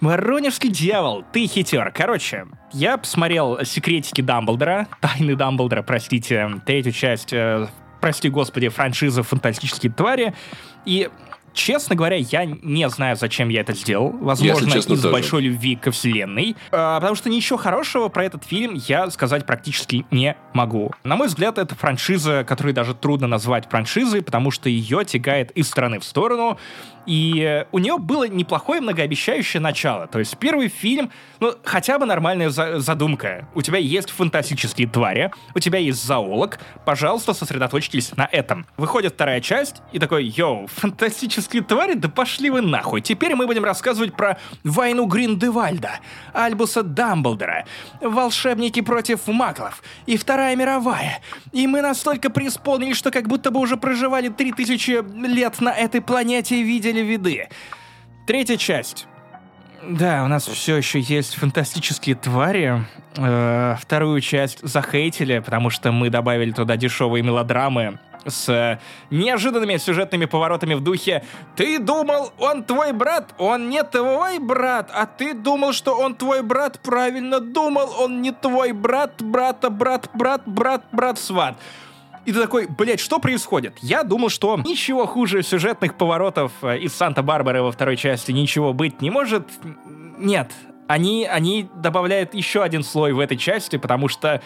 Воронежский 0.00 0.68
дьявол, 0.68 1.22
ты 1.32 1.46
хитер. 1.46 1.92
Короче, 1.94 2.48
я 2.72 2.98
посмотрел 2.98 3.64
секретики 3.64 4.20
Дамблдора, 4.20 4.88
тайны 5.00 5.36
Дамблдора, 5.36 5.84
простите, 5.84 6.60
третью 6.66 6.90
часть, 6.90 7.32
э, 7.32 7.68
прости 8.00 8.28
господи, 8.28 8.66
франшизы 8.66 9.22
«Фантастические 9.22 9.92
твари», 9.92 10.34
и 10.86 11.08
честно 11.56 11.96
говоря, 11.96 12.16
я 12.16 12.44
не 12.44 12.88
знаю, 12.88 13.16
зачем 13.16 13.48
я 13.48 13.62
это 13.62 13.72
сделал. 13.72 14.10
Возможно, 14.10 14.70
честно, 14.70 14.92
из 14.92 15.02
тоже. 15.02 15.12
большой 15.12 15.42
любви 15.42 15.74
ко 15.74 15.90
вселенной. 15.90 16.54
А, 16.70 17.00
потому 17.00 17.16
что 17.16 17.28
ничего 17.28 17.58
хорошего 17.58 18.08
про 18.08 18.24
этот 18.24 18.44
фильм 18.44 18.74
я 18.74 19.10
сказать 19.10 19.46
практически 19.46 20.06
не 20.10 20.36
могу. 20.52 20.92
На 21.02 21.16
мой 21.16 21.26
взгляд, 21.26 21.58
это 21.58 21.74
франшиза, 21.74 22.44
которую 22.44 22.74
даже 22.74 22.94
трудно 22.94 23.26
назвать 23.26 23.68
франшизой, 23.68 24.22
потому 24.22 24.50
что 24.50 24.68
ее 24.68 25.04
тягает 25.04 25.50
из 25.52 25.68
стороны 25.68 25.98
в 25.98 26.04
сторону. 26.04 26.58
И 27.06 27.40
э, 27.40 27.66
у 27.72 27.78
нее 27.78 27.98
было 27.98 28.28
неплохое 28.28 28.80
многообещающее 28.80 29.60
начало. 29.60 30.06
То 30.06 30.18
есть 30.18 30.36
первый 30.38 30.68
фильм, 30.68 31.10
ну, 31.40 31.54
хотя 31.64 31.98
бы 31.98 32.06
нормальная 32.06 32.50
за- 32.50 32.80
задумка. 32.80 33.48
У 33.54 33.62
тебя 33.62 33.78
есть 33.78 34.10
фантастические 34.10 34.88
твари, 34.88 35.30
у 35.54 35.58
тебя 35.60 35.78
есть 35.78 36.04
зоолог. 36.04 36.58
Пожалуйста, 36.84 37.32
сосредоточьтесь 37.32 38.16
на 38.16 38.28
этом. 38.30 38.66
Выходит 38.76 39.14
вторая 39.14 39.40
часть, 39.40 39.82
и 39.92 39.98
такой, 39.98 40.24
йоу, 40.24 40.66
фантастические 40.66 41.62
твари, 41.62 41.94
да 41.94 42.08
пошли 42.08 42.50
вы 42.50 42.60
нахуй. 42.60 43.00
Теперь 43.00 43.34
мы 43.34 43.46
будем 43.46 43.64
рассказывать 43.64 44.14
про 44.16 44.38
войну 44.64 45.06
Гриндевальда, 45.06 46.00
Альбуса 46.32 46.82
Дамблдора, 46.82 47.66
волшебники 48.00 48.80
против 48.80 49.26
маклов 49.28 49.82
и 50.06 50.16
Вторая 50.16 50.56
мировая. 50.56 51.20
И 51.52 51.66
мы 51.66 51.82
настолько 51.82 52.30
преисполнились, 52.30 52.96
что 52.96 53.10
как 53.10 53.28
будто 53.28 53.50
бы 53.50 53.60
уже 53.60 53.76
проживали 53.76 54.28
3000 54.28 55.26
лет 55.26 55.60
на 55.60 55.70
этой 55.70 56.00
планете 56.00 56.56
и 56.58 56.62
видели 56.62 56.95
виды. 57.00 57.48
Третья 58.26 58.56
часть. 58.56 59.06
Да, 59.82 60.24
у 60.24 60.28
нас 60.28 60.46
все 60.46 60.76
еще 60.76 60.98
есть 61.00 61.34
фантастические 61.34 62.16
твари. 62.16 62.84
Э, 63.16 63.76
вторую 63.80 64.20
часть 64.20 64.66
захейтили, 64.66 65.38
потому 65.38 65.70
что 65.70 65.92
мы 65.92 66.10
добавили 66.10 66.50
туда 66.50 66.76
дешевые 66.76 67.22
мелодрамы 67.22 67.98
с 68.26 68.80
неожиданными 69.10 69.76
сюжетными 69.76 70.24
поворотами 70.24 70.74
в 70.74 70.80
духе 70.80 71.24
«Ты 71.54 71.78
думал, 71.78 72.32
он 72.38 72.64
твой 72.64 72.92
брат? 72.92 73.34
Он 73.38 73.68
не 73.68 73.82
твой 73.84 74.38
брат! 74.38 74.90
А 74.92 75.06
ты 75.06 75.34
думал, 75.34 75.72
что 75.72 75.96
он 75.96 76.14
твой 76.14 76.42
брат? 76.42 76.80
Правильно 76.82 77.40
думал, 77.40 77.94
он 78.00 78.22
не 78.22 78.32
твой 78.32 78.72
брат, 78.72 79.22
брата, 79.22 79.70
брат, 79.70 80.10
брат, 80.14 80.42
брат, 80.46 80.84
брат, 80.90 81.18
сват!» 81.18 81.56
И 82.26 82.32
ты 82.32 82.40
такой, 82.40 82.66
блядь, 82.66 83.00
что 83.00 83.18
происходит? 83.20 83.74
Я 83.80 84.02
думал, 84.02 84.28
что 84.28 84.60
ничего 84.64 85.06
хуже 85.06 85.42
сюжетных 85.42 85.94
поворотов 85.96 86.52
э, 86.62 86.78
из 86.78 86.92
Санта-Барбары 86.94 87.62
во 87.62 87.70
второй 87.70 87.96
части 87.96 88.32
ничего 88.32 88.72
быть 88.72 89.00
не 89.00 89.10
может. 89.10 89.46
Нет. 90.18 90.50
Они, 90.88 91.24
они 91.24 91.68
добавляют 91.76 92.34
еще 92.34 92.62
один 92.62 92.82
слой 92.82 93.12
в 93.12 93.20
этой 93.20 93.36
части, 93.36 93.76
потому 93.76 94.08
что 94.08 94.42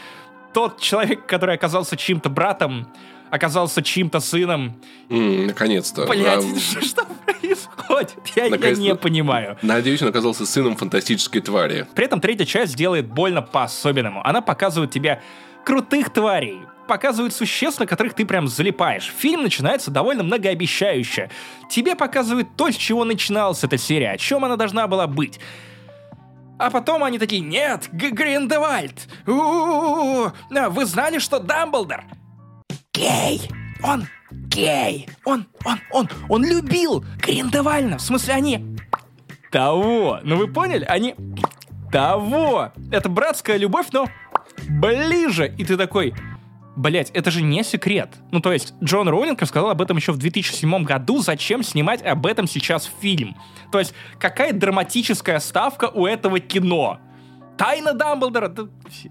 тот 0.52 0.78
человек, 0.78 1.26
который 1.26 1.54
оказался 1.54 1.96
чьим-то 1.96 2.28
братом, 2.28 2.86
оказался 3.30 3.82
чьим-то 3.82 4.20
сыном. 4.20 4.74
М, 5.08 5.46
наконец-то. 5.46 6.06
Блядь, 6.06 6.44
А, 6.44 6.58
что, 6.58 6.80
что 6.84 7.06
происходит? 7.24 8.14
Я, 8.36 8.46
я 8.46 8.72
не 8.74 8.94
понимаю. 8.94 9.56
Надеюсь, 9.62 10.02
он 10.02 10.08
оказался 10.08 10.44
сыном 10.44 10.76
фантастической 10.76 11.40
твари. 11.40 11.86
При 11.94 12.04
этом 12.04 12.20
третья 12.20 12.44
часть 12.44 12.76
делает 12.76 13.06
больно 13.06 13.40
по-особенному. 13.42 14.26
Она 14.26 14.40
показывает 14.42 14.90
тебе 14.90 15.22
крутых 15.64 16.10
тварей, 16.10 16.60
показывает 16.90 17.32
существ, 17.32 17.78
на 17.78 17.86
которых 17.86 18.14
ты 18.14 18.26
прям 18.26 18.48
залипаешь. 18.48 19.14
Фильм 19.16 19.44
начинается 19.44 19.92
довольно 19.92 20.24
многообещающе. 20.24 21.30
Тебе 21.70 21.94
показывают 21.94 22.56
то, 22.56 22.68
с 22.68 22.74
чего 22.74 23.04
начиналась 23.04 23.62
эта 23.62 23.78
серия, 23.78 24.10
о 24.10 24.18
чем 24.18 24.44
она 24.44 24.56
должна 24.56 24.88
была 24.88 25.06
быть. 25.06 25.38
А 26.58 26.68
потом 26.68 27.04
они 27.04 27.20
такие, 27.20 27.42
нет, 27.42 27.88
Гриндевальд, 27.92 29.06
у-у-у-у, 29.24 30.32
а 30.50 30.68
вы 30.68 30.84
знали, 30.84 31.20
что 31.20 31.38
Дамблдор 31.38 32.02
гей? 32.92 33.40
Он 33.84 34.08
гей, 34.48 35.08
он, 35.24 35.46
он, 35.64 35.78
он, 35.92 36.08
он 36.28 36.44
любил 36.44 37.04
Гриндевальда, 37.22 37.98
в 37.98 38.02
смысле 38.02 38.34
они 38.34 38.76
того. 39.52 40.18
Ну 40.24 40.36
вы 40.36 40.48
поняли? 40.48 40.84
Они 40.86 41.14
того. 41.92 42.72
Это 42.90 43.08
братская 43.08 43.58
любовь, 43.58 43.86
но 43.92 44.08
ближе. 44.68 45.54
И 45.56 45.64
ты 45.64 45.76
такой, 45.76 46.14
Блять, 46.80 47.10
это 47.10 47.30
же 47.30 47.42
не 47.42 47.62
секрет. 47.62 48.08
Ну, 48.30 48.40
то 48.40 48.54
есть, 48.54 48.72
Джон 48.82 49.06
Роулинг 49.06 49.42
рассказал 49.42 49.68
об 49.68 49.82
этом 49.82 49.98
еще 49.98 50.12
в 50.12 50.16
2007 50.16 50.82
году. 50.82 51.18
Зачем 51.18 51.62
снимать 51.62 52.00
об 52.00 52.24
этом 52.24 52.46
сейчас 52.46 52.90
фильм? 53.02 53.36
То 53.70 53.78
есть, 53.78 53.92
какая 54.18 54.54
драматическая 54.54 55.40
ставка 55.40 55.90
у 55.92 56.06
этого 56.06 56.40
кино? 56.40 56.98
Тайна 57.60 57.92
Дамблдора. 57.92 58.48
Да 58.48 58.62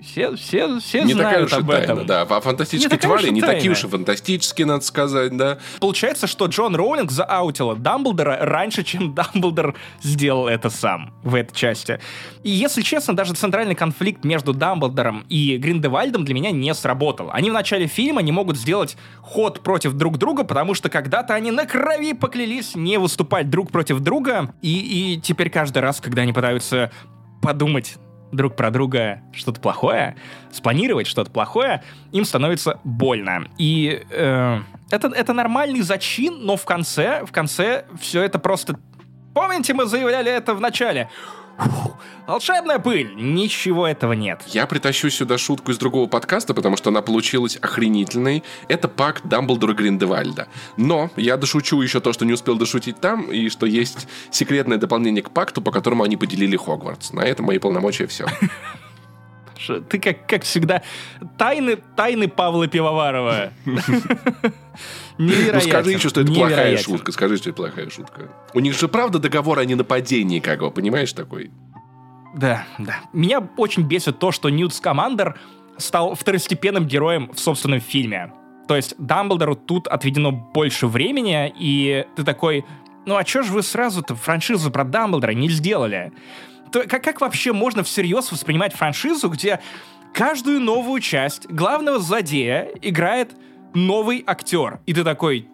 все, 0.02 0.36
все, 0.36 0.80
все 0.80 1.04
Не 1.04 1.14
такая 1.14 1.46
знают 1.46 1.52
уж 1.52 1.54
и 1.54 1.56
об 1.62 1.70
тайна, 1.70 1.84
этом. 1.84 2.06
да. 2.08 2.22
А 2.24 2.42
фантастические 2.42 2.90
Не 2.90 2.98
такая 2.98 3.14
уж 3.16 3.22
твари 3.22 3.32
не 3.32 3.42
такие 3.42 3.72
уж 3.72 3.84
и 3.84 3.88
фантастические, 3.88 4.66
надо 4.66 4.84
сказать, 4.84 5.38
да. 5.38 5.60
Получается, 5.80 6.26
что 6.26 6.48
Джон 6.48 6.76
Роулинг 6.76 7.12
зааутила 7.12 7.76
Дамблдора 7.76 8.40
раньше, 8.42 8.84
чем 8.84 9.14
Дамблдор 9.14 9.76
сделал 10.02 10.48
это 10.48 10.72
сам 10.72 11.14
в 11.22 11.36
этой 11.36 11.54
части. 11.54 12.00
И 12.44 12.50
если 12.50 12.82
честно, 12.82 13.16
даже 13.16 13.36
центральный 13.36 13.76
конфликт 13.76 14.24
между 14.24 14.52
Дамблдором 14.52 15.26
и 15.30 15.58
Гриндевальдом 15.58 16.26
для 16.26 16.34
меня 16.34 16.50
не 16.50 16.74
сработал. 16.74 17.30
Они 17.32 17.52
в 17.52 17.54
начале 17.54 17.86
фильма 17.86 18.24
не 18.24 18.32
могут 18.32 18.58
сделать 18.58 18.98
ход 19.22 19.60
против 19.62 19.94
друг 19.94 20.18
друга, 20.18 20.44
потому 20.44 20.74
что 20.74 20.90
когда-то 20.90 21.36
они 21.36 21.52
на 21.52 21.68
крови 21.68 22.14
поклялись 22.14 22.74
не 22.74 22.98
выступать 22.98 23.52
друг 23.52 23.70
против 23.70 24.00
друга, 24.00 24.56
и, 24.64 25.14
и 25.14 25.22
теперь 25.22 25.52
каждый 25.52 25.84
раз, 25.84 26.02
когда 26.02 26.24
они 26.24 26.34
пытаются 26.34 26.92
подумать 27.44 28.00
друг 28.32 28.56
про 28.56 28.72
друга 28.72 29.22
что-то 29.34 29.60
плохое, 29.60 30.16
спланировать 30.52 31.08
что-то 31.08 31.32
плохое, 31.32 31.84
им 32.12 32.26
становится 32.26 32.80
больно. 32.84 33.48
И 33.58 34.04
э, 34.10 34.60
это, 34.92 35.08
это 35.08 35.34
нормальный 35.34 35.82
зачин, 35.82 36.40
но 36.42 36.56
в 36.58 36.66
конце, 36.66 37.26
в 37.26 37.32
конце 37.32 37.86
все 38.00 38.24
это 38.24 38.40
просто... 38.40 38.80
Помните, 39.34 39.74
мы 39.74 39.86
заявляли 39.86 40.32
это 40.32 40.54
в 40.54 40.62
начале? 40.62 41.10
Фу, 41.60 41.98
волшебная 42.26 42.80
пыль! 42.80 43.14
Ничего 43.16 43.86
этого 43.86 44.14
нет. 44.14 44.42
Я 44.48 44.66
притащу 44.66 45.10
сюда 45.10 45.38
шутку 45.38 45.72
из 45.72 45.78
другого 45.78 46.08
подкаста, 46.08 46.54
потому 46.54 46.78
что 46.78 46.90
она 46.90 47.02
получилась 47.02 47.58
охренительной. 47.58 48.44
Это 48.70 48.88
пакт 48.88 49.26
Дамблдора 49.26 49.74
Гриндевальда. 49.74 50.48
Но 50.78 51.12
я 51.18 51.36
дошучу 51.36 51.82
еще 51.82 52.00
то, 52.00 52.14
что 52.14 52.26
не 52.26 52.34
успел 52.34 52.58
дошутить 52.58 53.02
там, 53.02 53.30
и 53.30 53.50
что 53.50 53.66
есть 53.66 54.08
секретное 54.32 54.78
дополнение 54.78 55.22
к 55.22 55.32
пакту, 55.32 55.62
по 55.62 55.72
которому 55.72 56.04
они 56.04 56.16
поделили 56.16 56.56
Хогвартс. 56.56 57.12
На 57.12 57.22
этом 57.22 57.46
мои 57.46 57.58
полномочия 57.58 58.08
все. 58.08 58.26
Ты, 59.90 60.00
как, 60.00 60.28
как 60.28 60.44
всегда, 60.44 60.82
тайны, 61.38 61.78
тайны 61.96 62.28
Павла 62.28 62.68
Пивоварова. 62.68 63.52
Невероятно. 65.18 65.54
Ну 65.54 65.62
скажи 65.62 65.92
еще, 65.92 66.10
что 66.10 66.22
это 66.22 66.32
плохая 66.32 66.78
шутка. 66.78 67.12
Скажи, 67.12 67.38
что 67.38 67.50
это 67.50 67.58
плохая 67.58 67.90
шутка. 67.90 68.30
У 68.54 68.60
них 68.60 68.78
же 68.78 68.88
правда 68.88 69.20
договор 69.20 69.60
о 69.60 69.66
ненападении, 69.66 70.40
как 70.40 70.60
бы, 70.62 70.72
понимаешь, 70.72 71.12
такой? 71.14 71.52
Да, 72.36 72.66
да. 72.78 73.02
Меня 73.12 73.40
очень 73.58 73.84
бесит 73.84 74.20
то, 74.20 74.32
что 74.32 74.50
Ньют 74.50 74.74
Скамандер 74.74 75.38
стал 75.78 76.16
второстепенным 76.16 76.86
героем 76.86 77.32
в 77.34 77.40
собственном 77.40 77.82
фильме. 77.82 78.32
То 78.68 78.76
есть 78.76 78.96
Дамблдору 78.98 79.56
тут 79.56 79.88
отведено 79.88 80.32
больше 80.32 80.88
времени, 80.88 81.52
и 81.58 82.06
ты 82.16 82.24
такой, 82.24 82.66
ну 83.06 83.16
а 83.16 83.24
чё 83.24 83.42
ж 83.42 83.48
вы 83.48 83.64
сразу-то 83.64 84.16
франшизу 84.16 84.70
про 84.72 84.84
Дамблдора 84.84 85.32
не 85.32 85.50
сделали? 85.50 86.12
То, 86.72 86.84
как, 86.88 87.04
как 87.04 87.22
вообще 87.22 87.54
можно 87.54 87.84
всерьез 87.84 88.32
воспринимать 88.32 88.74
франшизу, 88.74 89.30
где 89.30 89.60
каждую 90.14 90.60
новую 90.60 91.02
часть 91.02 91.48
главного 91.48 92.00
злодея 92.00 92.70
играет 92.82 93.36
новый 93.74 94.24
актер? 94.26 94.80
И 94.86 94.94
ты 94.94 95.04
такой, 95.04 95.48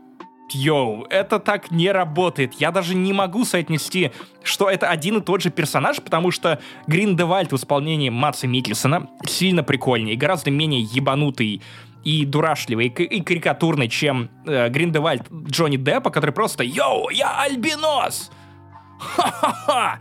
Йоу, 0.52 1.06
это 1.10 1.40
так 1.40 1.72
не 1.72 1.92
работает. 1.92 2.54
Я 2.56 2.72
даже 2.72 2.96
не 2.96 3.14
могу 3.14 3.46
соотнести, 3.46 4.12
что 4.44 4.70
это 4.70 4.90
один 4.90 5.18
и 5.18 5.22
тот 5.22 5.42
же 5.42 5.50
персонаж, 5.50 6.02
потому 6.02 6.32
что 6.32 6.60
Гриндевальд 6.88 7.52
в 7.52 7.56
исполнении 7.56 8.10
Мадса 8.10 8.48
Миккельсена 8.48 9.10
сильно 9.26 9.64
прикольнее, 9.64 10.16
гораздо 10.16 10.52
менее 10.52 10.82
ебанутый 10.82 11.62
и 12.04 12.26
дурашливый, 12.26 12.88
и, 12.88 13.04
и 13.04 13.22
карикатурный, 13.22 13.90
чем 13.90 14.30
э, 14.46 14.70
Гриндевальд 14.70 15.24
Джонни 15.50 15.78
Деппа, 15.78 16.12
который 16.12 16.32
просто 16.32 16.64
«Йоу, 16.64 17.10
я 17.10 17.42
альбинос!» 17.42 18.32
«Ха-ха-ха! 19.00 20.00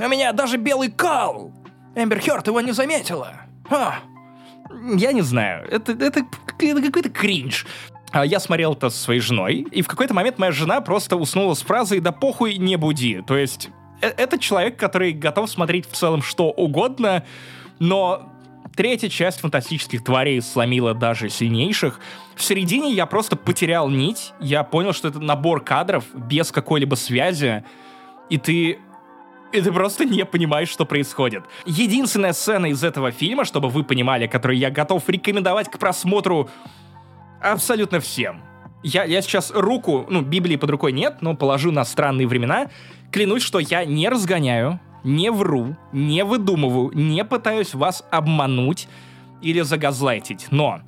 У 0.00 0.08
меня 0.08 0.32
даже 0.32 0.56
белый 0.56 0.90
кал! 0.90 1.52
Эмбер 1.94 2.20
Хёрд 2.20 2.46
его 2.46 2.60
не 2.62 2.72
заметила!» 2.72 3.34
Ха. 3.68 4.00
Я 4.96 5.12
не 5.12 5.20
знаю, 5.20 5.66
это, 5.70 5.92
это, 5.92 6.20
это 6.58 6.82
какой-то 6.82 7.10
кринж. 7.10 7.66
А 8.12 8.24
Я 8.24 8.40
смотрел 8.40 8.72
это 8.72 8.88
со 8.88 8.98
своей 8.98 9.20
женой, 9.20 9.66
и 9.70 9.82
в 9.82 9.88
какой-то 9.88 10.14
момент 10.14 10.38
моя 10.38 10.52
жена 10.52 10.80
просто 10.80 11.16
уснула 11.16 11.54
с 11.54 11.62
фразой 11.62 12.00
«да 12.00 12.12
похуй, 12.12 12.56
не 12.56 12.76
буди». 12.76 13.22
То 13.26 13.36
есть 13.36 13.68
э- 14.00 14.08
это 14.16 14.38
человек, 14.38 14.76
который 14.76 15.12
готов 15.12 15.50
смотреть 15.50 15.86
в 15.88 15.92
целом 15.92 16.22
что 16.22 16.50
угодно, 16.50 17.24
но 17.78 18.32
третья 18.74 19.08
часть 19.08 19.40
фантастических 19.40 20.02
тварей 20.02 20.40
сломила 20.40 20.94
даже 20.94 21.28
сильнейших. 21.28 22.00
В 22.34 22.42
середине 22.42 22.92
я 22.92 23.06
просто 23.06 23.36
потерял 23.36 23.88
нить, 23.88 24.32
я 24.40 24.64
понял, 24.64 24.92
что 24.92 25.08
это 25.08 25.20
набор 25.20 25.62
кадров 25.62 26.04
без 26.14 26.50
какой-либо 26.50 26.94
связи, 26.94 27.64
и 28.28 28.38
ты 28.38 28.78
и 29.52 29.60
ты 29.60 29.72
просто 29.72 30.04
не 30.04 30.24
понимаешь, 30.24 30.68
что 30.68 30.84
происходит. 30.84 31.44
Единственная 31.66 32.32
сцена 32.32 32.66
из 32.66 32.84
этого 32.84 33.10
фильма, 33.10 33.44
чтобы 33.44 33.68
вы 33.68 33.84
понимали, 33.84 34.26
которую 34.26 34.58
я 34.58 34.70
готов 34.70 35.08
рекомендовать 35.08 35.70
к 35.70 35.78
просмотру 35.78 36.48
абсолютно 37.40 38.00
всем. 38.00 38.42
я, 38.82 39.04
я 39.04 39.22
сейчас 39.22 39.50
руку, 39.54 40.06
ну, 40.08 40.22
Библии 40.22 40.56
под 40.56 40.70
рукой 40.70 40.92
нет, 40.92 41.18
но 41.20 41.34
положу 41.34 41.70
на 41.70 41.84
странные 41.84 42.26
времена, 42.26 42.70
клянусь, 43.10 43.42
что 43.42 43.58
я 43.58 43.84
не 43.84 44.08
разгоняю, 44.08 44.80
не 45.04 45.30
вру, 45.30 45.76
не 45.92 46.24
выдумываю, 46.24 46.90
не 46.94 47.24
пытаюсь 47.24 47.74
вас 47.74 48.04
обмануть 48.10 48.88
или 49.42 49.60
загазлайтить, 49.62 50.48
но 50.50 50.80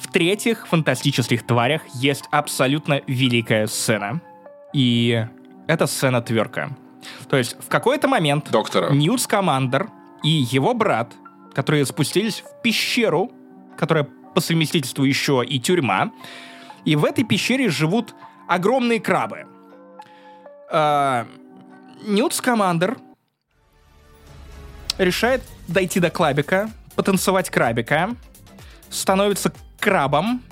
в 0.00 0.10
третьих 0.10 0.66
фантастических 0.66 1.46
тварях 1.46 1.82
есть 1.94 2.24
абсолютно 2.30 3.00
великая 3.06 3.66
сцена. 3.66 4.20
И 4.72 5.24
это 5.66 5.86
сцена 5.86 6.20
тверка. 6.20 6.76
То 7.28 7.36
есть 7.36 7.56
в 7.58 7.68
какой-то 7.68 8.08
момент 8.08 8.50
Доктора. 8.50 8.92
Ньют 8.92 9.20
Скамандер 9.20 9.88
и 10.22 10.28
его 10.28 10.74
брат, 10.74 11.12
которые 11.54 11.86
спустились 11.86 12.40
в 12.42 12.62
пещеру, 12.62 13.30
которая 13.76 14.04
по 14.34 14.40
совместительству 14.40 15.04
еще 15.04 15.44
и 15.46 15.60
тюрьма, 15.60 16.12
и 16.84 16.96
в 16.96 17.04
этой 17.04 17.24
пещере 17.24 17.68
живут 17.68 18.14
огромные 18.48 19.00
крабы. 19.00 19.46
А, 20.70 21.26
Ньют 22.06 22.34
Скамандер 22.34 22.98
решает 24.98 25.42
дойти 25.68 26.00
до 26.00 26.10
крабика, 26.10 26.70
потанцевать 26.94 27.50
крабика, 27.50 28.14
становится 28.90 29.52
крабом, 29.80 30.42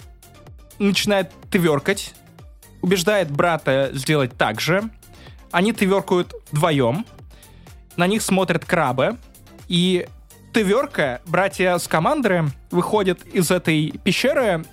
начинает 0.79 1.31
тверкать, 1.51 2.15
убеждает 2.81 3.31
брата 3.31 3.91
сделать 3.93 4.37
так 4.37 4.61
же. 4.61 4.91
Они 5.53 5.73
тверкают 5.73 6.35
вдвоем, 6.51 7.07
на 7.97 8.07
них 8.07 8.23
смотрят 8.23 8.65
крабы, 8.65 9.19
и 9.69 10.07
тверка, 10.53 11.21
братья 11.27 11.79
с 11.79 11.87
командоры, 11.87 12.47
выходят 12.71 13.25
из 13.27 13.51
этой 13.51 13.93
пещеры 14.03 14.65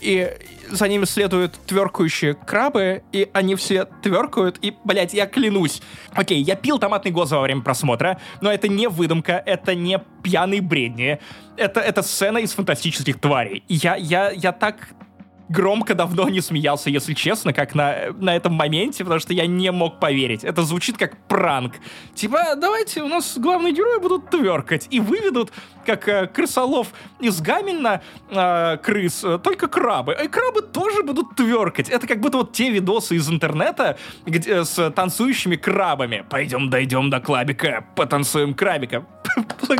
и 0.00 0.32
за 0.68 0.86
ними 0.88 1.04
следуют 1.04 1.58
тверкающие 1.66 2.34
крабы, 2.34 3.02
и 3.12 3.28
они 3.32 3.54
все 3.56 3.86
тверкают, 4.02 4.58
и, 4.62 4.74
блядь, 4.84 5.14
я 5.14 5.26
клянусь. 5.26 5.82
Окей, 6.12 6.40
я 6.42 6.56
пил 6.56 6.78
томатный 6.78 7.10
год 7.10 7.30
во 7.30 7.40
время 7.40 7.62
просмотра, 7.62 8.20
но 8.40 8.52
это 8.52 8.68
не 8.68 8.88
выдумка, 8.88 9.42
это 9.44 9.74
не 9.74 10.00
пьяные 10.22 10.60
бредни. 10.60 11.18
Это, 11.56 11.80
это 11.80 12.02
сцена 12.02 12.38
из 12.38 12.52
фантастических 12.52 13.18
тварей. 13.18 13.64
Я, 13.68 13.96
я, 13.96 14.30
я 14.30 14.52
так 14.52 14.88
громко 15.48 15.94
давно 15.94 16.28
не 16.28 16.40
смеялся, 16.40 16.90
если 16.90 17.14
честно, 17.14 17.52
как 17.52 17.74
на, 17.74 18.12
на 18.18 18.36
этом 18.36 18.54
моменте, 18.54 19.04
потому 19.04 19.20
что 19.20 19.32
я 19.32 19.46
не 19.46 19.70
мог 19.72 19.98
поверить. 20.00 20.44
Это 20.44 20.62
звучит 20.62 20.96
как 20.96 21.16
пранк. 21.26 21.74
Типа, 22.14 22.54
давайте, 22.56 23.02
у 23.02 23.08
нас 23.08 23.38
главные 23.38 23.74
герои 23.74 23.98
будут 23.98 24.30
тверкать 24.30 24.86
и 24.90 25.00
выведут, 25.00 25.52
как 25.86 26.06
э, 26.08 26.26
крысолов 26.26 26.88
из 27.18 27.40
Гамельна 27.40 28.02
э, 28.30 28.76
крыс, 28.82 29.24
э, 29.24 29.38
только 29.38 29.68
крабы. 29.68 30.16
И 30.22 30.28
крабы 30.28 30.62
тоже 30.62 31.02
будут 31.02 31.34
тверкать. 31.34 31.88
Это 31.88 32.06
как 32.06 32.20
будто 32.20 32.38
вот 32.38 32.52
те 32.52 32.70
видосы 32.70 33.16
из 33.16 33.28
интернета 33.30 33.98
где, 34.26 34.64
с 34.64 34.90
танцующими 34.90 35.56
крабами. 35.56 36.24
Пойдем 36.28 36.68
дойдем 36.68 37.08
до 37.08 37.20
клабика, 37.20 37.86
потанцуем 37.96 38.54
крабика. 38.54 39.06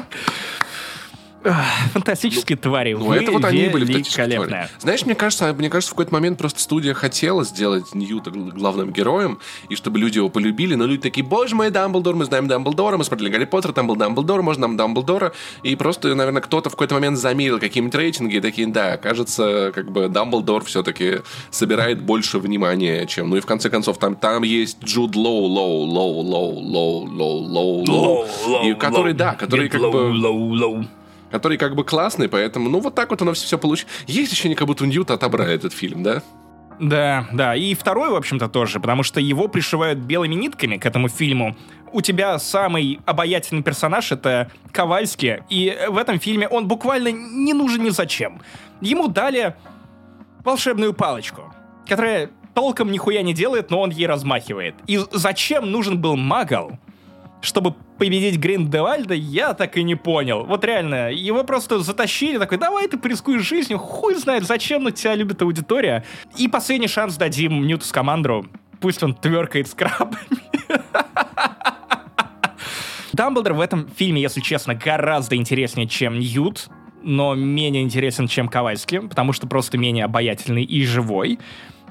Фантастические 1.92 2.58
твари. 2.58 2.94
Ну, 2.94 3.12
это 3.12 3.32
вот 3.32 3.44
они 3.44 3.68
были 3.68 3.84
фантастические 3.84 4.26
твари. 4.36 4.68
Знаешь, 4.78 5.04
мне 5.04 5.14
кажется, 5.14 5.52
мне 5.52 5.70
кажется, 5.70 5.90
в 5.90 5.94
какой-то 5.94 6.12
момент 6.12 6.38
просто 6.38 6.60
студия 6.60 6.94
хотела 6.94 7.44
сделать 7.44 7.94
Ньюта 7.94 8.30
главным 8.30 8.92
героем, 8.92 9.38
и 9.68 9.76
чтобы 9.76 9.98
люди 9.98 10.18
его 10.18 10.28
полюбили, 10.28 10.74
но 10.74 10.86
люди 10.86 11.02
такие, 11.02 11.24
боже 11.24 11.54
мой, 11.54 11.70
Дамблдор, 11.70 12.16
мы 12.16 12.24
знаем 12.24 12.48
Дамблдора, 12.48 12.96
мы 12.96 13.04
смотрели 13.04 13.30
Гарри 13.30 13.44
Поттер, 13.44 13.72
там 13.72 13.86
был 13.86 13.96
Дамблдор, 13.96 14.42
можно 14.42 14.68
нам 14.68 14.76
Дамблдора, 14.76 15.32
и 15.62 15.76
просто, 15.76 16.14
наверное, 16.14 16.42
кто-то 16.42 16.70
в 16.70 16.72
какой-то 16.72 16.94
момент 16.94 17.18
замерил 17.18 17.58
какие-нибудь 17.58 17.94
рейтинги, 17.94 18.36
и 18.36 18.40
такие, 18.40 18.66
да, 18.68 18.96
кажется, 18.96 19.72
как 19.74 19.90
бы 19.90 20.08
Дамблдор 20.08 20.64
все-таки 20.64 21.20
собирает 21.50 22.02
больше 22.02 22.38
внимания, 22.38 23.06
чем... 23.06 23.30
Ну 23.30 23.36
и 23.36 23.40
в 23.40 23.46
конце 23.46 23.70
концов, 23.70 23.98
там, 23.98 24.16
там 24.16 24.42
есть 24.42 24.82
Джуд 24.82 25.14
Лоу, 25.14 25.44
Лоу, 25.44 25.84
Лоу, 25.84 26.20
Лоу, 26.20 26.52
Лоу, 26.58 27.04
Лоу, 27.04 27.84
Лоу, 27.84 27.84
Лоу, 27.84 28.64
и 28.64 28.74
который, 28.74 29.12
да, 29.12 29.34
который 29.34 29.68
как 29.68 29.80
бы 29.80 30.12
который 31.30 31.58
как 31.58 31.74
бы 31.74 31.84
классный, 31.84 32.28
поэтому, 32.28 32.68
ну, 32.68 32.80
вот 32.80 32.94
так 32.94 33.10
вот 33.10 33.22
оно 33.22 33.32
все, 33.32 33.46
все 33.46 33.58
получилось. 33.58 33.92
Есть 34.06 34.32
ощущение, 34.32 34.56
как 34.56 34.66
будто 34.66 34.86
Ньюта 34.86 35.14
отобрали 35.14 35.54
этот 35.54 35.72
фильм, 35.72 36.02
да? 36.02 36.22
Да, 36.80 37.26
да. 37.32 37.56
И 37.56 37.74
второй, 37.74 38.10
в 38.10 38.14
общем-то, 38.14 38.48
тоже, 38.48 38.80
потому 38.80 39.02
что 39.02 39.20
его 39.20 39.48
пришивают 39.48 39.98
белыми 39.98 40.34
нитками 40.34 40.76
к 40.76 40.86
этому 40.86 41.08
фильму. 41.08 41.56
У 41.92 42.00
тебя 42.00 42.38
самый 42.38 43.00
обаятельный 43.04 43.62
персонаж— 43.62 44.12
это 44.12 44.50
Ковальский, 44.72 45.38
и 45.48 45.76
в 45.88 45.96
этом 45.96 46.20
фильме 46.20 46.46
он 46.46 46.68
буквально 46.68 47.08
не 47.08 47.52
нужен 47.52 47.82
ни 47.82 47.88
зачем. 47.88 48.40
Ему 48.80 49.08
дали 49.08 49.56
волшебную 50.44 50.92
палочку, 50.92 51.52
которая 51.86 52.30
толком 52.54 52.92
нихуя 52.92 53.22
не 53.22 53.34
делает, 53.34 53.70
но 53.70 53.80
он 53.80 53.90
ей 53.90 54.06
размахивает. 54.06 54.74
И 54.86 55.00
зачем 55.12 55.70
нужен 55.70 56.00
был 56.00 56.16
Магал, 56.16 56.78
чтобы 57.40 57.74
победить 57.98 58.38
Гриндевальда, 58.38 59.14
я 59.14 59.54
так 59.54 59.76
и 59.76 59.82
не 59.82 59.94
понял. 59.94 60.44
Вот 60.44 60.64
реально, 60.64 61.10
его 61.10 61.44
просто 61.44 61.80
затащили, 61.80 62.38
такой, 62.38 62.58
давай 62.58 62.88
ты 62.88 62.98
порискуешь 62.98 63.46
жизнью, 63.46 63.78
хуй 63.78 64.14
знает 64.14 64.44
зачем, 64.44 64.84
но 64.84 64.90
тебя 64.90 65.14
любит 65.14 65.42
аудитория. 65.42 66.04
И 66.36 66.48
последний 66.48 66.88
шанс 66.88 67.16
дадим 67.16 67.66
Ньюту 67.66 67.84
с 67.84 67.92
командру. 67.92 68.46
Пусть 68.80 69.02
он 69.02 69.14
тверкает 69.14 69.68
с 69.68 69.74
крабами. 69.74 70.18
Дамблдор 73.12 73.54
в 73.54 73.60
этом 73.60 73.88
фильме, 73.88 74.22
если 74.22 74.40
честно, 74.40 74.74
гораздо 74.74 75.34
интереснее, 75.34 75.88
чем 75.88 76.20
Ньют, 76.20 76.68
но 77.02 77.34
менее 77.34 77.82
интересен, 77.82 78.28
чем 78.28 78.48
Ковальский, 78.48 79.00
потому 79.00 79.32
что 79.32 79.48
просто 79.48 79.76
менее 79.76 80.04
обаятельный 80.04 80.62
и 80.62 80.84
живой. 80.84 81.38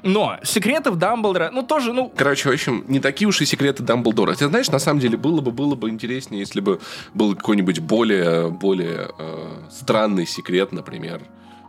Но 0.08 0.38
секретов 0.44 0.98
Дамблдора, 0.98 1.52
ну 1.52 1.64
тоже, 1.64 1.92
ну... 1.92 2.12
Короче, 2.16 2.50
в 2.50 2.54
общем, 2.54 2.86
не 2.88 3.00
такие 3.00 3.28
уж 3.28 3.42
и 3.42 3.46
секреты 3.46 3.84
Дамблдора. 3.84 4.36
Ты 4.36 4.48
знаешь, 4.48 4.70
на 4.70 4.80
самом 4.80 5.02
деле 5.02 5.18
было 5.18 5.42
бы, 5.42 5.52
было 5.52 5.76
бы 5.76 5.90
интереснее, 5.90 6.40
если 6.40 6.62
бы 6.62 6.80
был 7.14 7.36
какой-нибудь 7.36 7.80
более, 7.80 8.50
более 8.50 9.10
э, 9.18 9.62
странный 9.70 10.26
секрет, 10.26 10.72
например. 10.72 11.22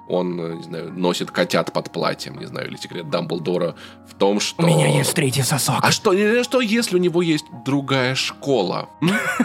Он, 0.08 0.40
э, 0.40 0.54
не 0.54 0.62
знаю, 0.62 0.92
носит 0.92 1.32
котят 1.32 1.72
под 1.72 1.92
платьем, 1.92 2.38
не 2.38 2.46
знаю, 2.46 2.68
или 2.68 2.76
секрет 2.76 3.10
Дамблдора 3.10 3.74
в 4.08 4.14
том, 4.14 4.38
что... 4.38 4.62
У 4.62 4.66
меня 4.66 4.86
есть 4.96 5.14
третий 5.14 5.42
сосок. 5.42 5.80
А 5.82 5.90
что, 5.90 6.12
что 6.44 6.60
если 6.60 6.94
у 6.94 7.00
него 7.00 7.22
есть 7.22 7.44
другая 7.64 8.14
школа? 8.14 8.88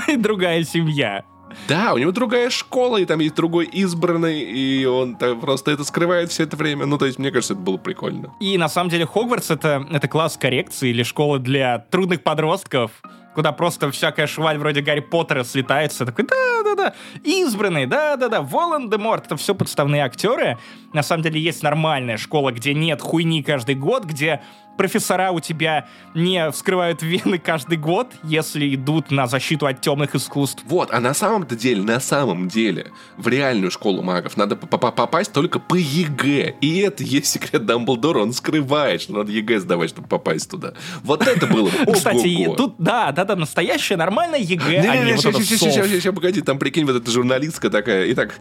И 0.08 0.16
другая 0.18 0.64
семья. 0.64 1.24
Да, 1.68 1.94
у 1.94 1.98
него 1.98 2.12
другая 2.12 2.50
школа, 2.50 2.98
и 2.98 3.06
там 3.06 3.20
есть 3.20 3.36
другой 3.36 3.66
избранный, 3.66 4.42
и 4.42 4.86
он 4.86 5.16
так 5.16 5.40
просто 5.40 5.72
это 5.72 5.84
скрывает 5.84 6.32
все 6.32 6.44
это 6.44 6.56
время. 6.56 6.86
Ну, 6.86 6.98
то 6.98 7.06
есть, 7.06 7.20
мне 7.20 7.32
кажется, 7.32 7.54
это 7.54 7.62
было 7.62 7.78
прикольно. 7.78 8.34
И 8.40 8.58
на 8.58 8.70
самом 8.70 8.90
деле 8.90 9.06
Хогвартс 9.06 9.52
это, 9.52 9.86
это 9.92 10.08
класс 10.08 10.38
коррекции 10.38 10.90
или 10.90 11.04
школа 11.04 11.40
для 11.40 11.80
трудных 11.80 12.24
подростков, 12.24 12.92
куда 13.34 13.52
просто 13.52 13.92
всякая 13.92 14.28
шваль 14.28 14.58
вроде 14.58 14.82
Гарри 14.82 15.00
Поттера 15.00 15.44
слетается. 15.44 16.06
Такой, 16.06 16.26
да-да-да, 16.26 16.94
избранный, 17.24 17.86
да-да-да, 17.86 18.42
Волан-де-Морт. 18.42 19.26
Это 19.26 19.38
все 19.38 19.56
подставные 19.56 20.04
актеры. 20.04 20.58
На 20.94 21.04
самом 21.04 21.24
деле 21.24 21.42
есть 21.42 21.64
нормальная 21.64 22.18
школа, 22.18 22.52
где 22.52 22.74
нет 22.74 23.02
хуйни 23.02 23.44
каждый 23.44 23.76
год, 23.76 24.06
где 24.06 24.42
профессора 24.78 25.32
у 25.32 25.40
тебя 25.40 25.88
не 26.16 26.50
вскрывают 26.52 27.02
вены 27.02 27.38
каждый 27.38 27.78
год, 27.78 28.12
если 28.24 28.74
идут 28.76 29.12
на 29.12 29.28
защиту 29.28 29.68
от 29.68 29.82
темных 29.82 30.16
искусств. 30.16 30.64
Вот, 30.66 30.92
а 30.92 31.00
на 31.00 31.14
самом-то 31.14 31.56
деле, 31.56 31.84
на 31.84 32.00
самом 32.00 32.48
деле, 32.48 32.92
в 33.18 33.28
реальную 33.28 33.72
школу 33.72 34.02
магов 34.02 34.38
надо 34.38 34.56
попасть 34.56 35.32
только 35.32 35.60
по 35.60 35.76
ЕГЭ. 35.76 36.56
И 36.62 36.80
это 36.80 37.04
есть 37.04 37.28
секрет 37.28 37.66
Дамблдора, 37.66 38.20
он 38.20 38.34
скрывает, 38.34 39.02
что 39.02 39.14
надо 39.14 39.32
ЕГЭ 39.32 39.60
сдавать, 39.60 39.90
чтобы 39.90 40.08
попасть 40.08 40.50
туда. 40.50 40.74
Вот 41.04 41.26
это 41.28 41.48
было 41.48 41.70
бы 41.70 41.92
Кстати, 41.94 42.54
тут, 42.58 42.76
да, 42.78 43.12
да, 43.12 43.26
да, 43.26 43.36
настоящее 43.36 43.98
нормальное 43.98 44.40
ЕГЭ, 44.40 44.90
а 44.90 44.98
не 44.98 45.14
вот 45.14 45.44
Сейчас, 45.44 45.88
сейчас, 45.88 46.16
погоди, 46.16 46.42
там, 46.42 46.58
прикинь, 46.58 46.86
вот 46.86 46.96
эта 46.96 47.12
журналистка 47.12 47.70
такая. 47.70 48.12
Итак, 48.14 48.40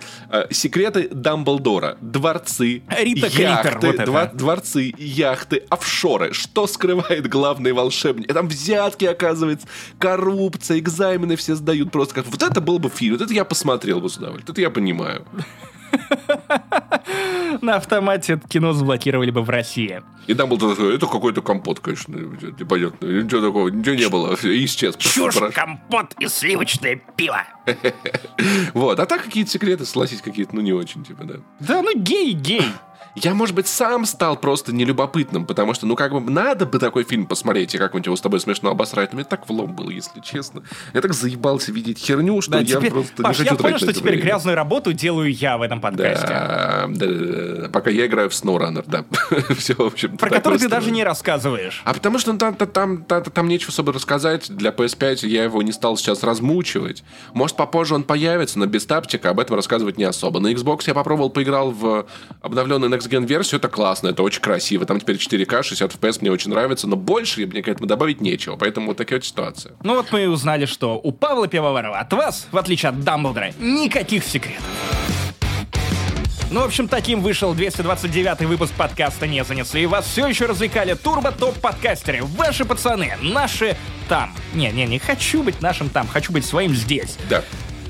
секреты 0.51 1.09
Дамблдора, 1.13 1.97
дворцы, 2.01 2.83
яхты, 2.99 4.07
дворцы, 4.35 4.95
яхты, 4.97 5.63
офшор 5.69 6.22
партнеры. 6.23 6.35
Что 6.35 6.67
скрывает 6.67 7.29
главный 7.29 7.73
волшебник? 7.73 8.33
Там 8.33 8.49
взятки, 8.49 9.05
оказывается, 9.05 9.67
коррупция, 9.99 10.79
экзамены 10.79 11.37
все 11.37 11.55
сдают 11.55 11.91
просто 11.91 12.15
как... 12.15 12.27
Вот 12.27 12.43
это 12.43 12.61
был 12.61 12.79
бы 12.79 12.89
фильм. 12.89 13.17
Вот 13.17 13.25
это 13.25 13.35
я 13.35 13.45
посмотрел 13.45 14.01
бы 14.01 14.09
с 14.09 14.17
удовольствием. 14.17 14.53
Это 14.53 14.61
я 14.61 14.71
понимаю. 14.71 15.25
На 17.61 17.77
автомате 17.77 18.35
это 18.35 18.49
кино 18.49 18.73
заблокировали 18.73 19.31
бы 19.31 19.43
в 19.43 19.51
России. 19.51 20.03
И 20.27 20.35
там 20.35 20.49
был 20.49 20.57
такой, 20.57 20.95
это 20.95 21.07
какой-то 21.07 21.43
компот, 21.43 21.81
конечно, 21.81 22.17
непонятно. 22.17 23.07
Ничего 23.07 23.41
такого, 23.43 23.69
ничего 23.69 23.95
не 23.95 24.09
было, 24.09 24.35
исчез. 24.43 24.97
Чушь, 24.97 25.35
компот 25.55 26.15
и 26.19 26.29
сливочное 26.29 27.01
пиво. 27.17 27.43
Вот, 28.75 28.99
а 28.99 29.07
так 29.07 29.23
какие-то 29.25 29.51
секреты, 29.51 29.85
согласись, 29.85 30.23
какие-то, 30.23 30.57
ну, 30.57 30.63
не 30.63 30.73
очень, 30.73 31.05
типа, 31.05 31.25
да. 31.25 31.35
Да, 31.61 31.83
ну, 31.83 31.95
гей, 31.95 32.33
гей. 32.33 32.65
Я, 33.15 33.35
может 33.35 33.55
быть, 33.55 33.67
сам 33.67 34.07
стал 34.07 34.37
просто 34.37 34.73
нелюбопытным, 34.75 35.45
потому 35.47 35.75
что, 35.75 35.87
ну, 35.87 35.97
как 35.97 36.13
бы, 36.13 36.21
надо 36.31 36.65
бы 36.67 36.79
такой 36.79 37.05
фильм 37.05 37.27
посмотреть 37.27 37.75
и 37.75 37.79
как-нибудь 37.79 38.07
его 38.07 38.17
с 38.17 38.21
тобой 38.21 38.41
смешно 38.41 38.71
обосрать. 38.71 39.13
Но 39.13 39.17
мне 39.17 39.25
так 39.25 39.49
влом 39.49 39.75
было, 39.75 39.91
если 39.91 40.21
честно. 40.21 40.63
Я 40.95 41.01
так 41.03 41.13
заебался 41.13 41.73
видеть 41.73 41.99
херню, 41.99 42.41
что 42.41 42.53
Да, 42.53 42.59
я 42.61 42.65
теперь- 42.65 42.91
просто 42.91 43.23
Паш, 43.23 43.39
не 43.39 43.45
я 43.45 43.51
хочу 43.51 43.63
понял, 43.63 43.79
тратить 43.79 43.91
что 43.91 44.01
теперь 44.01 44.13
время. 44.15 44.23
грязную 44.25 44.57
работу 44.57 44.93
делаю 44.93 45.31
я 45.33 45.59
в 45.59 45.63
этом 45.63 45.81
подкасте. 45.81 46.27
Да, 46.27 46.85
да, 46.89 47.07
да, 47.07 47.57
да. 47.63 47.69
Пока 47.69 47.91
я 47.91 48.07
играю 48.07 48.31
в 48.31 48.33
SnowRunner, 48.33 48.85
да. 48.87 49.05
Все, 49.57 49.75
в 49.75 49.81
общем 49.81 50.17
Про 50.17 50.31
который 50.31 50.59
ты 50.59 50.69
даже 50.69 50.91
не 50.91 51.05
рассказываешь. 51.05 51.83
А 51.85 51.93
потому 51.93 52.19
что 52.19 52.33
там, 52.37 52.55
там, 52.55 52.69
там, 52.69 53.05
там, 53.05 53.23
там 53.25 53.49
нечего 53.49 53.71
особо 53.71 53.93
рассказать. 53.93 54.51
Для 54.55 54.71
PS5 54.71 55.27
я 55.27 55.45
его 55.45 55.63
не 55.63 55.73
стал 55.73 55.97
сейчас 55.97 56.23
размучивать. 56.23 57.05
Может, 57.35 57.57
попозже 57.57 57.95
он 57.95 58.05
появится, 58.05 58.59
но 58.59 58.67
без 58.67 58.87
тапчика 58.87 59.31
об 59.31 59.41
этом 59.41 59.57
рассказывать 59.57 59.99
не 59.99 60.05
особо. 60.05 60.41
На 60.41 60.53
Xbox 60.53 60.85
я 60.87 60.95
попробовал, 60.95 61.29
поиграл 61.31 61.71
в 61.71 62.07
обновленную 62.41 62.91
Next 63.03 63.11
Gen 63.11 63.27
версию. 63.27 63.59
Это 63.59 63.69
классно, 63.69 64.09
это 64.09 64.23
очень 64.23 64.41
красиво. 64.41 64.85
Там 64.87 65.01
теперь 65.01 65.17
4К, 65.17 65.63
60 65.63 65.95
FPS 65.95 66.19
мне 66.21 66.31
очень 66.31 66.51
нравится, 66.51 66.87
но 66.87 66.97
больше 66.97 67.47
мне 67.47 67.63
к 67.63 67.69
этому 67.69 67.87
добавить 67.87 68.21
нечего. 68.21 68.57
Поэтому 68.57 68.89
вот 68.89 68.97
такая 68.97 69.19
вот 69.19 69.25
ситуация. 69.25 69.75
Ну 69.83 69.95
вот 69.95 70.13
мы 70.13 70.25
и 70.25 70.27
узнали, 70.27 70.67
что 70.67 71.01
у 71.03 71.13
Павла 71.13 71.49
Пивоварова 71.49 71.99
от 71.99 72.13
вас, 72.13 72.49
в 72.51 72.59
отличие 72.59 72.91
от 72.91 73.01
Дамблдора, 73.01 73.53
никаких 73.59 74.25
секретов. 74.25 74.65
Ну, 76.51 76.61
в 76.61 76.65
общем, 76.65 76.87
таким 76.87 77.23
вышел 77.23 77.55
229 77.55 78.43
выпуск 78.43 78.75
подкаста 78.75 79.27
«Не 79.27 79.43
занесли». 79.43 79.87
Вас 79.87 80.05
все 80.05 80.27
еще 80.27 80.45
развлекали 80.45 80.93
Турбо 80.93 81.33
Топ 81.33 81.59
подкастеры. 81.59 82.23
Ваши 82.23 82.67
пацаны, 82.67 83.15
наши 83.23 83.75
там. 84.07 84.35
Не, 84.53 84.71
не, 84.71 84.85
не 84.85 84.99
хочу 84.99 85.43
быть 85.43 85.63
нашим 85.63 85.89
там, 85.89 86.07
хочу 86.07 86.31
быть 86.31 86.45
своим 86.45 86.75
здесь. 86.75 87.17
Да. 87.31 87.43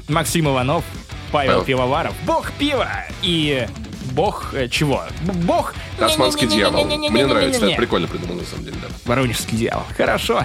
Максим 0.09 0.47
Иванов, 0.47 0.85
Павел 1.33 1.51
Павел. 1.51 1.65
Пивоваров, 1.65 2.15
бог 2.25 2.53
пива 2.53 2.89
и 3.23 3.67
бог 4.13 4.55
э, 4.55 4.69
чего? 4.69 5.05
Бог... 5.45 5.75
Османский 5.99 6.47
дьявол. 6.47 6.85
Мне 6.85 7.27
нравится, 7.27 7.67
это 7.67 7.77
прикольно 7.77 8.09
придумано 8.09 8.41
на 8.41 8.47
самом 8.47 8.65
деле, 8.65 8.77
да. 8.83 8.89
Воронежский 9.05 9.57
дьявол. 9.57 9.85
Хорошо. 9.97 10.45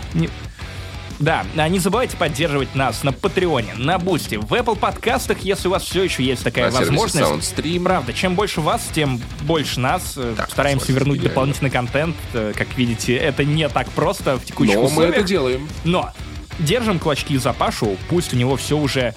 Да, 1.20 1.44
не 1.68 1.80
забывайте 1.80 2.16
поддерживать 2.16 2.76
нас 2.76 3.04
на 3.04 3.12
Patreon 3.12 3.60
е, 3.60 3.74
на 3.76 3.98
Boosty, 3.98 4.36
в 4.36 4.54
Apple 4.54 4.78
подкастах, 4.78 5.40
если 5.40 5.68
у 5.68 5.72
вас 5.72 5.82
все 5.82 6.04
еще 6.04 6.24
есть 6.24 6.44
такая 6.44 6.70
на 6.70 6.80
возможность. 6.80 7.28
SoundStream. 7.28 7.84
Правда, 7.84 8.14
чем 8.14 8.36
больше 8.36 8.62
вас, 8.62 8.88
тем 8.94 9.20
больше 9.42 9.80
нас. 9.80 10.18
Так, 10.38 10.52
Стараемся 10.52 10.92
вернуть 10.92 11.22
дополнительный 11.22 11.72
контент. 11.72 12.16
Как 12.32 12.68
видите, 12.78 13.16
это 13.16 13.44
не 13.44 13.68
так 13.68 13.90
просто 13.90 14.38
в 14.38 14.46
текущих 14.46 14.76
Но 14.76 14.84
условиях. 14.84 15.10
Но 15.10 15.16
мы 15.16 15.20
это 15.22 15.28
делаем. 15.28 15.68
Но 15.86 16.14
держим 16.60 17.00
клочки 17.00 17.36
за 17.38 17.54
Пашу, 17.54 17.98
пусть 18.10 18.34
у 18.34 18.38
него 18.38 18.56
все 18.56 18.78
уже 18.78 19.16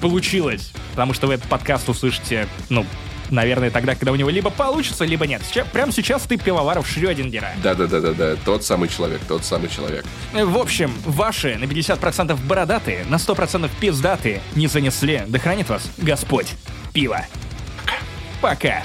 получилось, 0.00 0.72
потому 0.90 1.14
что 1.14 1.26
вы 1.26 1.34
этот 1.34 1.48
подкаст 1.48 1.88
услышите, 1.88 2.48
ну, 2.68 2.86
наверное, 3.30 3.70
тогда, 3.70 3.94
когда 3.94 4.12
у 4.12 4.16
него 4.16 4.30
либо 4.30 4.50
получится, 4.50 5.04
либо 5.04 5.26
нет. 5.26 5.42
Сейчас, 5.48 5.66
прямо 5.68 5.92
сейчас 5.92 6.22
ты 6.22 6.36
пивоваров 6.36 6.86
Шрёдингера. 6.88 7.52
Да-да-да-да-да. 7.62 8.36
Тот 8.44 8.64
самый 8.64 8.88
человек, 8.88 9.20
тот 9.28 9.44
самый 9.44 9.68
человек. 9.68 10.04
В 10.32 10.58
общем, 10.58 10.94
ваши 11.04 11.56
на 11.56 11.64
50% 11.64 12.38
бородатые, 12.46 13.04
на 13.08 13.16
100% 13.16 13.70
пиздатые 13.80 14.40
не 14.54 14.66
занесли. 14.66 15.22
Да 15.26 15.38
хранит 15.38 15.68
вас 15.68 15.90
Господь. 15.98 16.54
Пиво. 16.92 17.24
Пока. 18.40 18.82